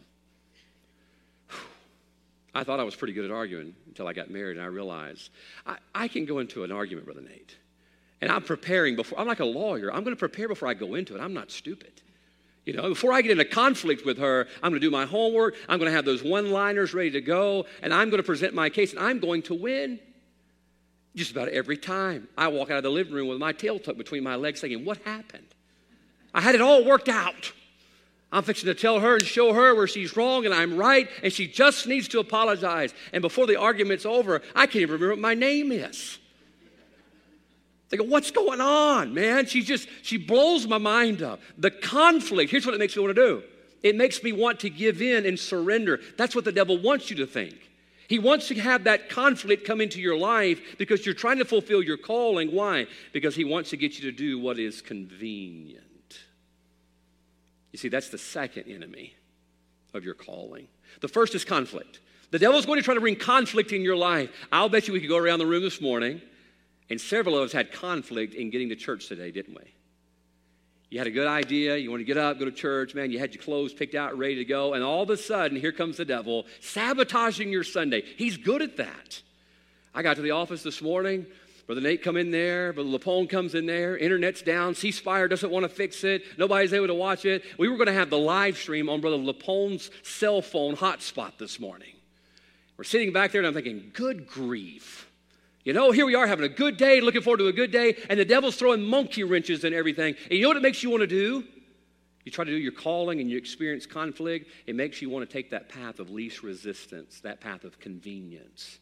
I 2.54 2.64
thought 2.64 2.80
I 2.80 2.84
was 2.84 2.96
pretty 2.96 3.12
good 3.12 3.24
at 3.24 3.30
arguing 3.30 3.74
until 3.86 4.08
I 4.08 4.12
got 4.12 4.30
married 4.30 4.56
and 4.56 4.64
I 4.64 4.68
realized 4.68 5.30
I, 5.66 5.76
I 5.94 6.08
can 6.08 6.24
go 6.24 6.38
into 6.38 6.64
an 6.64 6.72
argument, 6.72 7.06
Brother 7.06 7.20
Nate. 7.20 7.56
And 8.20 8.30
I'm 8.30 8.42
preparing 8.42 8.96
before, 8.96 9.18
I'm 9.18 9.26
like 9.26 9.40
a 9.40 9.44
lawyer. 9.44 9.92
I'm 9.92 10.04
going 10.04 10.16
to 10.16 10.18
prepare 10.18 10.48
before 10.48 10.68
I 10.68 10.74
go 10.74 10.94
into 10.94 11.16
it. 11.16 11.20
I'm 11.20 11.32
not 11.32 11.50
stupid. 11.50 12.02
You 12.70 12.76
know, 12.76 12.88
before 12.90 13.12
I 13.12 13.20
get 13.20 13.32
into 13.32 13.44
conflict 13.44 14.06
with 14.06 14.18
her, 14.18 14.46
I'm 14.62 14.70
going 14.70 14.80
to 14.80 14.86
do 14.86 14.92
my 14.92 15.04
homework. 15.04 15.56
I'm 15.68 15.80
going 15.80 15.90
to 15.90 15.96
have 15.96 16.04
those 16.04 16.22
one 16.22 16.52
liners 16.52 16.94
ready 16.94 17.10
to 17.10 17.20
go. 17.20 17.66
And 17.82 17.92
I'm 17.92 18.10
going 18.10 18.22
to 18.22 18.26
present 18.26 18.54
my 18.54 18.70
case 18.70 18.92
and 18.92 19.00
I'm 19.00 19.18
going 19.18 19.42
to 19.42 19.54
win. 19.54 19.98
Just 21.16 21.32
about 21.32 21.48
every 21.48 21.76
time. 21.76 22.28
I 22.38 22.46
walk 22.46 22.70
out 22.70 22.76
of 22.76 22.84
the 22.84 22.90
living 22.90 23.12
room 23.12 23.26
with 23.26 23.38
my 23.38 23.50
tail 23.50 23.80
tucked 23.80 23.98
between 23.98 24.22
my 24.22 24.36
legs 24.36 24.60
thinking, 24.60 24.84
What 24.84 24.98
happened? 24.98 25.48
I 26.32 26.40
had 26.40 26.54
it 26.54 26.60
all 26.60 26.84
worked 26.84 27.08
out. 27.08 27.52
I'm 28.30 28.44
fixing 28.44 28.68
to 28.68 28.74
tell 28.76 29.00
her 29.00 29.14
and 29.14 29.24
show 29.24 29.52
her 29.52 29.74
where 29.74 29.88
she's 29.88 30.16
wrong 30.16 30.44
and 30.44 30.54
I'm 30.54 30.76
right, 30.76 31.08
and 31.24 31.32
she 31.32 31.48
just 31.48 31.88
needs 31.88 32.06
to 32.06 32.20
apologize. 32.20 32.94
And 33.12 33.20
before 33.20 33.48
the 33.48 33.58
argument's 33.58 34.06
over, 34.06 34.42
I 34.54 34.66
can't 34.66 34.76
even 34.76 34.92
remember 34.92 35.14
what 35.14 35.18
my 35.18 35.34
name 35.34 35.72
is. 35.72 36.20
They 37.90 37.96
go, 37.96 38.04
what's 38.04 38.30
going 38.30 38.60
on, 38.60 39.12
man? 39.12 39.46
She 39.46 39.62
just, 39.62 39.88
she 40.02 40.16
blows 40.16 40.66
my 40.66 40.78
mind 40.78 41.22
up. 41.22 41.40
The 41.58 41.70
conflict, 41.70 42.50
here's 42.50 42.64
what 42.64 42.74
it 42.74 42.78
makes 42.78 42.96
me 42.96 43.02
want 43.02 43.16
to 43.16 43.26
do. 43.26 43.42
It 43.82 43.96
makes 43.96 44.22
me 44.22 44.32
want 44.32 44.60
to 44.60 44.70
give 44.70 45.02
in 45.02 45.26
and 45.26 45.38
surrender. 45.38 46.00
That's 46.16 46.34
what 46.34 46.44
the 46.44 46.52
devil 46.52 46.78
wants 46.78 47.10
you 47.10 47.16
to 47.16 47.26
think. 47.26 47.56
He 48.08 48.18
wants 48.18 48.48
to 48.48 48.54
have 48.56 48.84
that 48.84 49.08
conflict 49.08 49.64
come 49.64 49.80
into 49.80 50.00
your 50.00 50.16
life 50.16 50.60
because 50.78 51.06
you're 51.06 51.14
trying 51.14 51.38
to 51.38 51.44
fulfill 51.44 51.82
your 51.82 51.96
calling. 51.96 52.52
Why? 52.52 52.86
Because 53.12 53.36
he 53.36 53.44
wants 53.44 53.70
to 53.70 53.76
get 53.76 53.98
you 53.98 54.10
to 54.10 54.16
do 54.16 54.38
what 54.38 54.58
is 54.58 54.82
convenient. 54.82 55.84
You 57.72 57.78
see, 57.78 57.88
that's 57.88 58.08
the 58.08 58.18
second 58.18 58.64
enemy 58.68 59.14
of 59.94 60.04
your 60.04 60.14
calling. 60.14 60.66
The 61.00 61.08
first 61.08 61.34
is 61.34 61.44
conflict. 61.44 62.00
The 62.30 62.38
devil's 62.38 62.66
going 62.66 62.78
to 62.78 62.84
try 62.84 62.94
to 62.94 63.00
bring 63.00 63.16
conflict 63.16 63.72
in 63.72 63.82
your 63.82 63.96
life. 63.96 64.30
I'll 64.52 64.68
bet 64.68 64.86
you 64.86 64.92
we 64.92 65.00
could 65.00 65.08
go 65.08 65.16
around 65.16 65.38
the 65.38 65.46
room 65.46 65.62
this 65.62 65.80
morning, 65.80 66.20
and 66.90 67.00
several 67.00 67.38
of 67.38 67.44
us 67.44 67.52
had 67.52 67.72
conflict 67.72 68.34
in 68.34 68.50
getting 68.50 68.68
to 68.68 68.76
church 68.76 69.06
today, 69.06 69.30
didn't 69.30 69.54
we? 69.54 69.72
You 70.90 70.98
had 70.98 71.06
a 71.06 71.12
good 71.12 71.28
idea, 71.28 71.76
you 71.76 71.88
want 71.88 72.00
to 72.00 72.04
get 72.04 72.18
up, 72.18 72.40
go 72.40 72.44
to 72.44 72.50
church, 72.50 72.96
man, 72.96 73.12
you 73.12 73.20
had 73.20 73.32
your 73.32 73.42
clothes 73.42 73.72
picked 73.72 73.94
out, 73.94 74.18
ready 74.18 74.34
to 74.36 74.44
go, 74.44 74.74
and 74.74 74.82
all 74.82 75.02
of 75.02 75.10
a 75.10 75.16
sudden, 75.16 75.56
here 75.56 75.70
comes 75.70 75.96
the 75.96 76.04
devil 76.04 76.46
sabotaging 76.60 77.50
your 77.50 77.62
Sunday. 77.62 78.02
He's 78.16 78.36
good 78.36 78.60
at 78.60 78.76
that. 78.78 79.22
I 79.94 80.02
got 80.02 80.16
to 80.16 80.22
the 80.22 80.32
office 80.32 80.64
this 80.64 80.82
morning, 80.82 81.26
Brother 81.66 81.80
Nate 81.80 82.02
come 82.02 82.16
in 82.16 82.32
there, 82.32 82.72
Brother 82.72 82.88
Lapone 82.88 83.30
comes 83.30 83.54
in 83.54 83.66
there, 83.66 83.96
internet's 83.96 84.42
down, 84.42 84.74
C 84.74 84.90
Spire 84.90 85.28
doesn't 85.28 85.52
want 85.52 85.62
to 85.62 85.68
fix 85.68 86.02
it, 86.02 86.24
nobody's 86.36 86.72
able 86.72 86.88
to 86.88 86.94
watch 86.94 87.24
it. 87.24 87.44
We 87.56 87.68
were 87.68 87.76
going 87.76 87.86
to 87.86 87.92
have 87.92 88.10
the 88.10 88.18
live 88.18 88.58
stream 88.58 88.88
on 88.88 89.00
Brother 89.00 89.18
Lapone's 89.18 89.92
cell 90.02 90.42
phone 90.42 90.74
hotspot 90.74 91.38
this 91.38 91.60
morning. 91.60 91.94
We're 92.76 92.84
sitting 92.84 93.12
back 93.12 93.30
there 93.30 93.40
and 93.40 93.46
I'm 93.46 93.54
thinking, 93.54 93.92
good 93.94 94.26
grief. 94.26 95.09
You 95.64 95.72
know, 95.72 95.90
here 95.90 96.06
we 96.06 96.14
are 96.14 96.26
having 96.26 96.44
a 96.44 96.48
good 96.48 96.76
day, 96.76 97.00
looking 97.00 97.20
forward 97.20 97.38
to 97.38 97.48
a 97.48 97.52
good 97.52 97.70
day, 97.70 97.96
and 98.08 98.18
the 98.18 98.24
devil's 98.24 98.56
throwing 98.56 98.82
monkey 98.82 99.24
wrenches 99.24 99.64
and 99.64 99.74
everything. 99.74 100.14
And 100.24 100.32
you 100.32 100.42
know 100.42 100.48
what 100.48 100.56
it 100.56 100.62
makes 100.62 100.82
you 100.82 100.90
want 100.90 101.02
to 101.02 101.06
do? 101.06 101.44
You 102.24 102.32
try 102.32 102.44
to 102.44 102.50
do 102.50 102.56
your 102.56 102.72
calling 102.72 103.20
and 103.20 103.30
you 103.30 103.36
experience 103.36 103.86
conflict, 103.86 104.50
it 104.66 104.74
makes 104.74 105.02
you 105.02 105.10
want 105.10 105.28
to 105.28 105.32
take 105.32 105.50
that 105.50 105.68
path 105.68 105.98
of 105.98 106.10
least 106.10 106.42
resistance, 106.42 107.20
that 107.20 107.40
path 107.40 107.64
of 107.64 107.78
convenience. 107.78 108.78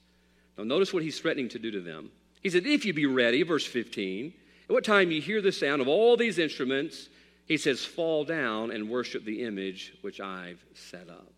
Now, 0.56 0.64
notice 0.64 0.92
what 0.92 1.02
he's 1.02 1.18
threatening 1.18 1.48
to 1.50 1.58
do 1.58 1.70
to 1.70 1.80
them. 1.80 2.10
He 2.42 2.50
said, 2.50 2.66
If 2.66 2.84
you 2.84 2.92
be 2.92 3.06
ready, 3.06 3.42
verse 3.42 3.66
15, 3.66 4.32
at 4.68 4.72
what 4.72 4.84
time 4.84 5.10
you 5.10 5.20
hear 5.20 5.40
the 5.40 5.52
sound 5.52 5.80
of 5.80 5.88
all 5.88 6.16
these 6.16 6.38
instruments, 6.38 7.08
he 7.46 7.56
says, 7.56 7.82
fall 7.84 8.24
down 8.24 8.70
and 8.70 8.90
worship 8.90 9.24
the 9.24 9.42
image 9.42 9.94
which 10.02 10.20
I've 10.20 10.62
set 10.74 11.08
up. 11.08 11.32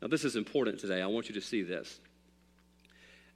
Now, 0.00 0.08
this 0.08 0.24
is 0.24 0.36
important 0.36 0.78
today. 0.78 1.02
I 1.02 1.06
want 1.06 1.28
you 1.28 1.34
to 1.34 1.40
see 1.40 1.62
this. 1.62 1.98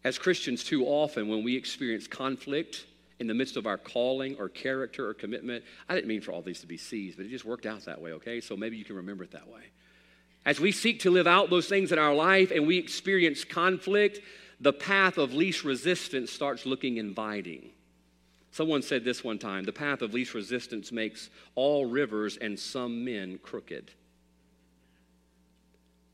As 0.03 0.19
Christians, 0.19 0.65
too 0.65 0.87
often 0.87 1.29
when 1.29 1.45
we 1.45 1.57
experience 1.57 2.07
conflict 2.07 2.87
in 3.19 3.27
the 3.27 3.35
midst 3.35 3.57
of 3.57 3.67
our 3.67 3.77
calling 3.77 4.37
or 4.39 4.49
character 4.49 5.09
or 5.09 5.15
commitment, 5.15 5.63
I 5.89 5.95
didn't 5.95 6.09
mean 6.09 6.23
for 6.23 6.33
all 6.33 6.41
these 6.41 6.61
to 6.61 6.67
be 6.67 6.79
C's, 6.79 7.17
but 7.17 7.27
it 7.27 7.29
just 7.29 7.45
worked 7.45 7.67
out 7.67 7.85
that 7.85 8.01
way, 8.01 8.13
okay? 8.13 8.41
So 8.41 8.57
maybe 8.57 8.77
you 8.79 8.85
can 8.85 8.97
remember 8.97 9.25
it 9.25 9.33
that 9.33 9.49
way. 9.49 9.63
As 10.47 10.59
we 10.59 10.73
seek 10.73 11.01
to 11.01 11.11
live 11.11 11.27
out 11.27 11.51
those 11.51 11.69
things 11.69 11.93
in 11.93 11.99
our 11.99 12.15
life 12.15 12.51
and 12.51 12.67
we 12.67 12.79
experience 12.79 13.45
conflict, 13.45 14.21
the 14.59 14.73
path 14.73 15.19
of 15.19 15.35
least 15.35 15.65
resistance 15.65 16.33
starts 16.33 16.65
looking 16.65 16.97
inviting. 16.97 17.71
Someone 18.53 18.83
said 18.83 19.05
this 19.05 19.23
one 19.23 19.39
time 19.39 19.65
the 19.65 19.73
path 19.73 20.01
of 20.01 20.15
least 20.15 20.33
resistance 20.35 20.91
makes 20.91 21.29
all 21.55 21.87
rivers 21.87 22.39
and 22.39 22.59
some 22.59 23.05
men 23.05 23.39
crooked. 23.43 23.91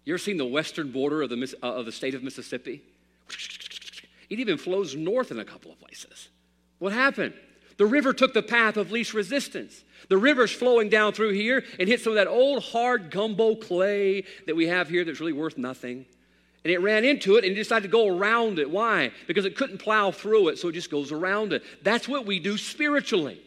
You 0.05 0.15
ever 0.15 0.19
seen 0.19 0.37
the 0.37 0.45
western 0.45 0.93
border 0.93 1.23
of 1.23 1.31
the, 1.31 1.57
uh, 1.63 1.67
of 1.67 1.87
the 1.87 1.93
state 1.93 2.15
of 2.15 2.23
Mississippi? 2.23 2.83
It 4.31 4.41
even 4.41 4.59
flows 4.59 4.95
north 4.95 5.31
in 5.31 5.39
a 5.39 5.45
couple 5.45 5.71
of 5.71 5.79
places. 5.81 6.29
What 6.79 6.93
happened? 6.93 7.35
The 7.79 7.87
river 7.87 8.13
took 8.13 8.33
the 8.33 8.43
path 8.43 8.77
of 8.77 8.91
least 8.91 9.15
resistance. 9.15 9.85
The 10.09 10.17
river's 10.17 10.53
flowing 10.53 10.89
down 10.89 11.13
through 11.13 11.33
here 11.33 11.65
and 11.79 11.89
hit 11.89 12.01
some 12.01 12.13
of 12.13 12.17
that 12.17 12.29
old 12.29 12.63
hard 12.63 13.11
gumbo 13.11 13.55
clay 13.55 14.25
that 14.47 14.57
we 14.57 14.67
have 14.69 14.89
here 14.89 15.05
that's 15.05 15.21
really 15.21 15.33
worth 15.33 15.59
nothing 15.59 16.07
and 16.67 16.73
it 16.73 16.81
ran 16.81 17.05
into 17.05 17.37
it 17.37 17.45
and 17.45 17.53
it 17.53 17.55
decided 17.55 17.85
to 17.85 17.89
go 17.89 18.09
around 18.09 18.59
it. 18.59 18.69
Why? 18.69 19.13
Because 19.29 19.45
it 19.45 19.55
couldn't 19.55 19.79
plow 19.79 20.11
through 20.11 20.49
it, 20.49 20.59
so 20.59 20.67
it 20.67 20.73
just 20.73 20.91
goes 20.91 21.13
around 21.13 21.53
it. 21.53 21.63
That's 21.85 22.09
what 22.09 22.27
we 22.27 22.41
do 22.41 22.59
spiritually. 22.59 23.41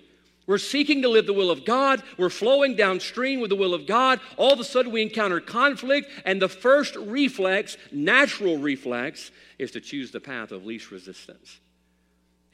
We're 0.47 0.57
seeking 0.57 1.01
to 1.01 1.09
live 1.09 1.25
the 1.25 1.33
will 1.33 1.51
of 1.51 1.65
God. 1.65 2.01
We're 2.17 2.29
flowing 2.29 2.77
downstream 2.77 3.41
with 3.41 3.49
the 3.49 3.57
will 3.57 3.73
of 3.73 3.85
God. 3.85 4.21
All 4.37 4.53
of 4.53 4.59
a 4.61 4.63
sudden, 4.63 4.93
we 4.93 5.01
encounter 5.01 5.41
conflict, 5.41 6.09
and 6.23 6.41
the 6.41 6.47
first 6.47 6.95
reflex, 6.95 7.75
natural 7.91 8.57
reflex, 8.57 9.31
is 9.59 9.71
to 9.71 9.81
choose 9.81 10.09
the 10.09 10.21
path 10.21 10.51
of 10.51 10.65
least 10.65 10.89
resistance. 10.89 11.59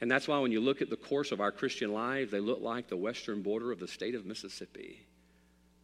And 0.00 0.10
that's 0.10 0.28
why 0.28 0.38
when 0.40 0.52
you 0.52 0.60
look 0.60 0.82
at 0.82 0.90
the 0.90 0.96
course 0.96 1.32
of 1.32 1.40
our 1.40 1.52
Christian 1.52 1.92
lives, 1.92 2.30
they 2.30 2.40
look 2.40 2.60
like 2.60 2.88
the 2.88 2.96
western 2.96 3.40
border 3.40 3.72
of 3.72 3.80
the 3.80 3.88
state 3.88 4.14
of 4.14 4.26
Mississippi. 4.26 5.00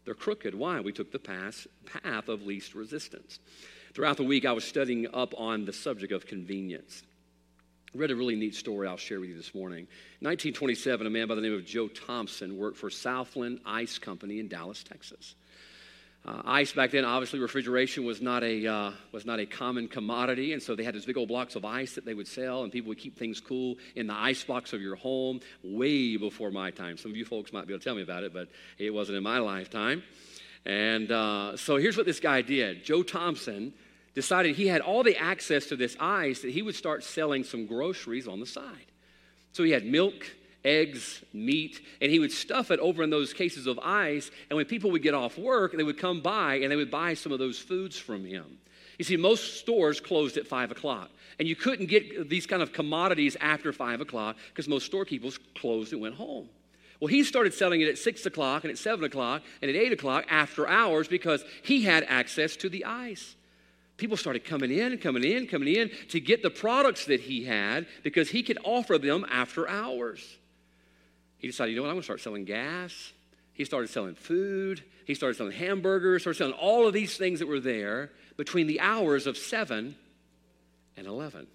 They're 0.05 0.15
crooked. 0.15 0.55
Why? 0.55 0.81
We 0.81 0.93
took 0.93 1.13
the 1.13 1.19
path, 1.19 1.67
path 2.03 2.29
of 2.29 2.43
least 2.43 2.75
resistance. 2.75 3.39
Throughout 3.95 4.17
the 4.17 4.25
week, 4.25 4.45
I 4.45 4.53
was 4.53 4.65
studying 4.65 5.07
up 5.15 5.33
on 5.39 5.65
the 5.65 5.73
subject 5.73 6.13
of 6.13 6.27
convenience. 6.27 7.03
I 7.95 7.99
read 7.99 8.11
a 8.11 8.17
really 8.17 8.37
neat 8.37 8.55
story 8.55 8.89
I'll 8.89 8.97
share 8.97 9.21
with 9.21 9.29
you 9.29 9.37
this 9.37 9.55
morning. 9.55 9.87
In 10.21 10.29
1927, 10.29 11.07
a 11.07 11.11
man 11.11 11.29
by 11.29 11.35
the 11.35 11.41
name 11.41 11.55
of 11.55 11.65
Joe 11.65 11.89
Thompson 11.89 12.57
worked 12.57 12.79
for 12.79 12.91
Southland 12.91 13.61
Ice 13.65 13.99
Company 13.99 14.41
in 14.41 14.49
Dallas, 14.49 14.83
Texas. 14.83 15.35
Uh, 16.25 16.41
ice 16.45 16.73
back 16.73 16.93
then, 16.93 17.05
obviously, 17.05 17.41
refrigeration 17.41 18.05
was 18.05 18.23
not 18.23 18.45
a 18.45 18.65
uh, 18.65 18.93
was 19.11 19.27
not 19.27 19.41
a 19.41 19.47
common 19.47 19.89
commodity, 19.89 20.53
and 20.53 20.63
so 20.63 20.77
they 20.77 20.85
had 20.85 20.95
these 20.95 21.05
big 21.05 21.17
old 21.17 21.27
blocks 21.27 21.57
of 21.57 21.65
ice 21.65 21.95
that 21.97 22.05
they 22.05 22.15
would 22.15 22.29
sell, 22.29 22.63
and 22.63 22.71
people 22.71 22.91
would 22.91 22.99
keep 22.99 23.19
things 23.19 23.41
cool 23.41 23.77
in 23.97 24.07
the 24.07 24.15
ice 24.15 24.45
box 24.45 24.73
of 24.73 24.81
your 24.81 24.95
home. 24.95 25.41
Way 25.65 26.17
before 26.17 26.53
my 26.53 26.71
time, 26.71 26.97
some 26.97 27.11
of 27.11 27.17
you 27.17 27.25
folks 27.25 27.53
might 27.53 27.67
be 27.67 27.73
able 27.73 27.81
to 27.81 27.85
tell 27.85 27.97
me 27.97 28.03
about 28.03 28.23
it, 28.23 28.33
but 28.33 28.49
it 28.79 28.91
wasn't 28.95 29.17
in 29.17 29.25
my 29.25 29.39
lifetime. 29.39 30.05
And 30.65 31.11
uh, 31.11 31.57
so 31.57 31.77
here's 31.77 31.97
what 31.97 32.07
this 32.07 32.21
guy 32.21 32.41
did: 32.41 32.85
Joe 32.85 33.03
Thompson 33.03 33.73
decided 34.15 34.55
he 34.55 34.69
had 34.69 34.81
all 34.81 35.03
the 35.03 35.17
access 35.17 35.67
to 35.67 35.77
this 35.77 35.97
ice 35.99 36.43
that 36.43 36.53
he 36.53 36.63
would 36.63 36.77
start 36.77 37.03
selling 37.03 37.43
some 37.43 37.67
groceries 37.67 38.29
on 38.29 38.39
the 38.39 38.47
side. 38.47 38.93
So 39.51 39.65
he 39.65 39.73
had 39.73 39.85
milk 39.85 40.25
eggs, 40.65 41.23
meat, 41.33 41.81
and 42.01 42.11
he 42.11 42.19
would 42.19 42.33
stuff 42.33 42.71
it 42.71 42.81
over 42.81 43.03
in 43.03 43.11
those 43.11 43.33
cases 43.33 43.67
of 43.67 43.79
ice. 43.81 44.31
And 44.51 44.57
when 44.57 44.67
people 44.67 44.91
would 44.93 45.03
get 45.03 45.15
off 45.15 45.39
work, 45.39 45.73
they 45.73 45.83
would 45.83 45.99
come 45.99 46.21
by 46.21 46.57
and 46.57 46.71
they 46.71 46.77
would 46.77 46.91
buy 46.91 47.15
some 47.15 47.33
of 47.33 47.39
those 47.39 47.59
foods 47.59 47.99
from 47.99 48.25
him. 48.25 48.59
You 48.99 49.05
see, 49.05 49.17
most 49.17 49.59
stores 49.59 50.01
closed 50.01 50.37
at 50.37 50.47
five 50.47 50.71
o'clock, 50.71 51.11
and 51.39 51.49
you 51.49 51.57
couldn't 51.57 51.87
get 51.87 52.29
these 52.29 52.47
kind 52.47 52.63
of 52.63 52.73
commodities 52.73 53.37
after 53.41 53.73
five 53.73 54.01
o'clock 54.01 54.37
because 54.51 54.69
most 54.69 54.87
storekeepers 54.87 55.39
closed 55.55 55.93
and 55.93 56.01
went 56.01 56.15
home. 56.15 56.49
Well, 57.01 57.09
he 57.09 57.25
started 57.25 57.53
selling 57.53 57.81
it 57.81 57.89
at 57.89 57.99
six 57.99 58.27
o'clock 58.27 58.63
and 58.63 58.71
at 58.71 58.79
seven 58.79 59.05
o'clock 59.05 59.43
and 59.61 59.69
at 59.69 59.77
eight 59.77 59.93
o'clock 59.93 60.25
after 60.31 60.69
hours 60.69 61.09
because 61.09 61.45
he 61.63 61.83
had 61.83 62.05
access 62.05 62.55
to 62.57 62.69
the 62.69 62.85
ice. 62.85 63.35
People 63.97 64.17
started 64.17 64.45
coming 64.45 64.71
in, 64.71 64.97
coming 64.99 65.25
in, 65.25 65.47
coming 65.49 65.75
in 65.75 65.91
to 66.11 66.21
get 66.21 66.43
the 66.43 66.51
products 66.51 67.07
that 67.07 67.21
he 67.21 67.45
had 67.45 67.87
because 68.05 68.31
he 68.31 68.43
could 68.43 68.59
offer 68.63 68.99
them 68.99 69.27
after 69.31 69.69
hours. 69.69 70.39
He 71.43 71.49
decided, 71.49 71.73
you 71.73 71.77
know 71.77 71.83
what, 71.83 71.89
I'm 71.89 71.97
going 71.97 72.03
to 72.03 72.05
start 72.05 72.21
selling 72.21 72.45
gas. 72.45 73.13
He 73.53 73.65
started 73.65 73.91
selling 73.91 74.15
food. 74.15 74.83
He 75.05 75.15
started 75.15 75.37
selling 75.37 75.53
hamburgers, 75.53 76.23
started 76.23 76.39
selling 76.39 76.55
all 76.55 76.87
of 76.87 76.95
these 76.95 77.19
things 77.19 77.41
that 77.41 77.49
were 77.49 77.61
there 77.61 78.11
between 78.37 78.69
the 78.69 78.81
hours 78.81 79.27
of 79.27 79.37
7 79.37 79.95
and 80.97 81.07
11. 81.07 81.49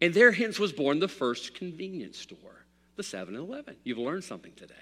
And 0.00 0.14
there 0.14 0.30
hence 0.30 0.58
was 0.58 0.72
born 0.72 1.00
the 1.00 1.08
first 1.08 1.54
convenience 1.54 2.18
store, 2.18 2.64
the 2.96 3.02
7 3.02 3.34
and 3.34 3.48
11. 3.48 3.76
You've 3.82 3.98
learned 3.98 4.24
something 4.24 4.52
today. 4.54 4.74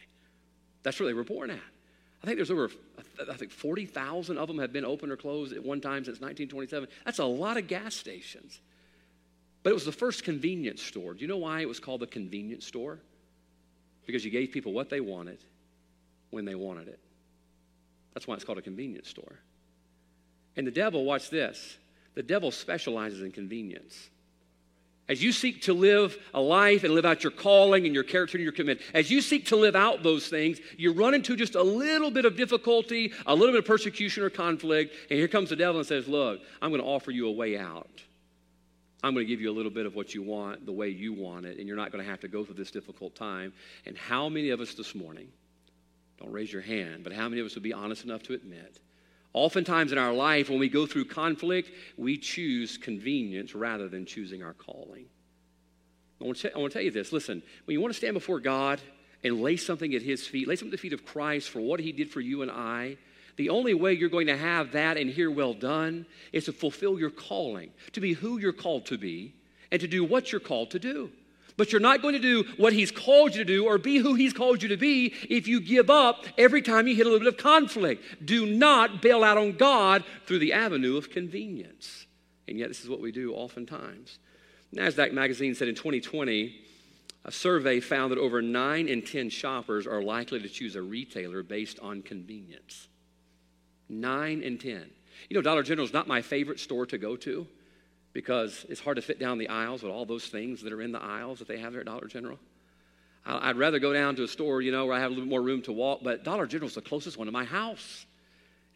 That's 0.82 0.98
where 0.98 1.06
they 1.06 1.14
were 1.14 1.24
born 1.24 1.50
at. 1.50 1.60
I 2.22 2.26
think 2.26 2.38
there's 2.38 2.50
over, 2.50 2.68
I 3.30 3.34
think 3.34 3.52
40,000 3.52 4.38
of 4.38 4.48
them 4.48 4.58
have 4.58 4.72
been 4.72 4.84
open 4.84 5.12
or 5.12 5.16
closed 5.16 5.52
at 5.52 5.64
one 5.64 5.80
time 5.80 6.04
since 6.04 6.20
1927. 6.20 6.88
That's 7.04 7.20
a 7.20 7.24
lot 7.24 7.56
of 7.56 7.68
gas 7.68 7.94
stations. 7.94 8.60
But 9.62 9.70
it 9.70 9.74
was 9.74 9.84
the 9.84 9.92
first 9.92 10.24
convenience 10.24 10.82
store. 10.82 11.14
Do 11.14 11.20
you 11.20 11.28
know 11.28 11.36
why 11.36 11.60
it 11.60 11.68
was 11.68 11.78
called 11.78 12.00
the 12.00 12.06
convenience 12.08 12.66
store? 12.66 12.98
Because 14.06 14.24
you 14.24 14.30
gave 14.30 14.52
people 14.52 14.72
what 14.72 14.88
they 14.88 15.00
wanted 15.00 15.38
when 16.30 16.44
they 16.44 16.54
wanted 16.54 16.88
it. 16.88 17.00
That's 18.14 18.26
why 18.26 18.34
it's 18.34 18.44
called 18.44 18.58
a 18.58 18.62
convenience 18.62 19.08
store. 19.08 19.38
And 20.56 20.66
the 20.66 20.70
devil, 20.70 21.04
watch 21.04 21.28
this, 21.28 21.76
the 22.14 22.22
devil 22.22 22.50
specializes 22.50 23.20
in 23.20 23.32
convenience. 23.32 24.08
As 25.08 25.22
you 25.22 25.30
seek 25.30 25.62
to 25.62 25.72
live 25.72 26.18
a 26.34 26.40
life 26.40 26.82
and 26.82 26.92
live 26.92 27.04
out 27.04 27.22
your 27.22 27.30
calling 27.30 27.84
and 27.84 27.94
your 27.94 28.02
character 28.02 28.36
and 28.36 28.42
your 28.42 28.52
commitment, 28.52 28.80
as 28.92 29.08
you 29.08 29.20
seek 29.20 29.46
to 29.46 29.56
live 29.56 29.76
out 29.76 30.02
those 30.02 30.26
things, 30.26 30.58
you 30.76 30.92
run 30.92 31.14
into 31.14 31.36
just 31.36 31.54
a 31.54 31.62
little 31.62 32.10
bit 32.10 32.24
of 32.24 32.36
difficulty, 32.36 33.12
a 33.24 33.34
little 33.34 33.52
bit 33.52 33.60
of 33.60 33.66
persecution 33.66 34.24
or 34.24 34.30
conflict, 34.30 34.94
and 35.08 35.18
here 35.18 35.28
comes 35.28 35.50
the 35.50 35.56
devil 35.56 35.78
and 35.78 35.86
says, 35.86 36.08
Look, 36.08 36.40
I'm 36.60 36.70
going 36.70 36.82
to 36.82 36.88
offer 36.88 37.12
you 37.12 37.28
a 37.28 37.32
way 37.32 37.56
out. 37.56 38.02
I'm 39.02 39.14
going 39.14 39.26
to 39.26 39.28
give 39.28 39.40
you 39.40 39.50
a 39.50 39.52
little 39.52 39.70
bit 39.70 39.86
of 39.86 39.94
what 39.94 40.14
you 40.14 40.22
want 40.22 40.64
the 40.64 40.72
way 40.72 40.88
you 40.88 41.12
want 41.12 41.46
it, 41.46 41.58
and 41.58 41.68
you're 41.68 41.76
not 41.76 41.92
going 41.92 42.02
to 42.02 42.10
have 42.10 42.20
to 42.20 42.28
go 42.28 42.44
through 42.44 42.54
this 42.54 42.70
difficult 42.70 43.14
time. 43.14 43.52
And 43.84 43.96
how 43.96 44.28
many 44.28 44.50
of 44.50 44.60
us 44.60 44.74
this 44.74 44.94
morning, 44.94 45.28
don't 46.18 46.32
raise 46.32 46.52
your 46.52 46.62
hand, 46.62 47.04
but 47.04 47.12
how 47.12 47.28
many 47.28 47.40
of 47.40 47.46
us 47.46 47.54
would 47.54 47.62
be 47.62 47.72
honest 47.72 48.04
enough 48.04 48.22
to 48.24 48.34
admit, 48.34 48.80
oftentimes 49.32 49.92
in 49.92 49.98
our 49.98 50.14
life, 50.14 50.48
when 50.48 50.58
we 50.58 50.68
go 50.68 50.86
through 50.86 51.04
conflict, 51.04 51.70
we 51.98 52.16
choose 52.16 52.78
convenience 52.78 53.54
rather 53.54 53.86
than 53.88 54.06
choosing 54.06 54.42
our 54.42 54.54
calling? 54.54 55.06
I 56.20 56.24
want, 56.24 56.38
to, 56.38 56.54
I 56.54 56.58
want 56.58 56.72
to 56.72 56.78
tell 56.78 56.84
you 56.84 56.90
this 56.90 57.12
listen, 57.12 57.42
when 57.66 57.74
you 57.74 57.80
want 57.80 57.92
to 57.92 57.98
stand 57.98 58.14
before 58.14 58.40
God 58.40 58.80
and 59.22 59.42
lay 59.42 59.56
something 59.56 59.94
at 59.94 60.02
His 60.02 60.26
feet, 60.26 60.48
lay 60.48 60.56
something 60.56 60.72
at 60.72 60.78
the 60.78 60.78
feet 60.78 60.94
of 60.94 61.04
Christ 61.04 61.50
for 61.50 61.60
what 61.60 61.80
He 61.80 61.92
did 61.92 62.10
for 62.10 62.20
you 62.20 62.42
and 62.42 62.50
I, 62.50 62.96
the 63.36 63.50
only 63.50 63.74
way 63.74 63.92
you're 63.92 64.08
going 64.08 64.26
to 64.28 64.36
have 64.36 64.72
that 64.72 64.96
and 64.96 65.10
hear 65.10 65.30
well 65.30 65.54
done 65.54 66.06
is 66.32 66.46
to 66.46 66.52
fulfill 66.52 66.98
your 66.98 67.10
calling, 67.10 67.70
to 67.92 68.00
be 68.00 68.14
who 68.14 68.38
you're 68.38 68.52
called 68.52 68.86
to 68.86 68.98
be, 68.98 69.34
and 69.70 69.80
to 69.80 69.86
do 69.86 70.04
what 70.04 70.32
you're 70.32 70.40
called 70.40 70.70
to 70.70 70.78
do. 70.78 71.10
But 71.56 71.72
you're 71.72 71.80
not 71.80 72.02
going 72.02 72.14
to 72.14 72.20
do 72.20 72.44
what 72.56 72.72
he's 72.72 72.90
called 72.90 73.34
you 73.34 73.44
to 73.44 73.44
do 73.44 73.64
or 73.64 73.78
be 73.78 73.98
who 73.98 74.14
he's 74.14 74.34
called 74.34 74.62
you 74.62 74.68
to 74.68 74.76
be 74.76 75.14
if 75.28 75.48
you 75.48 75.60
give 75.60 75.88
up 75.88 76.24
every 76.36 76.60
time 76.60 76.86
you 76.86 76.94
hit 76.94 77.06
a 77.06 77.08
little 77.08 77.24
bit 77.24 77.34
of 77.34 77.42
conflict. 77.42 78.04
Do 78.24 78.44
not 78.44 79.00
bail 79.00 79.24
out 79.24 79.38
on 79.38 79.52
God 79.52 80.04
through 80.26 80.40
the 80.40 80.52
avenue 80.52 80.96
of 80.96 81.10
convenience. 81.10 82.06
And 82.46 82.58
yet, 82.58 82.68
this 82.68 82.82
is 82.82 82.90
what 82.90 83.00
we 83.00 83.10
do 83.10 83.34
oftentimes. 83.34 84.18
NASDAQ 84.74 85.12
magazine 85.12 85.54
said 85.54 85.68
in 85.68 85.74
2020, 85.74 86.54
a 87.24 87.32
survey 87.32 87.80
found 87.80 88.12
that 88.12 88.18
over 88.18 88.42
9 88.42 88.88
in 88.88 89.02
10 89.02 89.30
shoppers 89.30 89.86
are 89.86 90.02
likely 90.02 90.40
to 90.40 90.48
choose 90.48 90.76
a 90.76 90.82
retailer 90.82 91.42
based 91.42 91.80
on 91.80 92.02
convenience. 92.02 92.88
Nine 93.88 94.42
and 94.42 94.60
10. 94.60 94.90
You 95.28 95.34
know, 95.34 95.42
Dollar 95.42 95.62
General 95.62 95.86
is 95.86 95.92
not 95.92 96.06
my 96.06 96.22
favorite 96.22 96.60
store 96.60 96.86
to 96.86 96.98
go 96.98 97.16
to 97.16 97.46
because 98.12 98.64
it's 98.68 98.80
hard 98.80 98.96
to 98.96 99.02
fit 99.02 99.18
down 99.18 99.38
the 99.38 99.48
aisles 99.48 99.82
with 99.82 99.92
all 99.92 100.06
those 100.06 100.26
things 100.26 100.62
that 100.62 100.72
are 100.72 100.82
in 100.82 100.92
the 100.92 101.02
aisles 101.02 101.38
that 101.38 101.48
they 101.48 101.58
have 101.58 101.72
there 101.72 101.80
at 101.80 101.86
Dollar 101.86 102.06
General. 102.06 102.38
I'd 103.26 103.56
rather 103.56 103.80
go 103.80 103.92
down 103.92 104.14
to 104.16 104.22
a 104.22 104.28
store, 104.28 104.62
you 104.62 104.70
know, 104.70 104.86
where 104.86 104.94
I 104.94 105.00
have 105.00 105.10
a 105.10 105.14
little 105.14 105.28
more 105.28 105.42
room 105.42 105.60
to 105.62 105.72
walk, 105.72 106.00
but 106.02 106.22
Dollar 106.22 106.46
General 106.46 106.68
is 106.68 106.74
the 106.74 106.80
closest 106.80 107.18
one 107.18 107.26
to 107.26 107.32
my 107.32 107.44
house. 107.44 108.06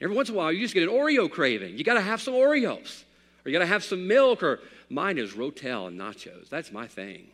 Every 0.01 0.17
once 0.17 0.29
in 0.29 0.35
a 0.35 0.39
while, 0.39 0.53
you 0.53 0.61
just 0.61 0.75
get 0.75 0.83
an 0.83 0.89
Oreo 0.89 1.31
craving. 1.31 1.79
You 1.79 1.85
got 1.85 1.95
to 1.95 2.01
have 2.01 2.21
some 2.21 2.35
Oreos, 2.35 3.05
or 3.45 3.51
you 3.51 3.53
got 3.53 3.61
to 3.61 3.67
have 3.67 3.85
some 3.85 4.09
milk, 4.09 4.43
or 4.43 4.61
mine 4.89 5.19
is 5.19 5.35
Rotel 5.35 5.87
and 5.87 6.01
nachos. 6.01 6.49
That's 6.49 6.73
my 6.73 6.87
thing. 6.89 7.29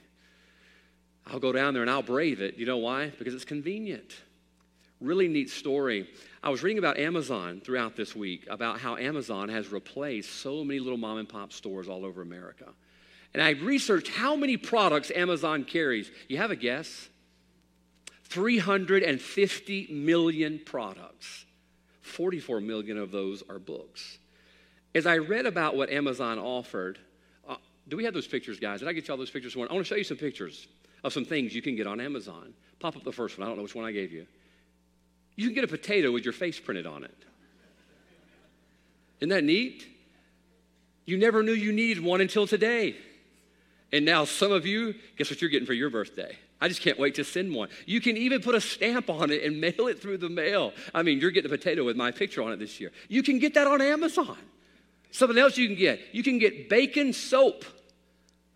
I'll 1.27 1.41
go 1.41 1.53
down 1.53 1.75
there 1.75 1.83
and 1.83 1.91
I'll 1.91 2.03
brave 2.03 2.41
it. 2.41 2.57
You 2.59 2.67
know 2.67 2.77
why? 2.77 3.11
Because 3.19 3.35
it's 3.35 3.45
convenient. 3.45 4.15
Really 5.01 5.29
neat 5.29 5.51
story. 5.51 6.09
I 6.47 6.49
was 6.49 6.63
reading 6.63 6.79
about 6.79 6.97
Amazon 6.97 7.61
throughout 7.61 7.97
this 7.97 8.15
week 8.15 8.47
about 8.49 8.79
how 8.79 8.97
Amazon 8.97 9.49
has 9.49 9.73
replaced 9.73 10.31
so 10.31 10.63
many 10.63 10.79
little 10.79 10.97
mom 10.97 11.19
and 11.19 11.29
pop 11.29 11.53
stores 11.53 11.89
all 11.89 12.05
over 12.05 12.23
America. 12.23 12.67
And 13.35 13.43
I 13.43 13.51
researched 13.51 14.07
how 14.07 14.37
many 14.37 14.57
products 14.57 15.11
Amazon 15.11 15.65
carries. 15.65 16.09
You 16.29 16.37
have 16.37 16.53
a 16.53 16.55
guess? 16.55 17.09
350 18.27 19.89
million 19.91 20.61
products. 20.65 21.47
44 22.03 22.61
million 22.61 22.97
of 22.97 23.11
those 23.11 23.43
are 23.51 23.59
books. 23.59 24.19
As 24.95 25.05
I 25.05 25.19
read 25.19 25.47
about 25.47 25.77
what 25.77 25.91
Amazon 25.91 26.39
offered, 26.39 27.01
uh, 27.49 27.57
do 27.89 27.97
we 27.97 28.05
have 28.05 28.15
those 28.15 28.29
pictures, 28.29 28.61
guys? 28.61 28.79
Did 28.79 28.89
I 28.89 28.93
get 28.93 29.09
you 29.09 29.13
all 29.13 29.19
those 29.19 29.33
pictures? 29.33 29.57
I 29.57 29.59
want 29.59 29.73
to 29.73 29.83
show 29.83 29.97
you 29.97 30.05
some 30.05 30.17
pictures 30.17 30.69
of 31.03 31.13
some 31.13 31.25
things 31.25 31.57
you 31.57 31.61
can 31.61 31.75
get 31.75 31.89
on 31.89 32.01
Amazon. 32.01 32.55
Pop 32.79 32.97
up 32.97 33.03
the 33.03 33.11
first 33.11 33.37
one. 33.37 33.45
I 33.45 33.51
don't 33.51 33.57
know 33.57 33.65
which 33.65 33.75
one 33.75 33.85
I 33.85 33.91
gave 33.91 34.13
you. 34.13 34.29
You 35.37 35.47
can 35.47 35.55
get 35.55 35.65
a 35.65 35.69
potato 35.69 36.11
with 36.11 36.25
your 36.25 36.33
face 36.33 36.59
printed 36.59 36.87
on 36.87 37.05
it. 37.05 37.15
Isn't 39.21 39.29
that 39.31 39.45
neat? 39.45 39.87
You 41.05 41.17
never 41.17 41.43
knew 41.43 41.53
you 41.53 41.73
needed 41.73 42.03
one 42.03 42.21
until 42.21 42.47
today. 42.47 42.97
And 43.93 44.05
now, 44.05 44.25
some 44.25 44.51
of 44.51 44.67
you, 44.67 44.95
guess 45.17 45.31
what 45.31 45.41
you're 45.41 45.51
getting 45.51 45.67
for 45.67 45.73
your 45.73 45.91
birthday? 45.91 46.37
I 46.61 46.69
just 46.69 46.81
can't 46.81 46.99
wait 46.99 47.15
to 47.17 47.25
send 47.25 47.55
one. 47.55 47.69
You 47.85 48.01
can 48.01 48.17
even 48.17 48.41
put 48.41 48.55
a 48.55 48.61
stamp 48.61 49.11
on 49.11 49.31
it 49.31 49.45
and 49.45 49.61
mail 49.61 49.87
it 49.89 50.01
through 50.01 50.19
the 50.19 50.29
mail. 50.29 50.73
I 50.95 51.03
mean, 51.03 51.21
you're 51.21 51.31
getting 51.31 51.51
a 51.51 51.57
potato 51.57 51.85
with 51.85 51.97
my 51.97 52.11
picture 52.11 52.43
on 52.43 52.53
it 52.53 52.59
this 52.59 52.81
year. 52.81 52.93
You 53.09 53.23
can 53.23 53.39
get 53.39 53.55
that 53.55 53.67
on 53.67 53.81
Amazon. 53.81 54.37
Something 55.11 55.39
else 55.39 55.57
you 55.57 55.69
can 55.69 55.77
get. 55.77 56.01
You 56.13 56.23
can 56.23 56.39
get 56.39 56.69
bacon 56.69 57.13
soap. 57.13 57.65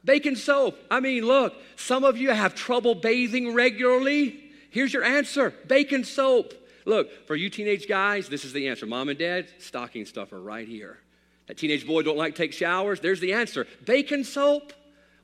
Bacon 0.04 0.34
soap. 0.34 0.78
I 0.90 1.00
mean, 1.00 1.24
look, 1.24 1.54
some 1.76 2.04
of 2.04 2.16
you 2.16 2.30
have 2.30 2.54
trouble 2.54 2.94
bathing 2.94 3.54
regularly. 3.54 4.40
Here's 4.70 4.92
your 4.92 5.04
answer 5.04 5.54
bacon 5.66 6.04
soap. 6.04 6.54
Look, 6.84 7.26
for 7.26 7.36
you 7.36 7.50
teenage 7.50 7.88
guys, 7.88 8.28
this 8.28 8.44
is 8.44 8.52
the 8.52 8.68
answer. 8.68 8.86
Mom 8.86 9.08
and 9.08 9.18
dad, 9.18 9.48
stocking 9.58 10.04
stuffer 10.06 10.40
right 10.40 10.66
here. 10.66 10.98
That 11.46 11.58
teenage 11.58 11.86
boy 11.86 12.02
don't 12.02 12.16
like 12.16 12.34
take 12.34 12.52
showers, 12.52 13.00
there's 13.00 13.20
the 13.20 13.32
answer. 13.32 13.66
Bacon 13.84 14.24
soap. 14.24 14.72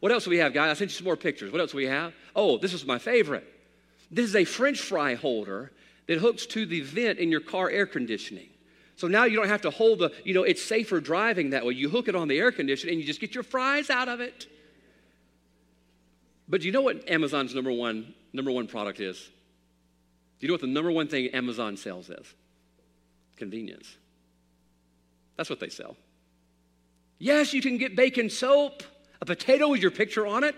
What 0.01 0.13
else 0.13 0.25
do 0.25 0.31
we 0.31 0.39
have, 0.39 0.53
guys? 0.53 0.71
I 0.71 0.75
sent 0.75 0.91
you 0.91 0.97
some 0.97 1.05
more 1.05 1.17
pictures. 1.17 1.51
What 1.51 1.61
else 1.61 1.71
do 1.71 1.79
we 1.79 1.87
have? 1.87 2.13
Oh, 2.35 2.59
this 2.59 2.75
is 2.75 2.85
my 2.85 2.99
favorite. 2.99 3.47
This 4.11 4.27
is 4.27 4.37
a 4.37 4.45
french 4.45 4.81
fry 4.81 5.15
holder 5.15 5.73
that 6.07 6.19
hooks 6.19 6.47
to 6.47 6.67
the 6.67 6.81
vent 6.83 7.19
in 7.19 7.31
your 7.31 7.41
car 7.41 7.71
air 7.71 7.87
conditioning. 7.87 8.49
So 8.97 9.09
now 9.09 9.25
you 9.25 9.37
don't 9.37 9.49
have 9.49 9.63
to 9.63 9.71
hold 9.71 9.99
the, 9.99 10.13
you 10.25 10.35
know, 10.35 10.43
it's 10.43 10.63
safer 10.63 11.01
driving 11.01 11.51
that 11.51 11.67
way. 11.67 11.75
You 11.75 11.89
hook 11.89 12.09
it 12.09 12.15
on 12.15 12.29
the 12.29 12.39
air 12.39 12.51
conditioner 12.51 12.93
and 12.93 13.01
you 13.01 13.07
just 13.07 13.21
get 13.21 13.35
your 13.35 13.45
fries 13.45 13.91
out 13.91 14.09
of 14.09 14.21
it. 14.21 14.47
But 16.49 16.61
do 16.61 16.67
you 16.67 16.73
know 16.73 16.83
what 16.83 17.09
Amazon's 17.11 17.55
number 17.55 17.73
one 17.73 18.15
number 18.33 18.51
one 18.51 18.67
product 18.67 19.01
is? 19.01 19.31
Do 20.39 20.47
you 20.47 20.49
know 20.49 20.55
what 20.55 20.61
the 20.61 20.67
number 20.67 20.91
one 20.91 21.09
thing 21.09 21.29
Amazon 21.29 21.77
sells 21.77 22.11
is? 22.11 22.35
Convenience. 23.37 23.97
That's 25.37 25.51
what 25.51 25.61
they 25.61 25.69
sell. 25.69 25.97
Yes, 27.19 27.53
you 27.53 27.63
can 27.63 27.79
get 27.79 27.97
bacon 27.97 28.29
soap, 28.29 28.83
a 29.21 29.27
potato 29.27 29.69
with 29.69 29.81
your 29.81 29.91
picture 29.91 30.27
on 30.27 30.45
it, 30.45 30.55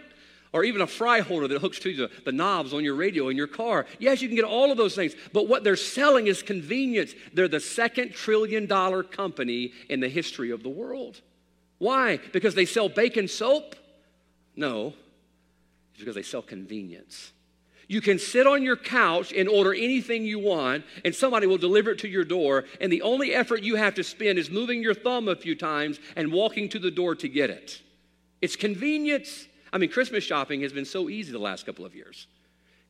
or 0.52 0.64
even 0.64 0.80
a 0.80 0.86
fry 0.86 1.20
holder 1.20 1.46
that 1.46 1.60
hooks 1.60 1.78
to 1.80 1.94
the, 1.94 2.10
the 2.24 2.32
knobs 2.32 2.72
on 2.72 2.82
your 2.82 2.94
radio 2.94 3.28
in 3.28 3.36
your 3.36 3.46
car. 3.46 3.86
Yes, 3.98 4.22
you 4.22 4.28
can 4.28 4.36
get 4.36 4.44
all 4.44 4.70
of 4.70 4.78
those 4.78 4.94
things, 4.94 5.14
but 5.32 5.46
what 5.46 5.62
they're 5.62 5.76
selling 5.76 6.26
is 6.26 6.42
convenience. 6.42 7.14
They're 7.34 7.48
the 7.48 7.60
second 7.60 8.12
trillion 8.12 8.66
dollar 8.66 9.02
company 9.02 9.72
in 9.88 10.00
the 10.00 10.08
history 10.08 10.50
of 10.50 10.62
the 10.62 10.68
world. 10.68 11.20
Why? 11.78 12.18
Because 12.32 12.54
they 12.54 12.64
sell 12.64 12.88
bacon 12.88 13.28
soap? 13.28 13.76
No, 14.56 14.94
it's 15.92 16.00
because 16.00 16.14
they 16.14 16.22
sell 16.22 16.42
convenience. 16.42 17.32
You 17.88 18.02
can 18.02 18.18
sit 18.18 18.46
on 18.46 18.62
your 18.62 18.76
couch 18.76 19.32
and 19.32 19.48
order 19.48 19.72
anything 19.72 20.24
you 20.24 20.38
want, 20.38 20.84
and 21.06 21.14
somebody 21.14 21.46
will 21.46 21.56
deliver 21.56 21.92
it 21.92 21.98
to 22.00 22.08
your 22.08 22.24
door, 22.24 22.64
and 22.82 22.92
the 22.92 23.00
only 23.00 23.34
effort 23.34 23.62
you 23.62 23.76
have 23.76 23.94
to 23.94 24.04
spend 24.04 24.38
is 24.38 24.50
moving 24.50 24.82
your 24.82 24.94
thumb 24.94 25.26
a 25.26 25.34
few 25.34 25.54
times 25.54 25.98
and 26.14 26.30
walking 26.30 26.68
to 26.68 26.78
the 26.78 26.90
door 26.90 27.14
to 27.14 27.28
get 27.28 27.48
it. 27.48 27.80
It's 28.42 28.56
convenience. 28.56 29.46
I 29.72 29.78
mean, 29.78 29.90
Christmas 29.90 30.22
shopping 30.22 30.60
has 30.60 30.72
been 30.72 30.84
so 30.84 31.08
easy 31.08 31.32
the 31.32 31.38
last 31.38 31.64
couple 31.64 31.86
of 31.86 31.94
years. 31.94 32.26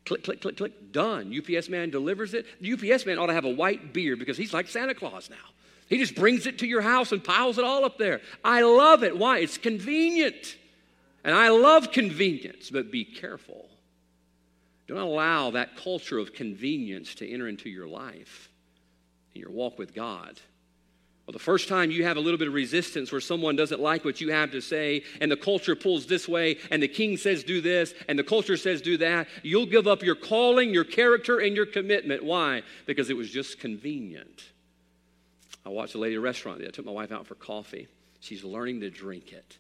Click, 0.05 0.25
click, 0.25 0.41
click, 0.41 0.57
click, 0.57 0.93
done. 0.93 1.33
UPS 1.37 1.69
man 1.69 1.91
delivers 1.91 2.35
it. 2.35 2.47
The 2.61 2.73
UPS 2.73 3.07
man 3.07 3.19
ought 3.19 3.27
to 3.27 3.35
have 3.35 3.45
a 3.45 3.51
white 3.51 3.93
beard 3.93 4.19
because 4.19 4.37
he's 4.37 4.53
like 4.53 4.67
Santa 4.67 4.95
Claus 4.95 5.31
now. 5.31 5.37
He 5.89 5.99
just 5.99 6.17
brings 6.17 6.47
it 6.47 6.59
to 6.59 6.67
your 6.67 6.81
house 6.81 7.13
and 7.13 7.23
piles 7.23 7.57
it 7.57 7.65
all 7.65 7.85
up 7.85 7.99
there. 7.99 8.21
I 8.45 8.63
love 8.63 9.05
it. 9.05 9.17
Why? 9.17 9.39
It's 9.39 9.59
convenient. 9.59 10.57
And 11.25 11.35
I 11.35 11.51
love 11.51 11.93
convenience, 11.93 12.71
but 12.71 12.91
be 12.91 13.05
careful. 13.05 13.68
Don't 14.89 14.99
allow 14.99 15.51
that 15.51 15.77
culture 15.77 16.19
of 16.19 16.33
convenience 16.33 17.15
to 17.17 17.31
enter 17.31 17.47
into 17.47 17.69
your 17.69 17.87
life 17.87 18.51
and 19.35 19.43
your 19.43 19.53
walk 19.53 19.79
with 19.79 19.95
God. 19.95 20.41
Well, 21.27 21.35
the 21.35 21.39
first 21.39 21.69
time 21.69 21.91
you 21.91 22.05
have 22.05 22.17
a 22.17 22.21
little 22.21 22.39
bit 22.39 22.49
of 22.49 22.55
resistance 22.55 23.13
where 23.13 23.21
someone 23.21 23.55
doesn't 23.55 23.83
like 23.83 24.03
what 24.03 24.19
you 24.19 24.33
have 24.33 24.51
to 24.53 24.63
say, 24.63 25.03
and 25.21 25.31
the 25.31 25.37
culture 25.37 25.77
pulls 25.77 26.07
this 26.07 26.27
way, 26.27 26.57
and 26.71 26.83
the 26.83 26.89
king 26.89 27.19
says 27.19 27.45
do 27.45 27.61
this, 27.61 27.93
and 28.09 28.19
the 28.19 28.25
culture 28.25 28.57
says 28.57 28.81
do 28.81 28.97
that, 28.97 29.29
you'll 29.43 29.67
give 29.67 29.87
up 29.87 30.03
your 30.03 30.15
calling, 30.15 30.73
your 30.73 30.85
character, 30.85 31.39
and 31.39 31.55
your 31.55 31.67
commitment. 31.67 32.25
Why? 32.25 32.63
Because 32.87 33.11
it 33.11 33.17
was 33.17 33.31
just 33.31 33.61
convenient. 33.61 34.43
I 35.67 35.69
watched 35.69 35.95
a 35.95 35.99
lady 35.99 36.15
at 36.15 36.19
a 36.19 36.23
restaurant. 36.23 36.63
I 36.67 36.71
took 36.71 36.87
my 36.87 36.93
wife 36.93 37.13
out 37.13 37.27
for 37.27 37.35
coffee. 37.35 37.89
She's 38.21 38.43
learning 38.43 38.81
to 38.81 38.89
drink 38.89 39.35
it. 39.35 39.59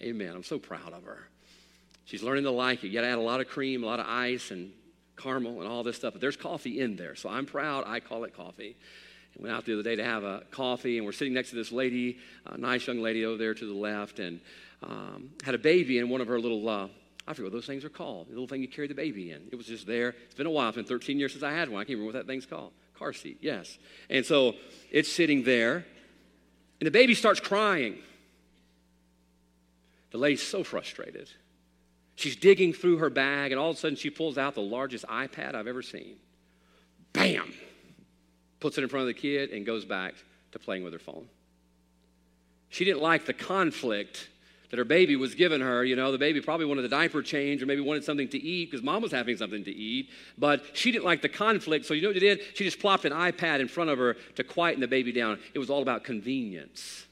Amen. 0.00 0.36
I'm 0.36 0.44
so 0.44 0.60
proud 0.60 0.92
of 0.92 1.02
her. 1.02 1.26
She's 2.08 2.22
learning 2.22 2.44
to 2.44 2.50
like 2.50 2.84
it. 2.84 2.86
You 2.86 2.94
got 2.94 3.02
to 3.02 3.08
add 3.08 3.18
a 3.18 3.20
lot 3.20 3.42
of 3.42 3.48
cream, 3.48 3.84
a 3.84 3.86
lot 3.86 4.00
of 4.00 4.06
ice, 4.08 4.50
and 4.50 4.72
caramel, 5.18 5.60
and 5.60 5.70
all 5.70 5.82
this 5.82 5.96
stuff. 5.96 6.14
But 6.14 6.22
there's 6.22 6.38
coffee 6.38 6.80
in 6.80 6.96
there, 6.96 7.14
so 7.14 7.28
I'm 7.28 7.44
proud. 7.44 7.84
I 7.86 8.00
call 8.00 8.24
it 8.24 8.34
coffee. 8.34 8.78
And 9.34 9.42
went 9.42 9.54
out 9.54 9.66
the 9.66 9.74
other 9.74 9.82
day 9.82 9.94
to 9.94 10.04
have 10.04 10.24
a 10.24 10.42
coffee, 10.50 10.96
and 10.96 11.04
we're 11.04 11.12
sitting 11.12 11.34
next 11.34 11.50
to 11.50 11.56
this 11.56 11.70
lady, 11.70 12.16
a 12.46 12.56
nice 12.56 12.86
young 12.86 13.02
lady 13.02 13.26
over 13.26 13.36
there 13.36 13.52
to 13.52 13.66
the 13.66 13.74
left, 13.74 14.20
and 14.20 14.40
um, 14.82 15.28
had 15.44 15.54
a 15.54 15.58
baby 15.58 15.98
in 15.98 16.08
one 16.08 16.22
of 16.22 16.28
her 16.28 16.40
little. 16.40 16.66
Uh, 16.66 16.88
I 17.26 17.34
forget 17.34 17.44
what 17.44 17.52
those 17.52 17.66
things 17.66 17.84
are 17.84 17.90
called. 17.90 18.28
The 18.28 18.30
little 18.30 18.46
thing 18.46 18.62
you 18.62 18.68
carry 18.68 18.88
the 18.88 18.94
baby 18.94 19.32
in. 19.32 19.42
It 19.52 19.56
was 19.56 19.66
just 19.66 19.86
there. 19.86 20.14
It's 20.24 20.34
been 20.34 20.46
a 20.46 20.50
while. 20.50 20.68
It's 20.68 20.76
been 20.76 20.86
13 20.86 21.18
years 21.18 21.32
since 21.32 21.44
I 21.44 21.52
had 21.52 21.68
one. 21.68 21.82
I 21.82 21.84
can't 21.84 21.98
remember 21.98 22.06
what 22.06 22.26
that 22.26 22.26
thing's 22.26 22.46
called. 22.46 22.72
Car 22.98 23.12
seat, 23.12 23.36
yes. 23.42 23.78
And 24.08 24.24
so 24.24 24.54
it's 24.90 25.12
sitting 25.12 25.42
there, 25.42 25.84
and 26.80 26.86
the 26.86 26.90
baby 26.90 27.14
starts 27.14 27.38
crying. 27.38 27.98
The 30.10 30.16
lady's 30.16 30.42
so 30.42 30.64
frustrated. 30.64 31.28
She's 32.18 32.34
digging 32.34 32.72
through 32.72 32.96
her 32.96 33.10
bag, 33.10 33.52
and 33.52 33.60
all 33.60 33.70
of 33.70 33.76
a 33.76 33.78
sudden 33.78 33.96
she 33.96 34.10
pulls 34.10 34.38
out 34.38 34.56
the 34.56 34.60
largest 34.60 35.04
iPad 35.06 35.54
I've 35.54 35.68
ever 35.68 35.82
seen. 35.82 36.16
Bam! 37.12 37.54
Puts 38.58 38.76
it 38.76 38.82
in 38.82 38.88
front 38.88 39.02
of 39.02 39.06
the 39.06 39.14
kid 39.14 39.50
and 39.50 39.64
goes 39.64 39.84
back 39.84 40.14
to 40.50 40.58
playing 40.58 40.82
with 40.82 40.92
her 40.92 40.98
phone. 40.98 41.28
She 42.70 42.84
didn't 42.84 43.02
like 43.02 43.24
the 43.24 43.32
conflict 43.32 44.30
that 44.70 44.78
her 44.78 44.84
baby 44.84 45.14
was 45.14 45.36
giving 45.36 45.60
her. 45.60 45.84
You 45.84 45.94
know, 45.94 46.10
the 46.10 46.18
baby 46.18 46.40
probably 46.40 46.66
wanted 46.66 46.84
a 46.84 46.88
diaper 46.88 47.22
change 47.22 47.62
or 47.62 47.66
maybe 47.66 47.82
wanted 47.82 48.02
something 48.02 48.28
to 48.30 48.38
eat 48.38 48.68
because 48.68 48.84
mom 48.84 49.00
was 49.00 49.12
having 49.12 49.36
something 49.36 49.62
to 49.62 49.70
eat, 49.70 50.10
but 50.36 50.64
she 50.72 50.90
didn't 50.90 51.04
like 51.04 51.22
the 51.22 51.28
conflict. 51.28 51.86
So, 51.86 51.94
you 51.94 52.02
know 52.02 52.08
what 52.08 52.16
she 52.16 52.20
did? 52.20 52.40
She 52.54 52.64
just 52.64 52.80
plopped 52.80 53.04
an 53.04 53.12
iPad 53.12 53.60
in 53.60 53.68
front 53.68 53.90
of 53.90 53.98
her 53.98 54.16
to 54.34 54.42
quieten 54.42 54.80
the 54.80 54.88
baby 54.88 55.12
down. 55.12 55.38
It 55.54 55.60
was 55.60 55.70
all 55.70 55.82
about 55.82 56.02
convenience. 56.02 57.06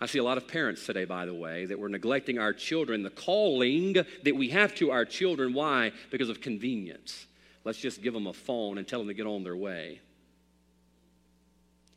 I 0.00 0.06
see 0.06 0.18
a 0.18 0.24
lot 0.24 0.36
of 0.36 0.46
parents 0.46 0.84
today, 0.84 1.06
by 1.06 1.24
the 1.24 1.34
way, 1.34 1.64
that 1.64 1.78
we're 1.78 1.88
neglecting 1.88 2.38
our 2.38 2.52
children, 2.52 3.02
the 3.02 3.10
calling 3.10 3.94
that 3.94 4.36
we 4.36 4.50
have 4.50 4.74
to 4.76 4.90
our 4.90 5.06
children. 5.06 5.54
Why? 5.54 5.92
Because 6.10 6.28
of 6.28 6.40
convenience. 6.40 7.26
Let's 7.64 7.78
just 7.78 8.02
give 8.02 8.12
them 8.12 8.26
a 8.26 8.32
phone 8.32 8.78
and 8.78 8.86
tell 8.86 8.98
them 9.00 9.08
to 9.08 9.14
get 9.14 9.26
on 9.26 9.42
their 9.42 9.56
way. 9.56 10.00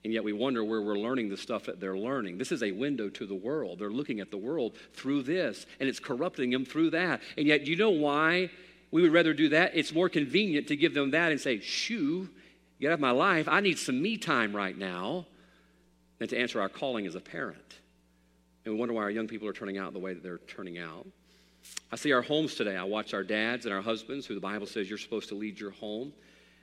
And 0.05 0.13
yet 0.13 0.23
we 0.23 0.31
wonder 0.31 0.63
where 0.63 0.81
we're 0.81 0.97
learning 0.97 1.27
the 1.27 1.35
stuff 1.35 1.65
that 1.65 1.81
they're 1.81 1.97
learning. 1.97 2.37
This 2.37 2.53
is 2.53 2.63
a 2.63 2.71
window 2.71 3.09
to 3.09 3.25
the 3.25 3.35
world. 3.35 3.79
They're 3.79 3.89
looking 3.89 4.21
at 4.21 4.31
the 4.31 4.37
world 4.37 4.77
through 4.93 5.23
this, 5.23 5.65
and 5.81 5.89
it's 5.89 5.99
corrupting 5.99 6.51
them 6.51 6.63
through 6.63 6.91
that. 6.91 7.21
And 7.37 7.45
yet, 7.45 7.67
you 7.67 7.75
know 7.75 7.89
why 7.89 8.49
we 8.91 9.01
would 9.01 9.11
rather 9.11 9.33
do 9.33 9.49
that? 9.49 9.75
It's 9.75 9.93
more 9.93 10.07
convenient 10.07 10.67
to 10.67 10.77
give 10.77 10.93
them 10.93 11.11
that 11.11 11.33
and 11.33 11.41
say, 11.41 11.59
shoo, 11.59 12.29
get 12.79 12.91
out 12.91 12.93
of 12.93 12.99
my 13.01 13.11
life. 13.11 13.49
I 13.49 13.59
need 13.59 13.77
some 13.77 14.01
me 14.01 14.15
time 14.15 14.55
right 14.55 14.77
now, 14.77 15.25
than 16.17 16.29
to 16.29 16.37
answer 16.37 16.61
our 16.61 16.69
calling 16.69 17.05
as 17.05 17.15
a 17.15 17.21
parent. 17.21 17.75
And 18.69 18.75
we 18.75 18.79
wonder 18.79 18.93
why 18.93 19.01
our 19.01 19.09
young 19.09 19.27
people 19.27 19.47
are 19.47 19.53
turning 19.53 19.79
out 19.79 19.93
the 19.93 19.99
way 19.99 20.13
that 20.13 20.21
they're 20.21 20.37
turning 20.37 20.77
out. 20.77 21.07
I 21.91 21.95
see 21.95 22.11
our 22.11 22.21
homes 22.21 22.53
today. 22.53 22.77
I 22.77 22.83
watch 22.83 23.15
our 23.15 23.23
dads 23.23 23.65
and 23.65 23.73
our 23.73 23.81
husbands, 23.81 24.27
who 24.27 24.35
the 24.35 24.39
Bible 24.39 24.67
says 24.67 24.87
you're 24.87 24.99
supposed 24.99 25.27
to 25.29 25.35
lead 25.35 25.59
your 25.59 25.71
home, 25.71 26.13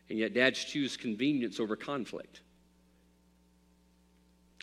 and 0.08 0.16
yet 0.16 0.32
dads 0.32 0.62
choose 0.62 0.96
convenience 0.96 1.58
over 1.58 1.74
conflict. 1.74 2.42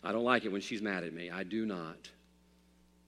I 0.05 0.13
don't 0.13 0.23
like 0.23 0.45
it 0.45 0.53
when 0.53 0.61
she's 0.61 0.81
mad 0.81 1.03
at 1.03 1.11
me. 1.11 1.31
I 1.31 1.43
do 1.43 1.65
not. 1.65 1.97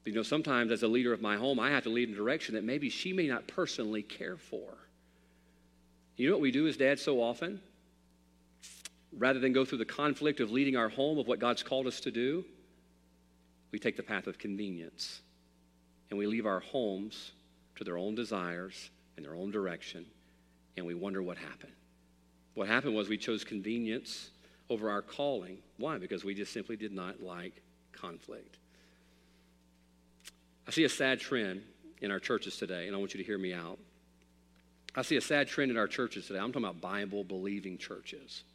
You 0.03 0.11
know, 0.11 0.21
sometimes 0.21 0.69
as 0.73 0.83
a 0.83 0.87
leader 0.89 1.13
of 1.13 1.21
my 1.21 1.37
home, 1.37 1.57
I 1.57 1.69
have 1.69 1.83
to 1.83 1.89
lead 1.89 2.09
in 2.09 2.13
a 2.13 2.17
direction 2.17 2.55
that 2.55 2.65
maybe 2.65 2.89
she 2.89 3.13
may 3.13 3.27
not 3.27 3.47
personally 3.47 4.03
care 4.03 4.35
for. 4.35 4.73
You 6.17 6.27
know 6.27 6.35
what 6.35 6.41
we 6.41 6.51
do 6.51 6.67
as 6.67 6.75
dads 6.75 7.01
so 7.01 7.21
often? 7.21 7.61
Rather 9.17 9.39
than 9.39 9.53
go 9.53 9.63
through 9.63 9.77
the 9.77 9.85
conflict 9.85 10.41
of 10.41 10.51
leading 10.51 10.75
our 10.75 10.89
home 10.89 11.19
of 11.19 11.25
what 11.25 11.39
God's 11.39 11.63
called 11.63 11.87
us 11.87 12.01
to 12.01 12.11
do, 12.11 12.43
we 13.75 13.79
take 13.79 13.97
the 13.97 14.03
path 14.03 14.25
of 14.25 14.37
convenience 14.37 15.19
and 16.09 16.17
we 16.17 16.25
leave 16.25 16.45
our 16.45 16.61
homes 16.61 17.33
to 17.75 17.83
their 17.83 17.97
own 17.97 18.15
desires 18.15 18.89
and 19.17 19.25
their 19.25 19.35
own 19.35 19.51
direction, 19.51 20.05
and 20.77 20.85
we 20.85 20.93
wonder 20.93 21.21
what 21.21 21.37
happened. 21.37 21.73
What 22.53 22.69
happened 22.69 22.95
was 22.95 23.09
we 23.09 23.17
chose 23.17 23.43
convenience 23.43 24.29
over 24.69 24.89
our 24.89 25.01
calling. 25.01 25.57
Why? 25.75 25.97
Because 25.97 26.23
we 26.23 26.33
just 26.33 26.53
simply 26.53 26.77
did 26.77 26.93
not 26.93 27.21
like 27.21 27.61
conflict. 27.91 28.59
I 30.65 30.71
see 30.71 30.85
a 30.85 30.89
sad 30.89 31.19
trend 31.19 31.61
in 32.01 32.11
our 32.11 32.19
churches 32.21 32.55
today, 32.55 32.87
and 32.87 32.95
I 32.95 32.99
want 32.99 33.13
you 33.13 33.17
to 33.17 33.25
hear 33.25 33.37
me 33.37 33.53
out. 33.53 33.77
I 34.95 35.01
see 35.01 35.17
a 35.17 35.21
sad 35.21 35.49
trend 35.49 35.69
in 35.69 35.75
our 35.75 35.89
churches 35.89 36.27
today. 36.27 36.39
I'm 36.39 36.53
talking 36.53 36.63
about 36.63 36.79
Bible 36.79 37.25
believing 37.25 37.77
churches. 37.77 38.45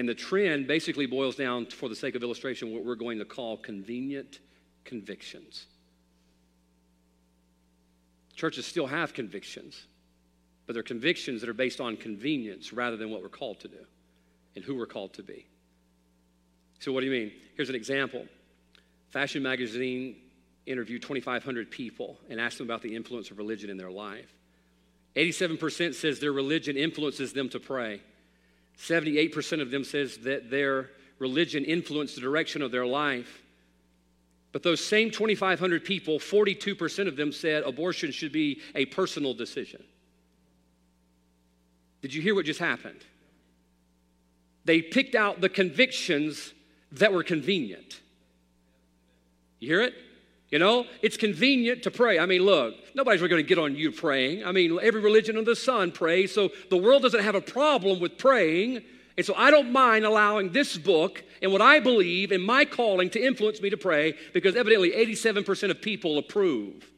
And 0.00 0.08
the 0.08 0.14
trend 0.14 0.66
basically 0.66 1.04
boils 1.04 1.36
down, 1.36 1.66
for 1.66 1.90
the 1.90 1.94
sake 1.94 2.14
of 2.14 2.22
illustration, 2.22 2.72
what 2.72 2.86
we're 2.86 2.94
going 2.94 3.18
to 3.18 3.26
call 3.26 3.58
convenient 3.58 4.38
convictions. 4.82 5.66
Churches 8.34 8.64
still 8.64 8.86
have 8.86 9.12
convictions, 9.12 9.84
but 10.66 10.72
they're 10.72 10.82
convictions 10.82 11.42
that 11.42 11.50
are 11.50 11.52
based 11.52 11.82
on 11.82 11.98
convenience 11.98 12.72
rather 12.72 12.96
than 12.96 13.10
what 13.10 13.20
we're 13.20 13.28
called 13.28 13.60
to 13.60 13.68
do 13.68 13.84
and 14.56 14.64
who 14.64 14.74
we're 14.74 14.86
called 14.86 15.12
to 15.12 15.22
be. 15.22 15.46
So, 16.78 16.92
what 16.92 17.00
do 17.00 17.06
you 17.06 17.12
mean? 17.12 17.32
Here's 17.54 17.68
an 17.68 17.74
example 17.74 18.26
Fashion 19.10 19.42
Magazine 19.42 20.16
interviewed 20.64 21.02
2,500 21.02 21.70
people 21.70 22.16
and 22.30 22.40
asked 22.40 22.56
them 22.56 22.66
about 22.66 22.80
the 22.80 22.96
influence 22.96 23.30
of 23.30 23.36
religion 23.36 23.68
in 23.68 23.76
their 23.76 23.90
life. 23.90 24.32
87% 25.14 25.94
says 25.94 26.20
their 26.20 26.32
religion 26.32 26.78
influences 26.78 27.34
them 27.34 27.50
to 27.50 27.60
pray. 27.60 28.00
78% 28.80 29.60
of 29.60 29.70
them 29.70 29.84
says 29.84 30.16
that 30.18 30.50
their 30.50 30.90
religion 31.18 31.64
influenced 31.64 32.14
the 32.14 32.20
direction 32.20 32.62
of 32.62 32.70
their 32.70 32.86
life. 32.86 33.42
But 34.52 34.62
those 34.62 34.84
same 34.84 35.10
2,500 35.10 35.84
people, 35.84 36.18
42% 36.18 37.06
of 37.06 37.16
them 37.16 37.30
said 37.30 37.62
abortion 37.62 38.10
should 38.10 38.32
be 38.32 38.60
a 38.74 38.86
personal 38.86 39.34
decision. 39.34 39.84
Did 42.02 42.14
you 42.14 42.22
hear 42.22 42.34
what 42.34 42.46
just 42.46 42.58
happened? 42.58 43.04
They 44.64 44.80
picked 44.80 45.14
out 45.14 45.40
the 45.40 45.48
convictions 45.48 46.54
that 46.92 47.12
were 47.12 47.22
convenient. 47.22 48.00
You 49.60 49.68
hear 49.68 49.82
it? 49.82 49.94
You 50.50 50.58
know, 50.58 50.86
it's 51.00 51.16
convenient 51.16 51.84
to 51.84 51.90
pray. 51.90 52.18
I 52.18 52.26
mean, 52.26 52.42
look, 52.42 52.74
nobody's 52.94 53.20
really 53.20 53.30
going 53.30 53.44
to 53.44 53.48
get 53.48 53.58
on 53.58 53.76
you 53.76 53.92
praying. 53.92 54.44
I 54.44 54.50
mean, 54.50 54.78
every 54.82 55.00
religion 55.00 55.36
under 55.36 55.50
the 55.50 55.56
sun 55.56 55.92
prays, 55.92 56.34
so 56.34 56.50
the 56.70 56.76
world 56.76 57.02
doesn't 57.02 57.22
have 57.22 57.36
a 57.36 57.40
problem 57.40 58.00
with 58.00 58.18
praying. 58.18 58.82
And 59.16 59.24
so 59.24 59.34
I 59.36 59.50
don't 59.50 59.70
mind 59.70 60.04
allowing 60.04 60.50
this 60.50 60.76
book 60.76 61.22
and 61.42 61.52
what 61.52 61.62
I 61.62 61.78
believe 61.78 62.32
in 62.32 62.40
my 62.40 62.64
calling 62.64 63.10
to 63.10 63.24
influence 63.24 63.60
me 63.60 63.70
to 63.70 63.76
pray 63.76 64.14
because 64.32 64.56
evidently 64.56 64.90
87% 64.90 65.70
of 65.70 65.80
people 65.80 66.18
approve. 66.18 66.90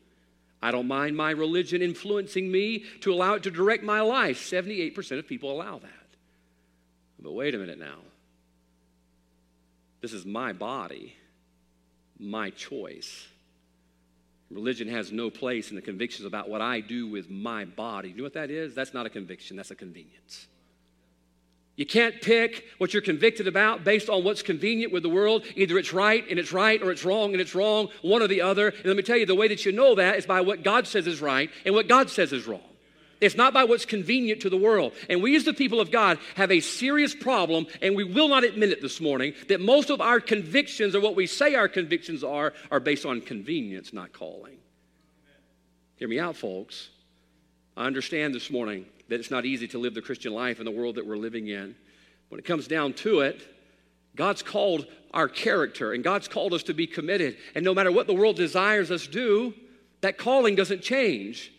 I 0.62 0.70
don't 0.70 0.86
mind 0.86 1.16
my 1.16 1.32
religion 1.32 1.82
influencing 1.82 2.50
me 2.50 2.84
to 3.00 3.12
allow 3.12 3.34
it 3.34 3.42
to 3.42 3.50
direct 3.50 3.82
my 3.82 4.00
life. 4.00 4.38
78% 4.38 5.18
of 5.18 5.26
people 5.26 5.50
allow 5.50 5.78
that. 5.78 5.90
But 7.18 7.32
wait 7.32 7.54
a 7.54 7.58
minute 7.58 7.78
now. 7.78 7.98
This 10.00 10.12
is 10.12 10.24
my 10.24 10.52
body, 10.52 11.14
my 12.18 12.50
choice. 12.50 13.26
Religion 14.52 14.88
has 14.88 15.12
no 15.12 15.30
place 15.30 15.70
in 15.70 15.76
the 15.76 15.82
convictions 15.82 16.26
about 16.26 16.48
what 16.48 16.60
I 16.60 16.80
do 16.80 17.06
with 17.06 17.30
my 17.30 17.64
body. 17.64 18.10
You 18.10 18.16
know 18.16 18.22
what 18.24 18.34
that 18.34 18.50
is? 18.50 18.74
That's 18.74 18.92
not 18.92 19.06
a 19.06 19.10
conviction, 19.10 19.56
that's 19.56 19.70
a 19.70 19.76
convenience. 19.76 20.48
You 21.74 21.86
can't 21.86 22.20
pick 22.20 22.66
what 22.76 22.92
you're 22.92 23.02
convicted 23.02 23.48
about 23.48 23.82
based 23.82 24.10
on 24.10 24.24
what's 24.24 24.42
convenient 24.42 24.92
with 24.92 25.02
the 25.02 25.08
world. 25.08 25.44
Either 25.56 25.78
it's 25.78 25.92
right 25.92 26.22
and 26.28 26.38
it's 26.38 26.52
right, 26.52 26.82
or 26.82 26.90
it's 26.90 27.04
wrong 27.04 27.32
and 27.32 27.40
it's 27.40 27.54
wrong, 27.54 27.88
one 28.02 28.20
or 28.20 28.28
the 28.28 28.42
other. 28.42 28.68
And 28.68 28.84
let 28.84 28.96
me 28.96 29.02
tell 29.02 29.16
you, 29.16 29.24
the 29.24 29.34
way 29.34 29.48
that 29.48 29.64
you 29.64 29.72
know 29.72 29.94
that 29.94 30.16
is 30.16 30.26
by 30.26 30.42
what 30.42 30.62
God 30.62 30.86
says 30.86 31.06
is 31.06 31.22
right 31.22 31.50
and 31.64 31.74
what 31.74 31.88
God 31.88 32.10
says 32.10 32.32
is 32.32 32.46
wrong. 32.46 32.60
It's 33.22 33.36
not 33.36 33.54
by 33.54 33.62
what's 33.62 33.84
convenient 33.84 34.42
to 34.42 34.50
the 34.50 34.56
world. 34.56 34.92
And 35.08 35.22
we, 35.22 35.36
as 35.36 35.44
the 35.44 35.54
people 35.54 35.80
of 35.80 35.92
God, 35.92 36.18
have 36.34 36.50
a 36.50 36.58
serious 36.58 37.14
problem, 37.14 37.68
and 37.80 37.94
we 37.94 38.02
will 38.02 38.26
not 38.26 38.42
admit 38.42 38.70
it 38.70 38.82
this 38.82 39.00
morning, 39.00 39.34
that 39.48 39.60
most 39.60 39.90
of 39.90 40.00
our 40.00 40.18
convictions, 40.18 40.96
or 40.96 41.00
what 41.00 41.14
we 41.14 41.28
say 41.28 41.54
our 41.54 41.68
convictions 41.68 42.24
are, 42.24 42.52
are 42.72 42.80
based 42.80 43.06
on 43.06 43.20
convenience, 43.20 43.92
not 43.92 44.12
calling. 44.12 44.56
Hear 45.94 46.08
me 46.08 46.18
out, 46.18 46.34
folks. 46.34 46.88
I 47.76 47.86
understand 47.86 48.34
this 48.34 48.50
morning 48.50 48.86
that 49.08 49.20
it's 49.20 49.30
not 49.30 49.44
easy 49.44 49.68
to 49.68 49.78
live 49.78 49.94
the 49.94 50.02
Christian 50.02 50.32
life 50.32 50.58
in 50.58 50.64
the 50.64 50.72
world 50.72 50.96
that 50.96 51.06
we're 51.06 51.16
living 51.16 51.46
in. 51.46 51.76
When 52.28 52.40
it 52.40 52.44
comes 52.44 52.66
down 52.66 52.94
to 52.94 53.20
it, 53.20 53.40
God's 54.16 54.42
called 54.42 54.86
our 55.14 55.28
character, 55.28 55.92
and 55.92 56.02
God's 56.02 56.26
called 56.26 56.54
us 56.54 56.64
to 56.64 56.74
be 56.74 56.88
committed. 56.88 57.36
And 57.54 57.64
no 57.64 57.72
matter 57.72 57.92
what 57.92 58.08
the 58.08 58.14
world 58.14 58.34
desires 58.34 58.90
us 58.90 59.06
to 59.06 59.12
do, 59.12 59.54
that 60.00 60.18
calling 60.18 60.56
doesn't 60.56 60.82
change 60.82 61.52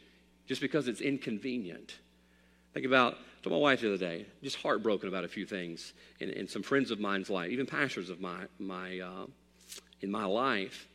just 0.48 0.62
because 0.62 0.88
it's 0.88 1.02
inconvenient. 1.02 1.96
Think 2.74 2.86
about, 2.86 3.18
told 3.44 3.54
my 3.54 3.60
wife 3.60 3.82
the 3.82 3.88
other 3.88 3.98
day, 3.98 4.26
just 4.42 4.58
heartbroken 4.58 5.08
about 5.08 5.24
a 5.24 5.28
few 5.28 5.46
things 5.46 5.94
in, 6.20 6.30
in 6.30 6.48
some 6.48 6.64
friends 6.64 6.92
of 6.92 7.00
mine's 7.00 7.30
life, 7.30 7.52
even 7.52 7.66
pastors 7.66 8.10
of 8.10 8.20
my, 8.20 8.46
my 8.60 9.00
uh, 9.00 9.26
in 10.02 10.12
my 10.12 10.26
life. 10.26 10.88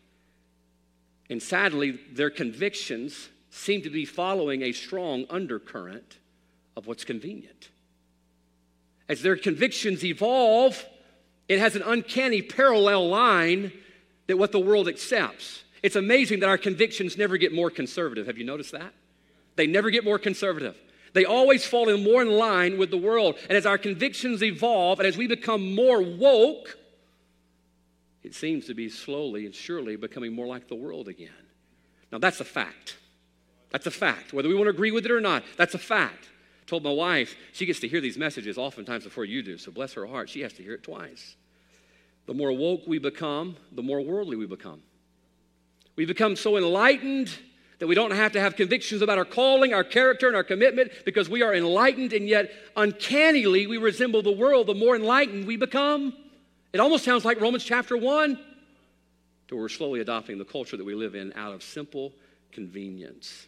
And 1.30 1.42
sadly, 1.42 1.98
their 2.12 2.30
convictions 2.30 3.28
seem 3.50 3.82
to 3.82 3.90
be 3.90 4.04
following 4.04 4.62
a 4.62 4.72
strong 4.72 5.24
undercurrent 5.30 6.18
of 6.76 6.86
what's 6.86 7.04
convenient. 7.04 7.70
As 9.08 9.22
their 9.22 9.36
convictions 9.36 10.04
evolve, 10.04 10.84
it 11.48 11.58
has 11.58 11.74
an 11.74 11.82
uncanny 11.82 12.42
parallel 12.42 13.08
line 13.08 13.72
that 14.26 14.36
what 14.36 14.52
the 14.52 14.60
world 14.60 14.86
accepts. 14.86 15.64
It's 15.82 15.96
amazing 15.96 16.40
that 16.40 16.48
our 16.48 16.58
convictions 16.58 17.16
never 17.16 17.38
get 17.38 17.54
more 17.54 17.70
conservative. 17.70 18.26
Have 18.26 18.36
you 18.36 18.44
noticed 18.44 18.72
that? 18.72 18.92
They 19.58 19.66
never 19.66 19.90
get 19.90 20.04
more 20.04 20.20
conservative. 20.20 20.78
They 21.14 21.24
always 21.24 21.66
fall 21.66 21.88
in 21.88 22.04
more 22.04 22.22
in 22.22 22.30
line 22.30 22.78
with 22.78 22.90
the 22.90 22.96
world. 22.96 23.36
And 23.48 23.58
as 23.58 23.66
our 23.66 23.76
convictions 23.76 24.40
evolve 24.40 25.00
and 25.00 25.08
as 25.08 25.16
we 25.16 25.26
become 25.26 25.74
more 25.74 26.00
woke, 26.00 26.78
it 28.22 28.36
seems 28.36 28.66
to 28.66 28.74
be 28.74 28.88
slowly 28.88 29.46
and 29.46 29.54
surely 29.54 29.96
becoming 29.96 30.32
more 30.32 30.46
like 30.46 30.68
the 30.68 30.76
world 30.76 31.08
again. 31.08 31.32
Now, 32.12 32.18
that's 32.18 32.38
a 32.38 32.44
fact. 32.44 32.98
That's 33.70 33.86
a 33.86 33.90
fact. 33.90 34.32
Whether 34.32 34.48
we 34.48 34.54
want 34.54 34.66
to 34.66 34.70
agree 34.70 34.92
with 34.92 35.04
it 35.04 35.10
or 35.10 35.20
not, 35.20 35.42
that's 35.56 35.74
a 35.74 35.78
fact. 35.78 36.28
I 36.62 36.64
told 36.66 36.84
my 36.84 36.92
wife, 36.92 37.34
she 37.52 37.66
gets 37.66 37.80
to 37.80 37.88
hear 37.88 38.00
these 38.00 38.16
messages 38.16 38.58
oftentimes 38.58 39.02
before 39.02 39.24
you 39.24 39.42
do, 39.42 39.58
so 39.58 39.72
bless 39.72 39.92
her 39.94 40.06
heart, 40.06 40.28
she 40.28 40.42
has 40.42 40.52
to 40.52 40.62
hear 40.62 40.74
it 40.74 40.84
twice. 40.84 41.34
The 42.26 42.34
more 42.34 42.52
woke 42.52 42.82
we 42.86 42.98
become, 42.98 43.56
the 43.72 43.82
more 43.82 44.00
worldly 44.02 44.36
we 44.36 44.46
become. 44.46 44.82
We 45.96 46.04
become 46.04 46.36
so 46.36 46.56
enlightened 46.56 47.36
that 47.78 47.86
we 47.86 47.94
don't 47.94 48.10
have 48.10 48.32
to 48.32 48.40
have 48.40 48.56
convictions 48.56 49.02
about 49.02 49.18
our 49.18 49.24
calling, 49.24 49.72
our 49.72 49.84
character, 49.84 50.26
and 50.26 50.34
our 50.34 50.44
commitment 50.44 50.90
because 51.04 51.28
we 51.28 51.42
are 51.42 51.54
enlightened, 51.54 52.12
and 52.12 52.28
yet 52.28 52.50
uncannily 52.76 53.66
we 53.66 53.76
resemble 53.76 54.22
the 54.22 54.32
world 54.32 54.66
the 54.66 54.74
more 54.74 54.96
enlightened 54.96 55.46
we 55.46 55.56
become. 55.56 56.12
It 56.72 56.80
almost 56.80 57.04
sounds 57.04 57.24
like 57.24 57.40
Romans 57.40 57.64
chapter 57.64 57.96
1, 57.96 58.38
to 59.48 59.54
where 59.54 59.62
we're 59.62 59.68
slowly 59.68 60.00
adopting 60.00 60.38
the 60.38 60.44
culture 60.44 60.76
that 60.76 60.84
we 60.84 60.94
live 60.94 61.14
in 61.14 61.32
out 61.34 61.54
of 61.54 61.62
simple 61.62 62.12
convenience. 62.52 63.46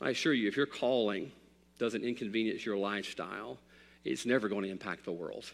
I 0.00 0.10
assure 0.10 0.34
you, 0.34 0.48
if 0.48 0.56
your 0.56 0.66
calling 0.66 1.32
doesn't 1.78 2.04
inconvenience 2.04 2.66
your 2.66 2.76
lifestyle, 2.76 3.58
it's 4.04 4.26
never 4.26 4.48
going 4.48 4.64
to 4.64 4.70
impact 4.70 5.04
the 5.04 5.12
world 5.12 5.50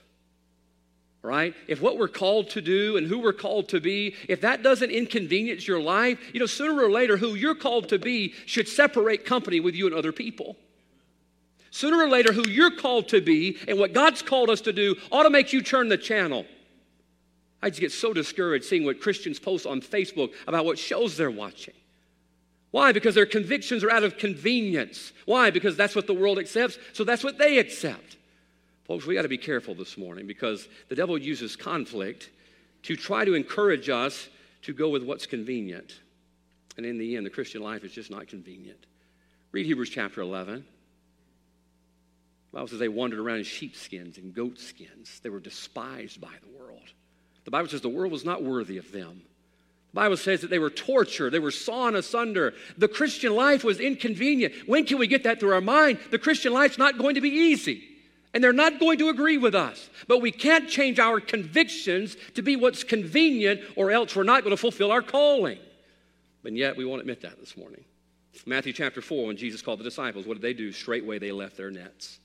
right? 1.24 1.54
If 1.66 1.80
what 1.80 1.96
we're 1.96 2.06
called 2.06 2.50
to 2.50 2.60
do 2.60 2.98
and 2.98 3.06
who 3.06 3.18
we're 3.18 3.32
called 3.32 3.70
to 3.70 3.80
be, 3.80 4.14
if 4.28 4.42
that 4.42 4.62
doesn't 4.62 4.90
inconvenience 4.90 5.66
your 5.66 5.80
life, 5.80 6.18
you 6.34 6.38
know, 6.38 6.46
sooner 6.46 6.84
or 6.84 6.90
later, 6.90 7.16
who 7.16 7.34
you're 7.34 7.54
called 7.54 7.88
to 7.88 7.98
be 7.98 8.34
should 8.44 8.68
separate 8.68 9.24
company 9.24 9.58
with 9.58 9.74
you 9.74 9.86
and 9.86 9.94
other 9.94 10.12
people. 10.12 10.56
Sooner 11.70 11.96
or 11.96 12.08
later, 12.08 12.32
who 12.32 12.46
you're 12.48 12.76
called 12.76 13.08
to 13.08 13.22
be 13.22 13.58
and 13.66 13.78
what 13.78 13.94
God's 13.94 14.20
called 14.20 14.50
us 14.50 14.60
to 14.60 14.72
do 14.72 14.96
ought 15.10 15.22
to 15.22 15.30
make 15.30 15.52
you 15.52 15.62
turn 15.62 15.88
the 15.88 15.96
channel. 15.96 16.44
I 17.62 17.70
just 17.70 17.80
get 17.80 17.90
so 17.90 18.12
discouraged 18.12 18.66
seeing 18.66 18.84
what 18.84 19.00
Christians 19.00 19.40
post 19.40 19.64
on 19.64 19.80
Facebook 19.80 20.34
about 20.46 20.66
what 20.66 20.78
shows 20.78 21.16
they're 21.16 21.30
watching. 21.30 21.74
Why? 22.70 22.92
Because 22.92 23.14
their 23.14 23.24
convictions 23.24 23.82
are 23.82 23.90
out 23.90 24.04
of 24.04 24.18
convenience. 24.18 25.12
Why? 25.24 25.50
Because 25.50 25.74
that's 25.74 25.96
what 25.96 26.06
the 26.06 26.12
world 26.12 26.38
accepts, 26.38 26.76
so 26.92 27.02
that's 27.02 27.24
what 27.24 27.38
they 27.38 27.56
accept. 27.58 28.13
Folks, 28.84 29.06
we 29.06 29.14
got 29.14 29.22
to 29.22 29.28
be 29.28 29.38
careful 29.38 29.74
this 29.74 29.96
morning 29.96 30.26
because 30.26 30.68
the 30.88 30.94
devil 30.94 31.16
uses 31.16 31.56
conflict 31.56 32.28
to 32.82 32.96
try 32.96 33.24
to 33.24 33.34
encourage 33.34 33.88
us 33.88 34.28
to 34.62 34.74
go 34.74 34.90
with 34.90 35.02
what's 35.02 35.26
convenient. 35.26 36.00
And 36.76 36.84
in 36.84 36.98
the 36.98 37.16
end, 37.16 37.24
the 37.24 37.30
Christian 37.30 37.62
life 37.62 37.82
is 37.82 37.92
just 37.92 38.10
not 38.10 38.28
convenient. 38.28 38.84
Read 39.52 39.64
Hebrews 39.64 39.88
chapter 39.88 40.20
11. 40.20 40.66
The 42.50 42.56
Bible 42.56 42.68
says 42.68 42.78
they 42.78 42.88
wandered 42.88 43.20
around 43.20 43.38
in 43.38 43.44
sheepskins 43.44 44.18
and 44.18 44.34
goatskins. 44.34 45.20
They 45.20 45.30
were 45.30 45.40
despised 45.40 46.20
by 46.20 46.34
the 46.42 46.58
world. 46.58 46.92
The 47.44 47.50
Bible 47.50 47.70
says 47.70 47.80
the 47.80 47.88
world 47.88 48.12
was 48.12 48.24
not 48.24 48.42
worthy 48.42 48.76
of 48.76 48.92
them. 48.92 49.22
The 49.92 50.00
Bible 50.00 50.16
says 50.18 50.42
that 50.42 50.50
they 50.50 50.58
were 50.58 50.70
tortured, 50.70 51.30
they 51.30 51.38
were 51.38 51.50
sawn 51.50 51.94
asunder. 51.94 52.52
The 52.76 52.88
Christian 52.88 53.34
life 53.34 53.64
was 53.64 53.80
inconvenient. 53.80 54.54
When 54.66 54.84
can 54.84 54.98
we 54.98 55.06
get 55.06 55.22
that 55.22 55.40
through 55.40 55.54
our 55.54 55.60
mind? 55.60 56.00
The 56.10 56.18
Christian 56.18 56.52
life's 56.52 56.78
not 56.78 56.98
going 56.98 57.14
to 57.14 57.20
be 57.20 57.30
easy 57.30 57.93
and 58.34 58.42
they're 58.42 58.52
not 58.52 58.80
going 58.80 58.98
to 58.98 59.08
agree 59.08 59.38
with 59.38 59.54
us. 59.54 59.88
But 60.08 60.20
we 60.20 60.32
can't 60.32 60.68
change 60.68 60.98
our 60.98 61.20
convictions 61.20 62.16
to 62.34 62.42
be 62.42 62.56
what's 62.56 62.82
convenient, 62.82 63.60
or 63.76 63.92
else 63.92 64.14
we're 64.14 64.24
not 64.24 64.42
going 64.42 64.50
to 64.50 64.60
fulfill 64.60 64.90
our 64.90 65.02
calling. 65.02 65.58
And 66.44 66.58
yet, 66.58 66.76
we 66.76 66.84
won't 66.84 67.00
admit 67.00 67.22
that 67.22 67.38
this 67.38 67.56
morning. 67.56 67.84
Matthew 68.44 68.72
chapter 68.72 69.00
4, 69.00 69.28
when 69.28 69.36
Jesus 69.36 69.62
called 69.62 69.78
the 69.78 69.84
disciples, 69.84 70.26
what 70.26 70.34
did 70.34 70.42
they 70.42 70.52
do? 70.52 70.72
Straightway 70.72 71.20
they 71.20 71.30
left 71.30 71.56
their 71.56 71.70
nets. 71.70 72.18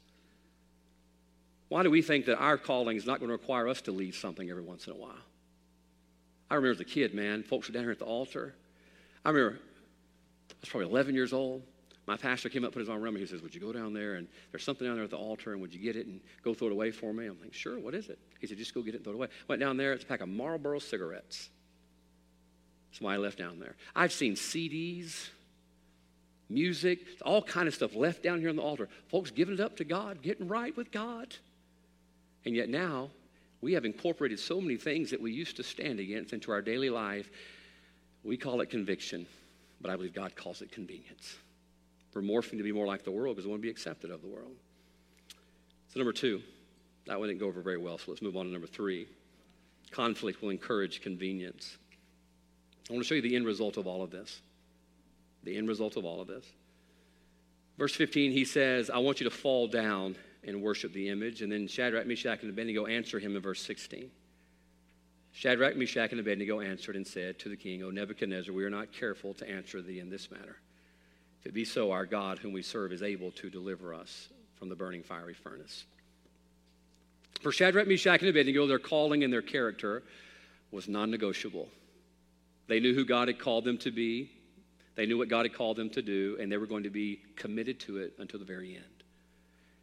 Why 1.70 1.84
do 1.84 1.92
we 1.92 2.02
think 2.02 2.26
that 2.26 2.38
our 2.38 2.58
calling 2.58 2.98
is 2.98 3.06
not 3.06 3.20
going 3.20 3.30
to 3.30 3.34
require 3.34 3.68
us 3.68 3.82
to 3.82 3.92
leave 3.92 4.16
something 4.16 4.50
every 4.50 4.64
once 4.64 4.88
in 4.88 4.94
a 4.94 4.96
while? 4.96 5.14
I 6.50 6.56
remember 6.56 6.74
as 6.74 6.80
a 6.80 6.86
kid, 6.86 7.14
man, 7.14 7.44
folks 7.44 7.68
were 7.68 7.74
down 7.74 7.84
here 7.84 7.92
at 7.92 8.00
the 8.00 8.06
altar. 8.06 8.56
I 9.24 9.30
remember 9.30 9.60
I 10.50 10.56
was 10.62 10.70
probably 10.70 10.90
11 10.90 11.14
years 11.14 11.32
old 11.32 11.62
my 12.10 12.18
pastor 12.18 12.50
came 12.50 12.66
up, 12.66 12.72
put 12.72 12.80
his 12.80 12.90
arm 12.90 13.04
around 13.04 13.14
me. 13.14 13.20
He 13.20 13.28
says, 13.28 13.44
Would 13.44 13.54
you 13.54 13.62
go 13.62 13.72
down 13.72 13.94
there 13.94 14.16
and 14.16 14.28
there's 14.50 14.64
something 14.64 14.88
down 14.88 14.96
there 14.96 15.04
at 15.04 15.12
the 15.12 15.18
altar 15.18 15.52
and 15.52 15.62
would 15.62 15.72
you 15.72 15.80
get 15.80 15.96
it 15.96 16.08
and 16.08 16.20
go 16.44 16.56
throw 16.56 16.70
it 16.70 16.72
away 16.72 16.90
for 16.90 17.14
me? 17.14 17.28
I'm 17.28 17.40
like, 17.40 17.54
Sure, 17.54 17.78
what 17.78 17.94
is 17.94 18.10
it? 18.10 18.18
He 18.40 18.48
said, 18.48 18.58
Just 18.58 18.74
go 18.74 18.82
get 18.82 18.96
it 18.96 18.98
and 18.98 19.04
throw 19.04 19.14
it 19.14 19.18
away. 19.18 19.28
Went 19.48 19.62
down 19.62 19.78
there, 19.78 19.94
it's 19.94 20.04
a 20.04 20.08
pack 20.08 20.22
of 20.22 20.28
Marlboro 20.28 20.80
cigarettes. 20.80 21.52
Somebody 22.94 23.20
left 23.20 23.38
down 23.38 23.60
there. 23.60 23.76
I've 23.96 24.12
seen 24.12 24.34
CDs, 24.34 25.30
music, 26.50 27.02
all 27.24 27.44
kind 27.44 27.68
of 27.68 27.76
stuff 27.76 27.96
left 27.96 28.24
down 28.24 28.40
here 28.40 28.50
on 28.50 28.56
the 28.56 28.64
altar. 28.64 28.90
Folks 29.10 29.30
giving 29.30 29.54
it 29.54 29.60
up 29.60 29.78
to 29.78 29.84
God, 29.84 30.24
getting 30.24 30.48
right 30.48 30.76
with 30.76 30.92
God. 30.92 31.36
And 32.44 32.56
yet 32.56 32.70
now, 32.70 33.12
we 33.62 33.74
have 33.74 33.86
incorporated 33.86 34.40
so 34.40 34.60
many 34.60 34.78
things 34.78 35.12
that 35.12 35.22
we 35.22 35.32
used 35.32 35.58
to 35.58 35.64
stand 35.64 36.00
against 36.00 36.34
into 36.34 36.52
our 36.52 36.64
daily 36.64 36.90
life. 36.90 37.30
We 38.24 38.36
call 38.36 38.62
it 38.62 38.72
conviction, 38.72 39.28
but 39.80 39.92
I 39.92 39.96
believe 39.96 40.16
God 40.16 40.36
calls 40.36 40.64
it 40.64 40.72
convenience. 40.72 41.38
We're 42.14 42.22
morphing 42.22 42.58
to 42.58 42.64
be 42.64 42.72
more 42.72 42.88
like 42.88 43.04
the 43.04 43.12
world 43.12 43.36
because 43.36 43.46
we 43.46 43.52
want 43.52 43.62
to 43.62 43.66
be 43.66 43.70
accepted 43.70 44.12
of 44.12 44.22
the 44.22 44.28
world. 44.28 44.56
So, 45.94 46.00
number 46.00 46.14
two, 46.14 46.42
that 47.06 47.20
one 47.20 47.28
didn't 47.30 47.40
go 47.40 47.48
over 47.48 47.62
very 47.62 47.78
well, 47.78 47.98
so 47.98 48.06
let's 48.08 48.22
move 48.22 48.38
on 48.38 48.46
to 48.46 48.52
number 48.52 48.68
three. 48.68 49.08
Conflict 49.92 50.42
will 50.42 50.50
encourage 50.50 51.02
convenience. 51.02 51.78
I 52.90 52.94
want 52.94 53.04
to 53.04 53.08
show 53.08 53.16
you 53.16 53.22
the 53.22 53.36
end 53.36 53.46
result 53.46 53.78
of 53.78 53.88
all 53.88 54.04
of 54.04 54.12
this. 54.12 54.42
The 55.44 55.58
end 55.58 55.68
result 55.68 55.98
of 55.98 56.06
all 56.06 56.22
of 56.22 56.28
this. 56.28 56.46
Verse 57.78 57.96
15, 57.96 58.32
he 58.32 58.46
says, 58.46 58.90
I 58.90 58.98
want 58.98 59.22
you 59.22 59.30
to 59.30 59.36
fall 59.36 59.68
down 59.68 60.16
and 60.44 60.62
worship 60.62 60.94
the 60.94 61.10
image. 61.10 61.42
And 61.42 61.52
then 61.52 61.68
Shadrach, 61.68 62.06
Meshach, 62.06 62.42
and 62.42 62.50
Abednego 62.50 62.88
answer 62.88 63.20
him 63.20 63.36
in 63.36 63.42
verse 63.42 63.62
16. 63.62 64.12
Shadrach, 65.32 65.78
Meshach, 65.78 66.12
and 66.12 66.20
Abednego 66.20 66.60
answered 66.60 66.96
and 66.96 67.08
said 67.08 67.40
to 67.40 67.50
the 67.50 67.56
king, 67.56 67.84
O 67.84 67.90
Nebuchadnezzar, 67.90 68.54
we 68.54 68.64
are 68.64 68.70
not 68.70 68.92
careful 68.92 69.34
to 69.36 69.50
answer 69.50 69.82
thee 69.82 70.00
in 70.00 70.10
this 70.10 70.30
matter. 70.30 70.58
If 71.40 71.48
it 71.48 71.54
be 71.54 71.66
so, 71.66 71.92
our 71.92 72.06
God, 72.06 72.40
whom 72.40 72.54
we 72.54 72.62
serve, 72.62 72.92
is 72.92 73.02
able 73.02 73.32
to 73.32 73.50
deliver 73.50 73.94
us 73.94 74.30
from 74.58 74.70
the 74.70 74.76
burning 74.76 75.04
fiery 75.04 75.34
furnace. 75.34 75.86
For 77.42 77.52
Shadrach, 77.52 77.88
Meshach, 77.88 78.20
and 78.20 78.30
Abednego, 78.30 78.68
their 78.68 78.80
calling 78.80 79.24
and 79.24 79.32
their 79.32 79.42
character 79.42 80.04
was 80.72 80.88
non 80.88 81.10
negotiable. 81.10 81.70
They 82.68 82.80
knew 82.80 82.94
who 82.94 83.06
God 83.06 83.30
had 83.30 83.40
called 83.40 83.64
them 83.64 83.78
to 83.80 83.92
be, 83.92 84.30
They 84.96 85.06
knew 85.06 85.18
what 85.18 85.30
God 85.30 85.46
had 85.46 85.54
called 85.54 85.78
them 85.78 85.90
to 85.92 86.02
do, 86.02 86.38
and 86.40 86.52
they 86.52 86.58
were 86.58 86.68
going 86.68 86.84
to 86.84 86.90
be 86.90 87.22
committed 87.36 87.80
to 87.82 87.98
it 87.98 88.14
until 88.20 88.40
the 88.40 88.46
very 88.46 88.76
end. 88.76 89.04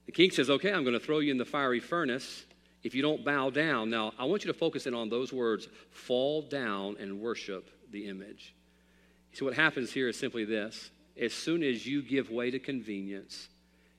The 0.04 0.12
king 0.12 0.30
says, 0.30 0.50
Okay, 0.50 0.72
I'm 0.72 0.84
going 0.84 0.98
to 0.98 1.04
throw 1.04 1.20
you 1.20 1.30
in 1.30 1.38
the 1.38 1.44
fiery 1.46 1.80
furnace 1.80 2.44
if 2.82 2.94
you 2.94 3.02
don't 3.02 3.24
bow 3.24 3.50
down. 3.50 3.90
Now, 3.90 4.12
I 4.18 4.26
want 4.26 4.44
you 4.44 4.52
to 4.52 4.58
focus 4.58 4.86
in 4.86 4.94
on 4.94 5.08
those 5.08 5.32
words 5.32 5.68
fall 5.90 6.42
down 6.42 6.96
and 7.00 7.20
worship 7.20 7.70
the 7.90 8.08
image. 8.08 8.54
So, 9.32 9.46
what 9.46 9.54
happens 9.54 9.90
here 9.90 10.08
is 10.08 10.18
simply 10.18 10.44
this 10.44 10.90
as 11.20 11.32
soon 11.32 11.62
as 11.62 11.86
you 11.86 12.02
give 12.02 12.30
way 12.30 12.50
to 12.50 12.58
convenience, 12.58 13.48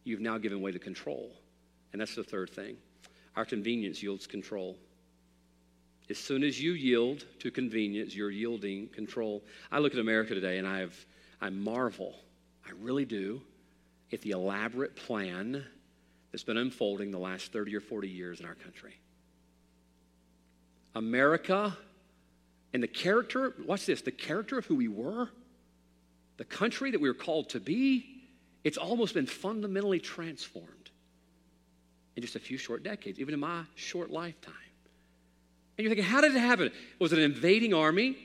you've 0.03 0.21
now 0.21 0.37
given 0.37 0.61
way 0.61 0.71
to 0.71 0.79
control. 0.79 1.31
And 1.91 2.01
that's 2.01 2.15
the 2.15 2.23
third 2.23 2.49
thing. 2.49 2.77
Our 3.35 3.45
convenience 3.45 4.01
yields 4.01 4.27
control. 4.27 4.77
As 6.09 6.17
soon 6.17 6.43
as 6.43 6.61
you 6.61 6.73
yield 6.73 7.25
to 7.39 7.51
convenience, 7.51 8.15
you're 8.15 8.31
yielding 8.31 8.87
control. 8.87 9.43
I 9.71 9.79
look 9.79 9.93
at 9.93 9.99
America 9.99 10.33
today 10.33 10.57
and 10.57 10.67
I, 10.67 10.79
have, 10.79 10.95
I 11.41 11.49
marvel, 11.49 12.15
I 12.65 12.71
really 12.79 13.05
do, 13.05 13.41
at 14.13 14.21
the 14.21 14.31
elaborate 14.31 14.95
plan 14.95 15.65
that's 16.31 16.43
been 16.43 16.57
unfolding 16.57 17.11
the 17.11 17.17
last 17.17 17.51
30 17.51 17.75
or 17.75 17.81
40 17.81 18.07
years 18.07 18.39
in 18.39 18.45
our 18.45 18.55
country. 18.55 18.97
America 20.95 21.77
and 22.73 22.81
the 22.81 22.87
character, 22.87 23.53
watch 23.65 23.85
this, 23.85 24.01
the 24.01 24.11
character 24.11 24.57
of 24.57 24.65
who 24.65 24.75
we 24.75 24.87
were, 24.87 25.29
the 26.37 26.45
country 26.45 26.91
that 26.91 27.01
we 27.01 27.09
were 27.09 27.15
called 27.15 27.49
to 27.49 27.59
be, 27.59 28.05
it's 28.63 28.77
almost 28.77 29.13
been 29.13 29.25
fundamentally 29.25 29.99
transformed 29.99 30.91
in 32.15 32.21
just 32.21 32.35
a 32.35 32.39
few 32.39 32.57
short 32.57 32.83
decades, 32.83 33.19
even 33.19 33.33
in 33.33 33.39
my 33.39 33.63
short 33.75 34.09
lifetime. 34.09 34.53
And 35.77 35.83
you're 35.83 35.89
thinking, 35.93 36.11
how 36.11 36.21
did 36.21 36.35
it 36.35 36.39
happen? 36.39 36.71
Was 36.99 37.13
it 37.13 37.19
an 37.19 37.25
invading 37.25 37.73
army? 37.73 38.17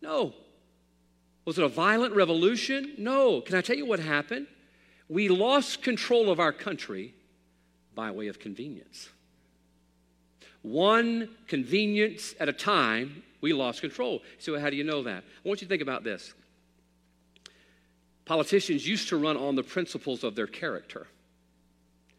No. 0.00 0.32
Was 1.44 1.58
it 1.58 1.64
a 1.64 1.68
violent 1.68 2.14
revolution? 2.14 2.94
No. 2.98 3.40
Can 3.40 3.54
I 3.54 3.60
tell 3.60 3.76
you 3.76 3.86
what 3.86 4.00
happened? 4.00 4.46
We 5.08 5.28
lost 5.28 5.82
control 5.82 6.30
of 6.30 6.40
our 6.40 6.52
country 6.52 7.14
by 7.94 8.10
way 8.10 8.28
of 8.28 8.38
convenience. 8.38 9.10
One 10.62 11.28
convenience 11.46 12.34
at 12.40 12.48
a 12.48 12.52
time, 12.52 13.22
we 13.40 13.52
lost 13.52 13.82
control. 13.82 14.22
So, 14.38 14.58
how 14.58 14.70
do 14.70 14.76
you 14.76 14.82
know 14.82 15.04
that? 15.04 15.22
I 15.22 15.48
want 15.48 15.60
you 15.60 15.66
to 15.66 15.68
think 15.68 15.82
about 15.82 16.02
this. 16.02 16.34
Politicians 18.26 18.86
used 18.86 19.08
to 19.08 19.16
run 19.16 19.36
on 19.36 19.54
the 19.54 19.62
principles 19.62 20.22
of 20.22 20.34
their 20.34 20.46
character. 20.46 21.06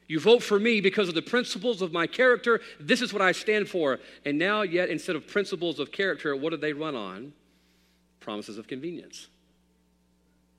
You 0.07 0.21
vote 0.21 0.41
for 0.41 0.57
me 0.57 0.79
because 0.79 1.09
of 1.09 1.15
the 1.15 1.21
principles 1.21 1.81
of 1.81 1.91
my 1.91 2.07
character. 2.07 2.61
This 2.79 3.01
is 3.01 3.11
what 3.11 3.21
I 3.21 3.33
stand 3.33 3.67
for. 3.67 3.99
And 4.25 4.39
now, 4.39 4.61
yet, 4.61 4.89
instead 4.89 5.17
of 5.17 5.27
principles 5.27 5.79
of 5.79 5.91
character, 5.91 6.33
what 6.35 6.51
do 6.51 6.57
they 6.57 6.71
run 6.71 6.95
on? 6.95 7.33
Promises 8.21 8.57
of 8.57 8.67
convenience. 8.67 9.27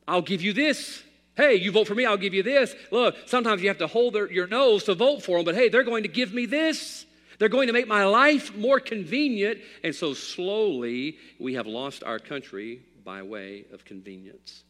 I'll 0.07 0.23
give 0.23 0.43
you 0.43 0.53
this. 0.53 1.03
Hey, 1.35 1.55
you 1.55 1.73
vote 1.73 1.87
for 1.87 1.95
me, 1.95 2.05
I'll 2.05 2.17
give 2.17 2.35
you 2.35 2.43
this. 2.43 2.75
Look, 2.91 3.17
sometimes 3.27 3.63
you 3.63 3.69
have 3.69 3.79
to 3.79 3.87
hold 3.87 4.15
their, 4.15 4.31
your 4.31 4.49
nose 4.49 4.85
to 4.85 4.95
vote 4.95 5.23
for 5.23 5.39
them, 5.39 5.45
but 5.45 5.55
hey, 5.55 5.69
they're 5.69 5.85
going 5.85 6.03
to 6.03 6.09
give 6.09 6.35
me 6.35 6.47
this. 6.47 7.07
They're 7.39 7.49
going 7.49 7.69
to 7.69 7.73
make 7.73 7.87
my 7.87 8.05
life 8.05 8.55
more 8.57 8.81
convenient. 8.81 9.61
And 9.85 9.95
so 9.95 10.13
slowly, 10.13 11.17
we 11.39 11.55
have 11.55 11.67
lost 11.67 12.03
our 12.03 12.19
country 12.19 12.83
by 13.05 13.23
way 13.23 13.65
of 13.73 13.85
convenience. 13.85 14.65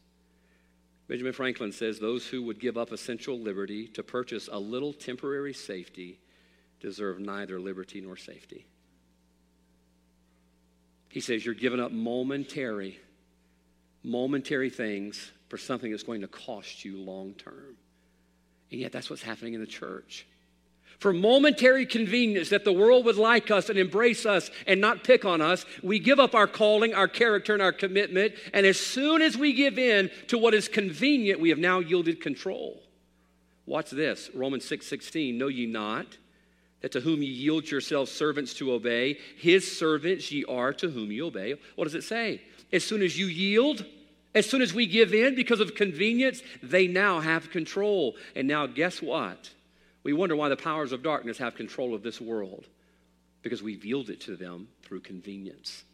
Benjamin 1.09 1.33
Franklin 1.33 1.73
says 1.73 1.99
those 1.99 2.27
who 2.27 2.43
would 2.43 2.61
give 2.61 2.77
up 2.77 2.93
essential 2.93 3.39
liberty 3.39 3.89
to 3.89 4.03
purchase 4.03 4.49
a 4.53 4.59
little 4.59 4.93
temporary 4.93 5.55
safety 5.55 6.21
deserve 6.81 7.19
neither 7.19 7.59
liberty 7.59 8.01
nor 8.01 8.17
safety. 8.17 8.67
He 11.09 11.21
says 11.21 11.45
you're 11.45 11.55
giving 11.55 11.81
up 11.81 11.91
momentary, 11.91 13.01
momentary 14.05 14.69
things 14.69 15.33
for 15.49 15.57
something 15.57 15.91
that's 15.91 16.03
going 16.03 16.21
to 16.21 16.29
cost 16.29 16.85
you 16.85 16.99
long 16.99 17.33
term. 17.33 17.77
And 18.71 18.81
yet, 18.81 18.93
that's 18.93 19.09
what's 19.09 19.23
happening 19.23 19.55
in 19.55 19.61
the 19.61 19.67
church 19.67 20.27
for 20.99 21.13
momentary 21.13 21.87
convenience 21.87 22.49
that 22.49 22.65
the 22.65 22.73
world 22.73 23.05
would 23.05 23.17
like 23.17 23.51
us 23.51 23.69
and 23.69 23.79
embrace 23.79 24.27
us 24.27 24.51
and 24.67 24.81
not 24.81 25.05
pick 25.05 25.25
on 25.25 25.41
us, 25.41 25.65
we 25.83 25.99
give 25.99 26.19
up 26.19 26.35
our 26.35 26.49
calling, 26.49 26.93
our 26.93 27.07
character, 27.07 27.53
and 27.53 27.63
our 27.63 27.73
commitment. 27.73 28.35
And 28.53 28.67
as 28.67 28.81
soon 28.81 29.23
as 29.23 29.37
we 29.37 29.53
give 29.53 29.79
in 29.79 30.11
to 30.27 30.39
what 30.39 30.55
is 30.55 30.69
convenient, 30.69 31.41
we 31.41 31.51
have 31.51 31.59
now 31.59 31.79
yielded 31.79 32.21
control. 32.21 32.83
Watch 33.65 33.91
this 33.91 34.31
Romans 34.35 34.65
6 34.65 34.87
16. 34.87 35.39
Know 35.39 35.49
ye 35.49 35.67
not 35.67 36.17
that 36.81 36.93
to 36.93 37.01
whom 37.01 37.23
ye 37.23 37.29
yield 37.29 37.71
yourselves 37.71 38.11
servants 38.11 38.55
to 38.55 38.73
obey, 38.73 39.19
his 39.37 39.79
servants 39.79 40.31
ye 40.31 40.45
are 40.45 40.73
to 40.73 40.89
whom 40.89 41.11
ye 41.11 41.21
obey. 41.21 41.55
What 41.75 41.85
does 41.85 41.95
it 41.95 42.05
say? 42.05 42.43
As 42.73 42.85
soon 42.85 43.03
as 43.03 43.19
you 43.19 43.27
yield, 43.27 43.85
as 44.35 44.49
soon 44.49 44.63
as 44.63 44.73
we 44.73 44.87
give 44.87 45.13
in 45.13 45.35
because 45.35 45.61
of 45.61 45.75
convenience, 45.75 46.43
they 46.63 46.87
now 46.87 47.21
have 47.21 47.51
control. 47.51 48.17
And 48.37 48.47
now, 48.47 48.67
guess 48.67 49.03
what? 49.03 49.51
We 50.03 50.13
wonder 50.13 50.37
why 50.37 50.49
the 50.49 50.57
powers 50.57 50.93
of 50.93 51.03
darkness 51.03 51.39
have 51.39 51.55
control 51.55 51.95
of 51.95 52.03
this 52.03 52.21
world 52.21 52.67
because 53.43 53.63
we've 53.63 53.85
yielded 53.85 54.21
to 54.23 54.37
them 54.37 54.69
through 54.83 55.01
convenience. 55.01 55.85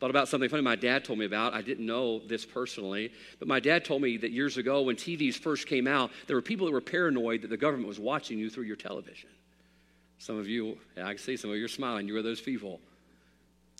Thought 0.00 0.10
about 0.10 0.28
something 0.28 0.48
funny 0.48 0.62
my 0.62 0.76
dad 0.76 1.04
told 1.04 1.18
me 1.18 1.24
about. 1.24 1.54
I 1.54 1.62
didn't 1.62 1.86
know 1.86 2.18
this 2.18 2.44
personally, 2.44 3.12
but 3.38 3.48
my 3.48 3.60
dad 3.60 3.84
told 3.84 4.02
me 4.02 4.16
that 4.18 4.32
years 4.32 4.56
ago 4.56 4.82
when 4.82 4.96
TVs 4.96 5.34
first 5.34 5.66
came 5.66 5.86
out, 5.86 6.10
there 6.26 6.36
were 6.36 6.42
people 6.42 6.66
that 6.66 6.72
were 6.72 6.80
paranoid 6.80 7.42
that 7.42 7.48
the 7.48 7.56
government 7.56 7.88
was 7.88 8.00
watching 8.00 8.38
you 8.38 8.50
through 8.50 8.64
your 8.64 8.76
television. 8.76 9.30
Some 10.18 10.38
of 10.38 10.48
you, 10.48 10.78
yeah, 10.96 11.06
I 11.06 11.14
can 11.14 11.18
see 11.18 11.36
some 11.36 11.50
of 11.50 11.56
you 11.56 11.64
are 11.64 11.68
smiling. 11.68 12.08
You 12.08 12.14
were 12.14 12.22
those 12.22 12.40
people. 12.40 12.80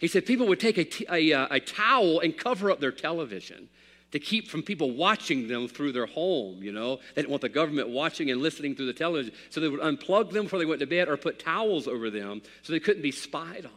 He 0.00 0.08
said 0.08 0.26
people 0.26 0.46
would 0.46 0.60
take 0.60 1.08
a, 1.10 1.32
uh, 1.32 1.46
a 1.50 1.60
towel 1.60 2.20
and 2.20 2.36
cover 2.36 2.70
up 2.70 2.80
their 2.80 2.92
television 2.92 3.68
to 4.14 4.20
keep 4.20 4.46
from 4.46 4.62
people 4.62 4.92
watching 4.92 5.48
them 5.48 5.66
through 5.66 5.90
their 5.90 6.06
home, 6.06 6.62
you 6.62 6.70
know. 6.70 7.00
They 7.16 7.22
didn't 7.22 7.30
want 7.30 7.40
the 7.40 7.48
government 7.48 7.88
watching 7.88 8.30
and 8.30 8.40
listening 8.40 8.76
through 8.76 8.86
the 8.86 8.92
television. 8.92 9.34
So 9.50 9.60
they 9.60 9.68
would 9.68 9.80
unplug 9.80 10.30
them 10.30 10.44
before 10.44 10.60
they 10.60 10.64
went 10.64 10.78
to 10.78 10.86
bed 10.86 11.08
or 11.08 11.16
put 11.16 11.40
towels 11.40 11.88
over 11.88 12.10
them 12.10 12.40
so 12.62 12.72
they 12.72 12.78
couldn't 12.78 13.02
be 13.02 13.10
spied 13.10 13.66
on. 13.66 13.72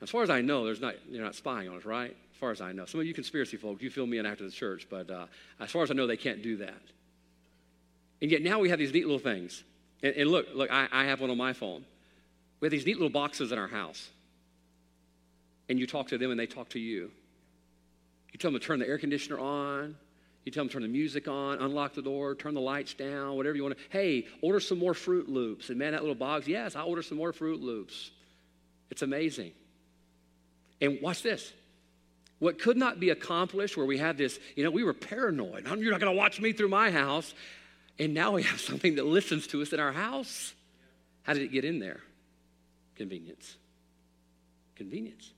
As 0.00 0.10
far 0.10 0.22
as 0.22 0.30
I 0.30 0.42
know, 0.42 0.64
there's 0.64 0.80
not, 0.80 0.94
you're 1.10 1.24
not 1.24 1.34
spying 1.34 1.68
on 1.68 1.76
us, 1.76 1.84
right? 1.84 2.12
As 2.12 2.38
far 2.38 2.52
as 2.52 2.60
I 2.60 2.70
know. 2.70 2.84
Some 2.84 3.00
of 3.00 3.06
you 3.06 3.14
conspiracy 3.14 3.56
folks, 3.56 3.82
you 3.82 3.90
fill 3.90 4.06
me 4.06 4.18
in 4.18 4.26
after 4.26 4.44
the 4.44 4.52
church, 4.52 4.86
but 4.88 5.10
uh, 5.10 5.26
as 5.58 5.72
far 5.72 5.82
as 5.82 5.90
I 5.90 5.94
know, 5.94 6.06
they 6.06 6.16
can't 6.16 6.40
do 6.40 6.58
that. 6.58 6.80
And 8.22 8.30
yet 8.30 8.42
now 8.42 8.60
we 8.60 8.68
have 8.68 8.78
these 8.78 8.92
neat 8.92 9.06
little 9.06 9.18
things. 9.18 9.64
And, 10.04 10.14
and 10.14 10.30
look, 10.30 10.46
look, 10.54 10.70
I, 10.70 10.86
I 10.92 11.04
have 11.06 11.20
one 11.20 11.30
on 11.30 11.36
my 11.36 11.52
phone. 11.52 11.84
We 12.60 12.66
have 12.66 12.70
these 12.70 12.86
neat 12.86 12.94
little 12.94 13.10
boxes 13.10 13.50
in 13.50 13.58
our 13.58 13.66
house. 13.66 14.08
And 15.68 15.80
you 15.80 15.88
talk 15.88 16.06
to 16.10 16.18
them 16.18 16.30
and 16.30 16.38
they 16.38 16.46
talk 16.46 16.68
to 16.68 16.78
you. 16.78 17.10
You 18.32 18.38
tell 18.38 18.50
them 18.50 18.60
to 18.60 18.66
turn 18.66 18.78
the 18.78 18.88
air 18.88 18.98
conditioner 18.98 19.38
on. 19.38 19.96
You 20.44 20.52
tell 20.52 20.62
them 20.62 20.68
to 20.68 20.72
turn 20.74 20.82
the 20.82 20.88
music 20.88 21.28
on, 21.28 21.58
unlock 21.58 21.94
the 21.94 22.02
door, 22.02 22.34
turn 22.34 22.54
the 22.54 22.60
lights 22.60 22.94
down, 22.94 23.36
whatever 23.36 23.56
you 23.56 23.62
want 23.62 23.76
to. 23.76 23.84
Hey, 23.90 24.26
order 24.40 24.60
some 24.60 24.78
more 24.78 24.94
Froot 24.94 25.28
Loops. 25.28 25.68
And 25.68 25.78
man, 25.78 25.92
that 25.92 26.00
little 26.00 26.14
box, 26.14 26.48
yes, 26.48 26.74
I'll 26.74 26.86
order 26.86 27.02
some 27.02 27.18
more 27.18 27.32
Froot 27.32 27.60
Loops. 27.60 28.10
It's 28.90 29.02
amazing. 29.02 29.52
And 30.80 31.00
watch 31.02 31.22
this. 31.22 31.52
What 32.38 32.58
could 32.58 32.76
not 32.76 33.00
be 33.00 33.10
accomplished, 33.10 33.76
where 33.76 33.84
we 33.84 33.98
had 33.98 34.16
this, 34.16 34.38
you 34.54 34.62
know, 34.62 34.70
we 34.70 34.84
were 34.84 34.94
paranoid. 34.94 35.66
You're 35.66 35.90
not 35.90 36.00
going 36.00 36.12
to 36.12 36.18
watch 36.18 36.40
me 36.40 36.52
through 36.52 36.68
my 36.68 36.90
house. 36.90 37.34
And 37.98 38.14
now 38.14 38.32
we 38.32 38.44
have 38.44 38.60
something 38.60 38.94
that 38.94 39.06
listens 39.06 39.46
to 39.48 39.60
us 39.60 39.72
in 39.72 39.80
our 39.80 39.92
house. 39.92 40.54
How 41.24 41.34
did 41.34 41.42
it 41.42 41.52
get 41.52 41.64
in 41.64 41.78
there? 41.78 42.00
Convenience. 42.94 43.56
Convenience. 44.76 45.32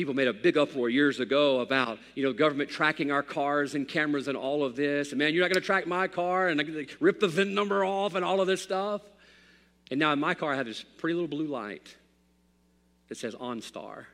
People 0.00 0.14
made 0.14 0.28
a 0.28 0.32
big 0.32 0.56
uproar 0.56 0.88
years 0.88 1.20
ago 1.20 1.60
about, 1.60 1.98
you 2.14 2.22
know, 2.22 2.32
government 2.32 2.70
tracking 2.70 3.12
our 3.12 3.22
cars 3.22 3.74
and 3.74 3.86
cameras 3.86 4.28
and 4.28 4.34
all 4.34 4.64
of 4.64 4.74
this. 4.74 5.10
And 5.10 5.18
man, 5.18 5.34
you're 5.34 5.44
not 5.44 5.52
going 5.52 5.60
to 5.60 5.66
track 5.66 5.86
my 5.86 6.08
car 6.08 6.48
and 6.48 6.88
rip 7.00 7.20
the 7.20 7.28
VIN 7.28 7.52
number 7.52 7.84
off 7.84 8.14
and 8.14 8.24
all 8.24 8.40
of 8.40 8.46
this 8.46 8.62
stuff. 8.62 9.02
And 9.90 10.00
now 10.00 10.10
in 10.14 10.18
my 10.18 10.32
car, 10.32 10.54
I 10.54 10.56
have 10.56 10.64
this 10.64 10.82
pretty 10.96 11.12
little 11.12 11.28
blue 11.28 11.48
light 11.48 11.94
that 13.10 13.18
says 13.18 13.34
OnStar. 13.34 14.06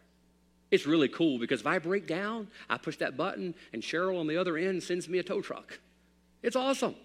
It's 0.72 0.88
really 0.88 1.06
cool 1.06 1.38
because 1.38 1.60
if 1.60 1.68
I 1.68 1.78
break 1.78 2.08
down, 2.08 2.48
I 2.68 2.78
push 2.78 2.96
that 2.96 3.16
button 3.16 3.54
and 3.72 3.80
Cheryl 3.80 4.18
on 4.18 4.26
the 4.26 4.38
other 4.38 4.56
end 4.56 4.82
sends 4.82 5.08
me 5.08 5.20
a 5.20 5.22
tow 5.22 5.40
truck. 5.40 5.78
It's 6.42 6.56
awesome. 6.56 6.96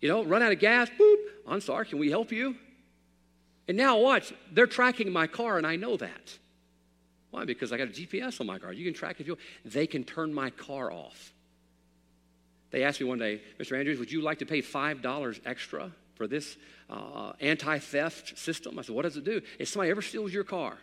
You 0.00 0.08
know, 0.08 0.22
run 0.22 0.40
out 0.40 0.52
of 0.52 0.60
gas, 0.60 0.88
boop, 0.88 1.16
OnStar, 1.48 1.88
can 1.88 1.98
we 1.98 2.10
help 2.10 2.30
you? 2.30 2.54
And 3.66 3.76
now 3.76 3.98
watch, 3.98 4.32
they're 4.52 4.68
tracking 4.68 5.10
my 5.10 5.26
car 5.26 5.58
and 5.58 5.66
I 5.66 5.74
know 5.74 5.96
that. 5.96 6.38
Why? 7.34 7.44
Because 7.44 7.72
I 7.72 7.78
got 7.78 7.88
a 7.88 7.90
GPS 7.90 8.40
on 8.40 8.46
my 8.46 8.60
car. 8.60 8.72
You 8.72 8.84
can 8.84 8.94
track 8.94 9.16
if 9.18 9.26
you 9.26 9.36
They 9.64 9.88
can 9.88 10.04
turn 10.04 10.32
my 10.32 10.50
car 10.50 10.92
off. 10.92 11.32
They 12.70 12.84
asked 12.84 13.00
me 13.00 13.06
one 13.06 13.18
day, 13.18 13.42
Mr. 13.58 13.76
Andrews, 13.76 13.98
would 13.98 14.12
you 14.12 14.20
like 14.20 14.38
to 14.38 14.46
pay 14.46 14.62
$5 14.62 15.40
extra 15.44 15.90
for 16.14 16.28
this 16.28 16.56
uh, 16.88 17.32
anti 17.40 17.78
theft 17.80 18.38
system? 18.38 18.78
I 18.78 18.82
said, 18.82 18.94
What 18.94 19.02
does 19.02 19.16
it 19.16 19.24
do? 19.24 19.40
If 19.58 19.68
somebody 19.68 19.90
ever 19.90 20.00
steals 20.00 20.32
your 20.32 20.44
car, 20.44 20.78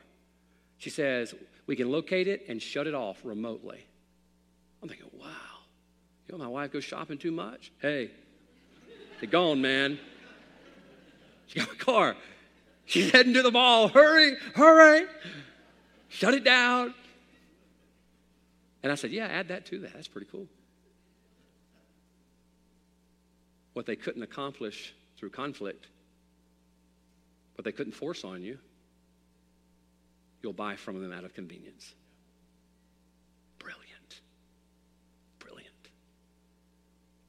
she 0.77 0.89
says, 0.89 1.33
we 1.67 1.77
can 1.77 1.89
locate 1.89 2.27
it 2.27 2.43
and 2.49 2.61
shut 2.61 2.85
it 2.85 2.93
off 2.93 3.21
remotely. 3.23 3.85
I'm 4.83 4.89
thinking, 4.89 5.07
wow. 5.17 5.27
You 6.27 6.37
know, 6.37 6.43
my 6.43 6.49
wife 6.49 6.73
goes 6.73 6.83
shopping 6.83 7.17
too 7.17 7.31
much. 7.31 7.71
Hey, 7.81 8.11
they're 9.21 9.29
gone, 9.29 9.61
man. 9.61 9.99
She 11.47 11.59
got 11.59 11.69
my 11.69 11.75
car. 11.75 12.17
She's 12.85 13.09
heading 13.11 13.35
to 13.35 13.41
the 13.41 13.51
mall. 13.51 13.87
Hurry, 13.87 14.35
hurry. 14.53 15.07
Shut 16.11 16.33
it 16.33 16.43
down. 16.43 16.93
And 18.83 18.91
I 18.91 18.95
said, 18.95 19.11
Yeah, 19.11 19.27
add 19.27 19.47
that 19.47 19.65
to 19.67 19.79
that. 19.79 19.93
That's 19.93 20.09
pretty 20.09 20.27
cool. 20.29 20.45
What 23.73 23.85
they 23.85 23.95
couldn't 23.95 24.21
accomplish 24.21 24.93
through 25.17 25.29
conflict, 25.29 25.87
what 27.55 27.63
they 27.63 27.71
couldn't 27.71 27.93
force 27.93 28.25
on 28.25 28.43
you, 28.43 28.57
you'll 30.43 30.51
buy 30.51 30.75
from 30.75 31.01
them 31.01 31.13
out 31.13 31.23
of 31.23 31.33
convenience. 31.33 31.93
Brilliant. 33.57 34.19
Brilliant. 35.39 35.89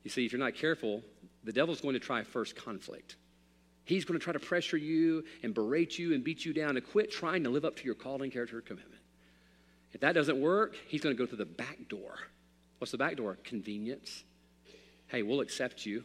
You 0.02 0.10
see, 0.10 0.26
if 0.26 0.32
you're 0.32 0.40
not 0.40 0.56
careful, 0.56 1.04
the 1.44 1.52
devil's 1.52 1.80
going 1.80 1.94
to 1.94 2.00
try 2.00 2.24
first 2.24 2.56
conflict. 2.56 3.14
He's 3.92 4.06
going 4.06 4.18
to 4.18 4.24
try 4.24 4.32
to 4.32 4.38
pressure 4.38 4.78
you 4.78 5.22
and 5.42 5.52
berate 5.52 5.98
you 5.98 6.14
and 6.14 6.24
beat 6.24 6.46
you 6.46 6.54
down 6.54 6.76
to 6.76 6.80
quit 6.80 7.10
trying 7.10 7.44
to 7.44 7.50
live 7.50 7.66
up 7.66 7.76
to 7.76 7.84
your 7.84 7.94
calling, 7.94 8.30
character, 8.30 8.58
commitment. 8.62 9.02
If 9.92 10.00
that 10.00 10.12
doesn't 10.12 10.40
work, 10.40 10.76
he's 10.88 11.02
going 11.02 11.14
to 11.14 11.22
go 11.22 11.26
through 11.26 11.36
the 11.36 11.44
back 11.44 11.90
door. 11.90 12.14
What's 12.78 12.90
the 12.90 12.96
back 12.96 13.16
door? 13.16 13.36
Convenience. 13.44 14.24
Hey, 15.08 15.22
we'll 15.22 15.42
accept 15.42 15.84
you. 15.84 16.04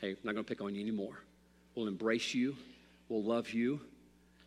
Hey, 0.00 0.12
I'm 0.12 0.16
not 0.24 0.32
going 0.32 0.42
to 0.42 0.48
pick 0.48 0.62
on 0.62 0.74
you 0.74 0.80
anymore. 0.80 1.20
We'll 1.74 1.86
embrace 1.86 2.32
you. 2.32 2.56
We'll 3.10 3.24
love 3.24 3.50
you. 3.50 3.82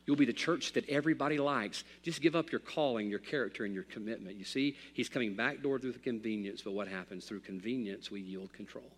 You'll 0.08 0.18
be 0.18 0.26
the 0.26 0.34
church 0.34 0.74
that 0.74 0.90
everybody 0.90 1.38
likes. 1.38 1.84
Just 2.02 2.20
give 2.20 2.36
up 2.36 2.52
your 2.52 2.62
calling, 2.62 3.12
your 3.12 3.20
character, 3.20 3.64
and 3.64 3.76
your 3.76 3.84
commitment. 3.84 4.38
You 4.38 4.46
see, 4.46 4.76
he's 4.94 5.08
coming 5.08 5.36
back 5.36 5.62
door 5.62 5.78
through 5.78 5.92
the 5.92 6.00
convenience, 6.00 6.64
but 6.64 6.74
what 6.74 6.88
happens? 6.88 7.26
Through 7.26 7.42
convenience, 7.42 8.10
we 8.10 8.22
yield 8.22 8.52
control. 8.54 8.90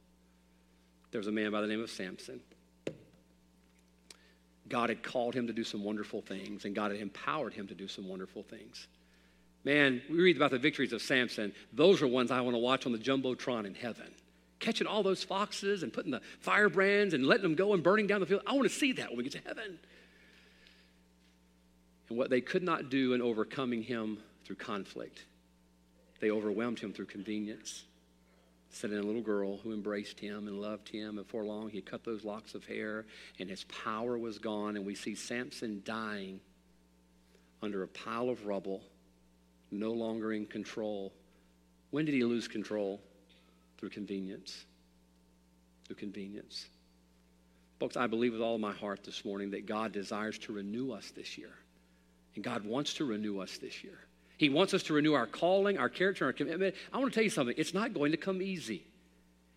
There 1.11 1.19
was 1.19 1.27
a 1.27 1.33
man 1.33 1.51
by 1.51 1.59
the 1.59 1.67
name 1.67 1.83
of 1.83 1.89
Samson. 1.89 2.39
God 4.67 4.89
had 4.89 5.03
called 5.03 5.35
him 5.35 5.47
to 5.47 5.53
do 5.53 5.63
some 5.63 5.83
wonderful 5.83 6.21
things, 6.21 6.65
and 6.65 6.73
God 6.73 6.91
had 6.91 6.99
empowered 6.99 7.53
him 7.53 7.67
to 7.67 7.75
do 7.75 7.87
some 7.87 8.07
wonderful 8.07 8.43
things. 8.43 8.87
Man, 9.63 10.01
we 10.09 10.17
read 10.17 10.35
about 10.35 10.51
the 10.51 10.59
victories 10.59 10.93
of 10.93 11.01
Samson. 11.01 11.53
Those 11.73 12.01
are 12.01 12.07
ones 12.07 12.31
I 12.31 12.41
want 12.41 12.55
to 12.55 12.59
watch 12.59 12.85
on 12.85 12.91
the 12.91 12.97
Jumbotron 12.97 13.65
in 13.65 13.73
heaven. 13.73 14.07
Catching 14.59 14.87
all 14.87 15.03
those 15.03 15.23
foxes 15.23 15.83
and 15.83 15.91
putting 15.91 16.11
the 16.11 16.21
firebrands 16.39 17.13
and 17.13 17.25
letting 17.25 17.43
them 17.43 17.55
go 17.55 17.73
and 17.73 17.83
burning 17.83 18.07
down 18.07 18.19
the 18.21 18.25
field. 18.25 18.41
I 18.47 18.53
want 18.53 18.63
to 18.63 18.73
see 18.73 18.93
that 18.93 19.09
when 19.09 19.17
we 19.17 19.23
get 19.23 19.33
to 19.33 19.47
heaven. 19.47 19.79
And 22.09 22.17
what 22.17 22.29
they 22.29 22.41
could 22.41 22.63
not 22.63 22.89
do 22.89 23.13
in 23.13 23.21
overcoming 23.21 23.83
him 23.83 24.19
through 24.45 24.57
conflict, 24.57 25.25
they 26.19 26.29
overwhelmed 26.31 26.79
him 26.79 26.93
through 26.93 27.05
convenience. 27.05 27.83
Sent 28.69 28.93
in 28.93 28.99
a 28.99 29.03
little 29.03 29.21
girl 29.21 29.57
who 29.57 29.73
embraced 29.73 30.19
him 30.19 30.47
and 30.47 30.59
loved 30.59 30.89
him, 30.89 31.17
and 31.17 31.27
for 31.27 31.43
long 31.43 31.69
he 31.69 31.81
cut 31.81 32.03
those 32.03 32.25
locks 32.25 32.55
of 32.55 32.65
hair, 32.65 33.05
and 33.39 33.49
his 33.49 33.63
power 33.65 34.17
was 34.17 34.37
gone. 34.37 34.75
And 34.75 34.85
we 34.85 34.95
see 34.95 35.15
Samson 35.15 35.81
dying 35.85 36.39
under 37.61 37.83
a 37.83 37.87
pile 37.87 38.29
of 38.29 38.45
rubble, 38.45 38.81
no 39.71 39.91
longer 39.91 40.33
in 40.33 40.45
control. 40.45 41.13
When 41.91 42.05
did 42.05 42.13
he 42.13 42.23
lose 42.23 42.47
control? 42.47 43.01
Through 43.77 43.89
convenience. 43.89 44.65
Through 45.87 45.95
convenience. 45.95 46.67
Folks, 47.79 47.97
I 47.97 48.07
believe 48.07 48.33
with 48.33 48.41
all 48.41 48.57
my 48.57 48.73
heart 48.73 49.03
this 49.03 49.25
morning 49.25 49.51
that 49.51 49.65
God 49.65 49.91
desires 49.91 50.37
to 50.39 50.53
renew 50.53 50.91
us 50.91 51.11
this 51.11 51.37
year. 51.37 51.51
And 52.35 52.43
God 52.43 52.65
wants 52.65 52.93
to 52.95 53.05
renew 53.05 53.39
us 53.39 53.57
this 53.57 53.83
year. 53.83 53.99
He 54.37 54.49
wants 54.49 54.73
us 54.73 54.83
to 54.83 54.93
renew 54.93 55.13
our 55.13 55.27
calling, 55.27 55.77
our 55.77 55.89
character, 55.89 56.25
our 56.25 56.33
commitment. 56.33 56.75
I 56.91 56.97
want 56.97 57.11
to 57.11 57.15
tell 57.15 57.23
you 57.23 57.29
something. 57.29 57.55
It's 57.57 57.73
not 57.73 57.93
going 57.93 58.11
to 58.11 58.17
come 58.17 58.41
easy. 58.41 58.85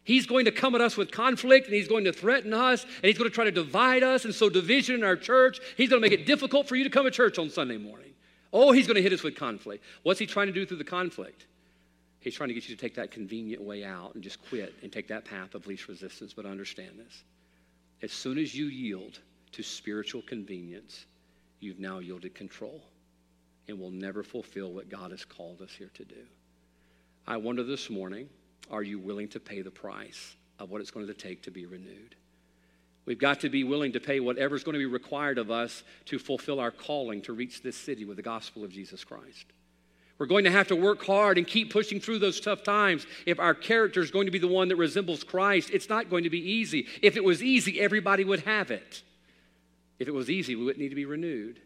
He's 0.05 0.27
going 0.27 0.47
to 0.47 0.53
come 0.53 0.75
at 0.75 0.81
us 0.81 0.97
with 0.97 1.11
conflict 1.11 1.67
and 1.67 1.75
he's 1.75 1.89
going 1.89 2.05
to 2.05 2.13
threaten 2.13 2.55
us 2.55 2.85
and 2.85 3.05
he's 3.05 3.19
going 3.19 3.29
to 3.29 3.35
try 3.35 3.45
to 3.45 3.51
divide 3.51 4.03
us 4.03 4.25
and 4.25 4.35
sow 4.35 4.49
division 4.49 4.95
in 4.95 5.05
our 5.05 5.17
church. 5.17 5.61
He's 5.77 5.91
going 5.91 6.01
to 6.01 6.09
make 6.09 6.19
it 6.19 6.25
difficult 6.25 6.67
for 6.67 6.77
you 6.77 6.85
to 6.85 6.91
come 6.91 7.05
to 7.05 7.11
church 7.11 7.39
on 7.39 7.51
Sunday 7.51 7.77
morning. 7.77 8.13
Oh, 8.51 8.73
he's 8.73 8.87
going 8.87 8.95
to 8.95 9.03
hit 9.03 9.13
us 9.13 9.23
with 9.23 9.37
conflict. 9.37 9.85
What's 10.05 10.19
he 10.19 10.27
trying 10.27 10.47
to 10.47 10.53
do 10.53 10.65
through 10.65 10.79
the 10.79 10.85
conflict? 10.85 11.47
He's 12.21 12.35
trying 12.35 12.49
to 12.49 12.55
get 12.55 12.69
you 12.69 12.75
to 12.75 12.81
take 12.81 12.95
that 12.95 13.11
convenient 13.11 13.63
way 13.63 13.85
out 13.85 14.15
and 14.15 14.25
just 14.25 14.43
quit 14.49 14.75
and 14.83 14.91
take 14.91 15.09
that 15.09 15.25
path 15.25 15.55
of 15.55 15.67
least 15.67 15.89
resistance. 15.89 16.33
But 16.33 16.47
understand 16.47 16.99
this 16.99 17.25
as 18.03 18.13
soon 18.13 18.39
as 18.39 18.55
you 18.55 18.67
yield 18.67 19.19
to 19.53 19.63
spiritual 19.63 20.23
convenience, 20.23 21.05
you've 21.61 21.81
now 21.81 21.99
yielded 21.99 22.35
control 22.35 22.83
and 23.69 23.79
will 23.79 23.91
never 23.91 24.23
fulfill 24.23 24.73
what 24.73 24.89
God 24.89 25.11
has 25.11 25.25
called 25.25 25.61
us 25.61 25.71
here 25.71 25.91
to 25.95 26.05
do. 26.05 26.27
I 27.27 27.37
wonder 27.37 27.63
this 27.63 27.91
morning 27.91 28.29
are 28.71 28.83
you 28.83 28.99
willing 28.99 29.29
to 29.29 29.41
pay 29.41 29.63
the 29.63 29.71
price 29.71 30.37
of 30.59 30.71
what 30.71 30.81
it's 30.81 30.91
going 30.91 31.07
to 31.07 31.15
take 31.15 31.43
to 31.43 31.51
be 31.51 31.67
renewed? 31.67 32.17
We've 33.05 33.19
got 33.19 33.41
to 33.41 33.49
be 33.49 33.65
willing 33.65 33.93
to 33.93 34.01
pay 34.01 34.21
whatever's 34.21 34.65
going 34.65 34.75
to 34.75 34.79
be 34.79 34.87
required 34.87 35.39
of 35.39 35.51
us 35.51 35.83
to 36.07 36.19
fulfill 36.19 36.61
our 36.61 36.71
calling 36.71 37.23
to 37.23 37.33
reach 37.33 37.63
this 37.63 37.77
city 37.77 38.05
with 38.05 38.17
the 38.17 38.23
gospel 38.23 38.65
of 38.65 38.71
Jesus 38.71 39.05
Christ. 39.05 39.47
We're 40.19 40.27
going 40.27 40.45
to 40.45 40.51
have 40.51 40.69
to 40.69 40.77
work 40.77 41.05
hard 41.07 41.39
and 41.39 41.47
keep 41.47 41.73
pushing 41.73 42.01
through 42.01 42.19
those 42.19 42.41
tough 42.41 42.65
times. 42.65 43.07
If 43.25 43.39
our 43.39 43.55
character 43.55 44.03
is 44.03 44.11
going 44.11 44.27
to 44.27 44.33
be 44.33 44.39
the 44.39 44.49
one 44.49 44.69
that 44.69 44.77
resembles 44.77 45.25
Christ, 45.25 45.71
it's 45.73 45.89
not 45.89 46.11
going 46.11 46.25
to 46.25 46.31
be 46.31 46.51
easy. 46.51 46.87
If 47.01 47.17
it 47.17 47.25
was 47.25 47.43
easy, 47.43 47.81
everybody 47.81 48.25
would 48.25 48.41
have 48.41 48.71
it. 48.71 49.03
If 49.99 50.09
it 50.09 50.15
was 50.15 50.29
easy, 50.29 50.55
we 50.55 50.65
wouldn't 50.65 50.83
need 50.83 50.91
to 50.91 50.95
be 50.95 51.05
renewed. 51.05 51.61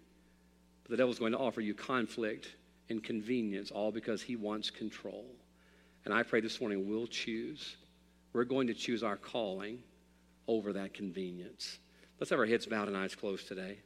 The 0.92 0.98
devil's 0.98 1.18
going 1.18 1.32
to 1.32 1.38
offer 1.38 1.62
you 1.62 1.72
conflict 1.72 2.48
and 2.90 3.02
convenience, 3.02 3.70
all 3.70 3.90
because 3.90 4.20
he 4.20 4.36
wants 4.36 4.68
control. 4.68 5.24
And 6.04 6.12
I 6.12 6.22
pray 6.22 6.42
this 6.42 6.60
morning 6.60 6.86
we'll 6.86 7.06
choose. 7.06 7.76
We're 8.34 8.44
going 8.44 8.66
to 8.66 8.74
choose 8.74 9.02
our 9.02 9.16
calling 9.16 9.78
over 10.46 10.74
that 10.74 10.92
convenience. 10.92 11.78
Let's 12.20 12.28
have 12.28 12.38
our 12.38 12.44
heads 12.44 12.66
bowed 12.66 12.88
and 12.88 12.96
eyes 12.98 13.14
closed 13.14 13.48
today. 13.48 13.78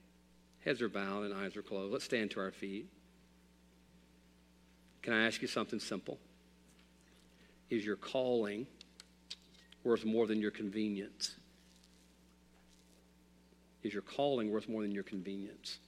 Heads 0.65 0.83
are 0.83 0.89
bowed 0.89 1.23
and 1.23 1.33
eyes 1.33 1.57
are 1.57 1.63
closed. 1.63 1.93
Let's 1.93 2.05
stand 2.05 2.33
to 2.33 2.41
our 2.41 2.51
feet. 2.51 2.89
Can 5.03 5.13
I 5.13 5.29
ask 5.29 5.41
you 5.41 5.47
something 5.47 5.79
simple? 5.79 6.19
Is 7.71 7.87
your 7.87 7.95
calling 7.95 8.67
worth 9.85 10.05
more 10.05 10.27
than 10.27 10.41
your 10.41 10.51
convenience? 10.51 11.37
Is 13.85 13.93
your 13.93 14.03
calling 14.03 14.51
worth 14.51 14.69
more 14.69 14.83
than 14.83 14.91
your 14.91 15.05
convenience? 15.05 15.79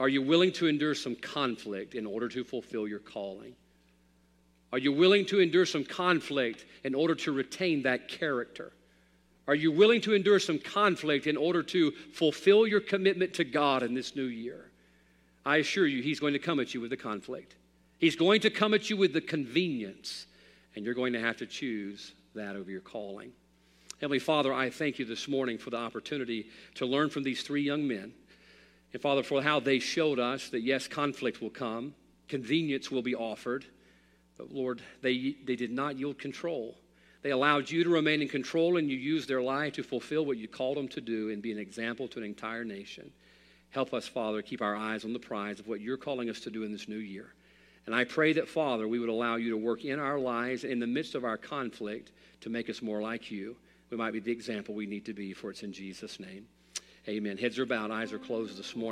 Are 0.00 0.08
you 0.08 0.22
willing 0.22 0.52
to 0.52 0.66
endure 0.66 0.94
some 0.94 1.14
conflict 1.14 1.94
in 1.94 2.06
order 2.06 2.28
to 2.28 2.44
fulfill 2.44 2.88
your 2.88 2.98
calling? 2.98 3.54
Are 4.72 4.78
you 4.78 4.92
willing 4.92 5.26
to 5.26 5.40
endure 5.40 5.66
some 5.66 5.84
conflict 5.84 6.64
in 6.82 6.94
order 6.94 7.14
to 7.16 7.32
retain 7.32 7.82
that 7.82 8.08
character? 8.08 8.72
Are 9.46 9.54
you 9.54 9.70
willing 9.70 10.00
to 10.02 10.14
endure 10.14 10.38
some 10.38 10.58
conflict 10.58 11.26
in 11.26 11.36
order 11.36 11.62
to 11.64 11.90
fulfill 12.12 12.66
your 12.66 12.80
commitment 12.80 13.34
to 13.34 13.44
God 13.44 13.82
in 13.82 13.92
this 13.92 14.16
new 14.16 14.24
year? 14.24 14.70
I 15.44 15.56
assure 15.56 15.86
you, 15.86 16.02
He's 16.02 16.20
going 16.20 16.32
to 16.32 16.38
come 16.38 16.60
at 16.60 16.72
you 16.72 16.80
with 16.80 16.90
the 16.90 16.96
conflict. 16.96 17.56
He's 17.98 18.16
going 18.16 18.40
to 18.42 18.50
come 18.50 18.72
at 18.74 18.88
you 18.88 18.96
with 18.96 19.12
the 19.12 19.20
convenience, 19.20 20.26
and 20.74 20.84
you're 20.84 20.94
going 20.94 21.12
to 21.12 21.20
have 21.20 21.36
to 21.38 21.46
choose 21.46 22.12
that 22.34 22.56
over 22.56 22.70
your 22.70 22.80
calling. 22.80 23.32
Heavenly 24.00 24.20
Father, 24.20 24.52
I 24.52 24.70
thank 24.70 24.98
you 24.98 25.04
this 25.04 25.28
morning 25.28 25.58
for 25.58 25.70
the 25.70 25.76
opportunity 25.76 26.46
to 26.76 26.86
learn 26.86 27.10
from 27.10 27.22
these 27.22 27.42
three 27.42 27.62
young 27.62 27.86
men. 27.86 28.12
And 28.92 29.00
Father, 29.00 29.22
for 29.22 29.42
how 29.42 29.60
they 29.60 29.78
showed 29.78 30.18
us 30.18 30.48
that 30.50 30.60
yes, 30.60 30.86
conflict 30.86 31.40
will 31.40 31.50
come, 31.50 31.94
convenience 32.28 32.90
will 32.90 33.02
be 33.02 33.14
offered, 33.14 33.64
but 34.36 34.52
Lord, 34.52 34.82
they, 35.00 35.36
they 35.44 35.56
did 35.56 35.70
not 35.70 35.98
yield 35.98 36.18
control. 36.18 36.76
They 37.22 37.30
allowed 37.30 37.70
you 37.70 37.84
to 37.84 37.90
remain 37.90 38.20
in 38.20 38.28
control 38.28 38.76
and 38.76 38.90
you 38.90 38.96
used 38.96 39.28
their 39.28 39.42
life 39.42 39.74
to 39.74 39.82
fulfill 39.82 40.26
what 40.26 40.38
you 40.38 40.48
called 40.48 40.76
them 40.76 40.88
to 40.88 41.00
do 41.00 41.30
and 41.30 41.40
be 41.40 41.52
an 41.52 41.58
example 41.58 42.08
to 42.08 42.18
an 42.18 42.24
entire 42.24 42.64
nation. 42.64 43.12
Help 43.70 43.94
us, 43.94 44.06
Father, 44.06 44.42
keep 44.42 44.60
our 44.60 44.76
eyes 44.76 45.04
on 45.04 45.12
the 45.12 45.18
prize 45.18 45.60
of 45.60 45.68
what 45.68 45.80
you're 45.80 45.96
calling 45.96 46.28
us 46.28 46.40
to 46.40 46.50
do 46.50 46.64
in 46.64 46.72
this 46.72 46.88
new 46.88 46.96
year. 46.96 47.32
And 47.86 47.94
I 47.94 48.04
pray 48.04 48.32
that, 48.34 48.48
Father, 48.48 48.86
we 48.86 48.98
would 48.98 49.08
allow 49.08 49.36
you 49.36 49.50
to 49.50 49.56
work 49.56 49.84
in 49.84 49.98
our 49.98 50.18
lives 50.18 50.64
in 50.64 50.78
the 50.78 50.86
midst 50.86 51.14
of 51.14 51.24
our 51.24 51.36
conflict 51.36 52.12
to 52.42 52.50
make 52.50 52.68
us 52.68 52.82
more 52.82 53.00
like 53.00 53.30
you. 53.30 53.56
We 53.90 53.96
might 53.96 54.12
be 54.12 54.20
the 54.20 54.32
example 54.32 54.74
we 54.74 54.86
need 54.86 55.04
to 55.06 55.14
be, 55.14 55.32
for 55.32 55.50
it's 55.50 55.62
in 55.62 55.72
Jesus' 55.72 56.20
name. 56.20 56.46
Amen. 57.08 57.36
Heads 57.36 57.58
are 57.58 57.66
bowed, 57.66 57.90
eyes 57.90 58.12
are 58.12 58.18
closed 58.18 58.56
this 58.56 58.76
morning. 58.76 58.80